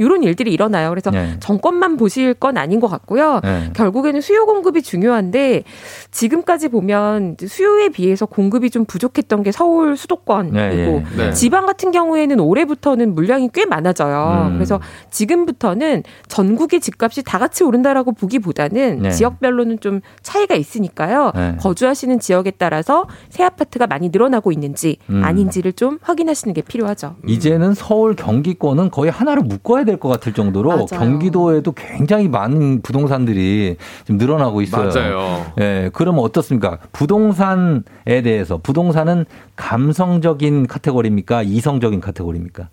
[0.00, 0.88] 이런 일들이 일어나요.
[0.88, 1.36] 그래서 네.
[1.40, 3.40] 정권만 보실 건 아닌 것 같고요.
[3.44, 3.70] 네.
[3.74, 5.64] 결국에는 수요 공급이 중요한데
[6.10, 11.16] 지금까지 보면 수요에 비해서 공급이 좀 부족했던 게 서울 수도권이고 네, 예.
[11.16, 11.32] 네.
[11.32, 14.48] 지방 같은 경우에는 올해부터는 물량이 꽤 많아져요.
[14.48, 14.54] 음.
[14.54, 19.10] 그래서 지금부터는 전국의 집값이 다 같이 오른다라고 보기보다는 네.
[19.10, 21.32] 지역별로는 좀 차이가 있으니까요.
[21.34, 21.56] 네.
[21.60, 25.22] 거주하시는 지역에 따라서 새 아파트가 많이 늘어나고 있는지 음.
[25.22, 27.16] 아닌지를 좀 확인하시는 게 필요하죠.
[27.26, 30.86] 이제는 서울 경기권은 거의 하나로 묶어야 될 것 같을 정도로 맞아요.
[30.86, 34.88] 경기도에도 굉장히 많은 부동산들이 지금 늘어나고 있어요.
[34.88, 35.46] 맞아요.
[35.60, 36.78] 예, 그러면 어떻습니까?
[36.92, 37.82] 부동산에
[38.22, 39.26] 대해서 부동산은
[39.56, 41.42] 감성적인 카테고리입니까?
[41.42, 42.68] 이성적인 카테고리입니까?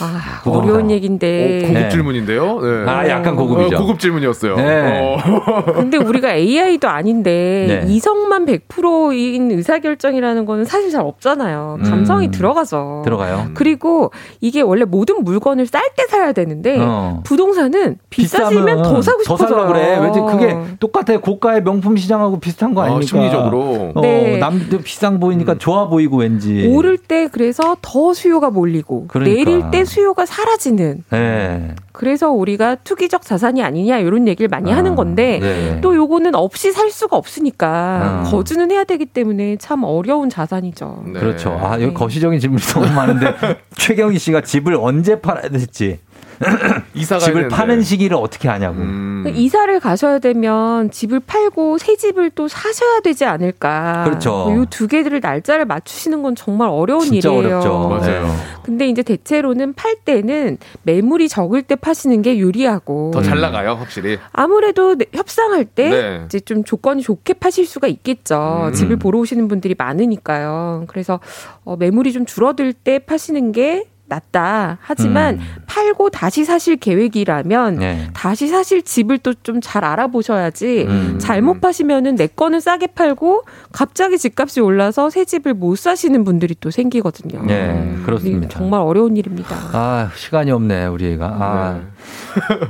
[0.00, 0.70] 아, 부동산.
[0.70, 1.60] 어려운 얘기인데.
[1.64, 1.88] 오, 고급 네.
[1.88, 2.60] 질문인데요.
[2.60, 2.90] 네.
[2.90, 3.76] 아, 약간 고급이죠.
[3.76, 4.56] 어, 고급 질문이었어요.
[4.56, 5.16] 네.
[5.16, 5.64] 어.
[5.74, 7.92] 근데 우리가 AI도 아닌데 네.
[7.92, 11.78] 이성만 100%인 의사결정이라는 거는 사실 잘 없잖아요.
[11.84, 12.30] 감성이 음.
[12.30, 13.02] 들어가죠.
[13.04, 13.48] 들어가요.
[13.54, 14.10] 그리고
[14.40, 17.20] 이게 원래 모든 물건을 쌀 때 사야 되는데 어.
[17.24, 19.36] 부동산은 비싸지면 더 사고.
[19.36, 19.98] 살라 그래.
[20.00, 21.20] 왠지 그게 똑같아요.
[21.20, 23.06] 고가의 명품 시장하고 비슷한 거 아, 아닙니까?
[23.06, 23.92] 심리적으로.
[23.94, 24.38] 어, 네.
[24.38, 25.58] 남들 비싼 보이니까 음.
[25.58, 26.68] 좋아 보이고 왠지.
[26.72, 29.34] 오를 때 그래서 더 수요가 몰리고 그러니까.
[29.36, 31.74] 내릴 때 수요가 사라지는 네.
[31.92, 35.80] 그래서 우리가 투기적 자산이 아니냐 이런 얘기를 많이 아, 하는 건데 네.
[35.80, 38.30] 또 요거는 없이 살 수가 없으니까 어.
[38.30, 41.04] 거주는 해야 되기 때문에 참 어려운 자산이죠.
[41.06, 41.20] 네.
[41.20, 41.58] 그렇죠.
[41.60, 41.92] 아, 여기 네.
[41.92, 43.34] 거시적인 질문이 너무 많은데
[43.76, 45.98] 최경희 씨가 집을 언제 팔아야 될지
[46.94, 47.54] 이사 가야 집을 되는데.
[47.56, 48.76] 파는 시기를 어떻게 하냐고.
[48.80, 49.24] 음.
[49.34, 54.04] 이사를 가셔야 되면 집을 팔고 새 집을 또 사셔야 되지 않을까.
[54.04, 54.54] 그렇죠.
[54.64, 57.58] 이두 개들을 날짜를 맞추시는 건 정말 어려운 진짜 일이에요.
[57.60, 57.88] 어렵죠.
[57.88, 58.26] 맞아요.
[58.26, 58.32] 네.
[58.62, 64.18] 근데 이제 대체로는 팔 때는 매물이 적을 때 파시는 게 유리하고 더 잘 나가요, 확실히.
[64.32, 66.22] 아무래도 네, 협상할 때 네.
[66.26, 68.66] 이제 좀 조건이 좋게 파실 수가 있겠죠.
[68.68, 68.72] 음.
[68.72, 70.84] 집을 보러 오시는 분들이 많으니까요.
[70.88, 71.20] 그래서
[71.64, 74.78] 어, 매물이 좀 줄어들 때 파시는 게 낫다.
[74.80, 75.40] 하지만 음.
[75.66, 78.08] 팔고 다시 사실 계획이라면 네.
[78.14, 81.18] 다시 사실 집을 또 좀 잘 알아보셔야지 음.
[81.20, 86.70] 잘못 파시면은 내 거는 싸게 팔고 갑자기 집값이 올라서 새 집을 못 사시는 분들이 또
[86.70, 87.42] 생기거든요.
[87.44, 88.38] 네, 그렇습니다.
[88.46, 89.56] 이게 정말 어려운 일입니다.
[89.72, 91.26] 아, 시간이 없네, 우리 애가.
[91.26, 91.80] 아,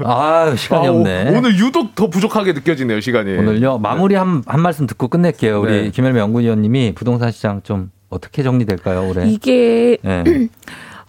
[0.04, 1.36] 아 시간이 아, 오- 없네.
[1.36, 3.36] 오늘 유독 더 부족하게 느껴지네요, 시간이.
[3.36, 5.60] 오늘요 마무리 한, 한 말씀 듣고 끝낼게요.
[5.60, 5.90] 우리 네.
[5.90, 9.28] 김현미 연구위원님이 부동산 시장 좀 어떻게 정리될까요, 올해?
[9.28, 10.24] 이게 네.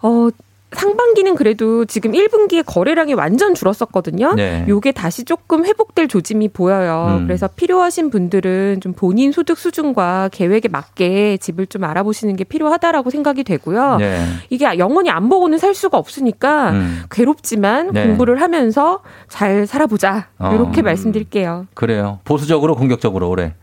[0.02, 0.28] 어
[0.72, 4.34] 상반기는 그래도 지금 1분기에 거래량이 완전 줄었었거든요.
[4.34, 4.64] 네.
[4.68, 7.18] 요게 다시 조금 회복될 조짐이 보여요.
[7.18, 7.26] 음.
[7.26, 13.42] 그래서 필요하신 분들은 좀 본인 소득 수준과 계획에 맞게 집을 좀 알아보시는 게 필요하다라고 생각이
[13.42, 13.96] 되고요.
[13.96, 14.24] 네.
[14.48, 17.02] 이게 영원히 안 보고는 살 수가 없으니까 음.
[17.10, 18.06] 괴롭지만 네.
[18.06, 20.28] 공부를 하면서 잘 살아보자.
[20.38, 20.54] 어.
[20.54, 21.66] 이렇게 말씀드릴게요.
[21.74, 22.20] 그래요.
[22.24, 23.54] 보수적으로 공격적으로 올해.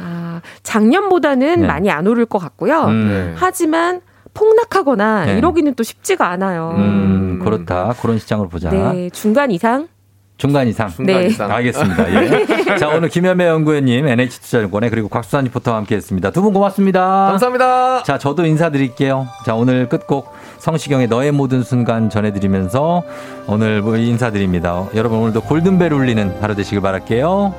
[0.00, 1.66] 아, 작년보다는 네.
[1.66, 2.86] 많이 안 오를 것 같고요.
[2.86, 3.08] 음.
[3.08, 3.34] 네.
[3.36, 4.00] 하지만
[4.34, 5.38] 폭락하거나 네.
[5.38, 6.74] 이러기는 또 쉽지가 않아요.
[6.76, 7.94] 음, 그렇다.
[8.00, 8.70] 그런 시장으로 보자.
[8.70, 9.88] 네, 중간 이상.
[10.36, 10.88] 중간 이상.
[10.88, 11.26] 중간 네.
[11.26, 11.50] 이상.
[11.50, 12.14] 알겠습니다.
[12.14, 12.76] 예.
[12.78, 16.30] 자, 오늘 김현매 연구원님, NH투자증권의 그리고 곽수산 리포터와 함께 했습니다.
[16.30, 17.00] 두 분 고맙습니다.
[17.28, 18.02] 감사합니다.
[18.04, 19.26] 자, 저도 인사드릴게요.
[19.44, 23.02] 자, 오늘 끝곡 성시경의 너의 모든 순간 전해드리면서
[23.48, 24.86] 오늘 뭐 인사드립니다.
[24.94, 27.54] 여러분 오늘도 골든벨 울리는 하루 되시길 바랄게요.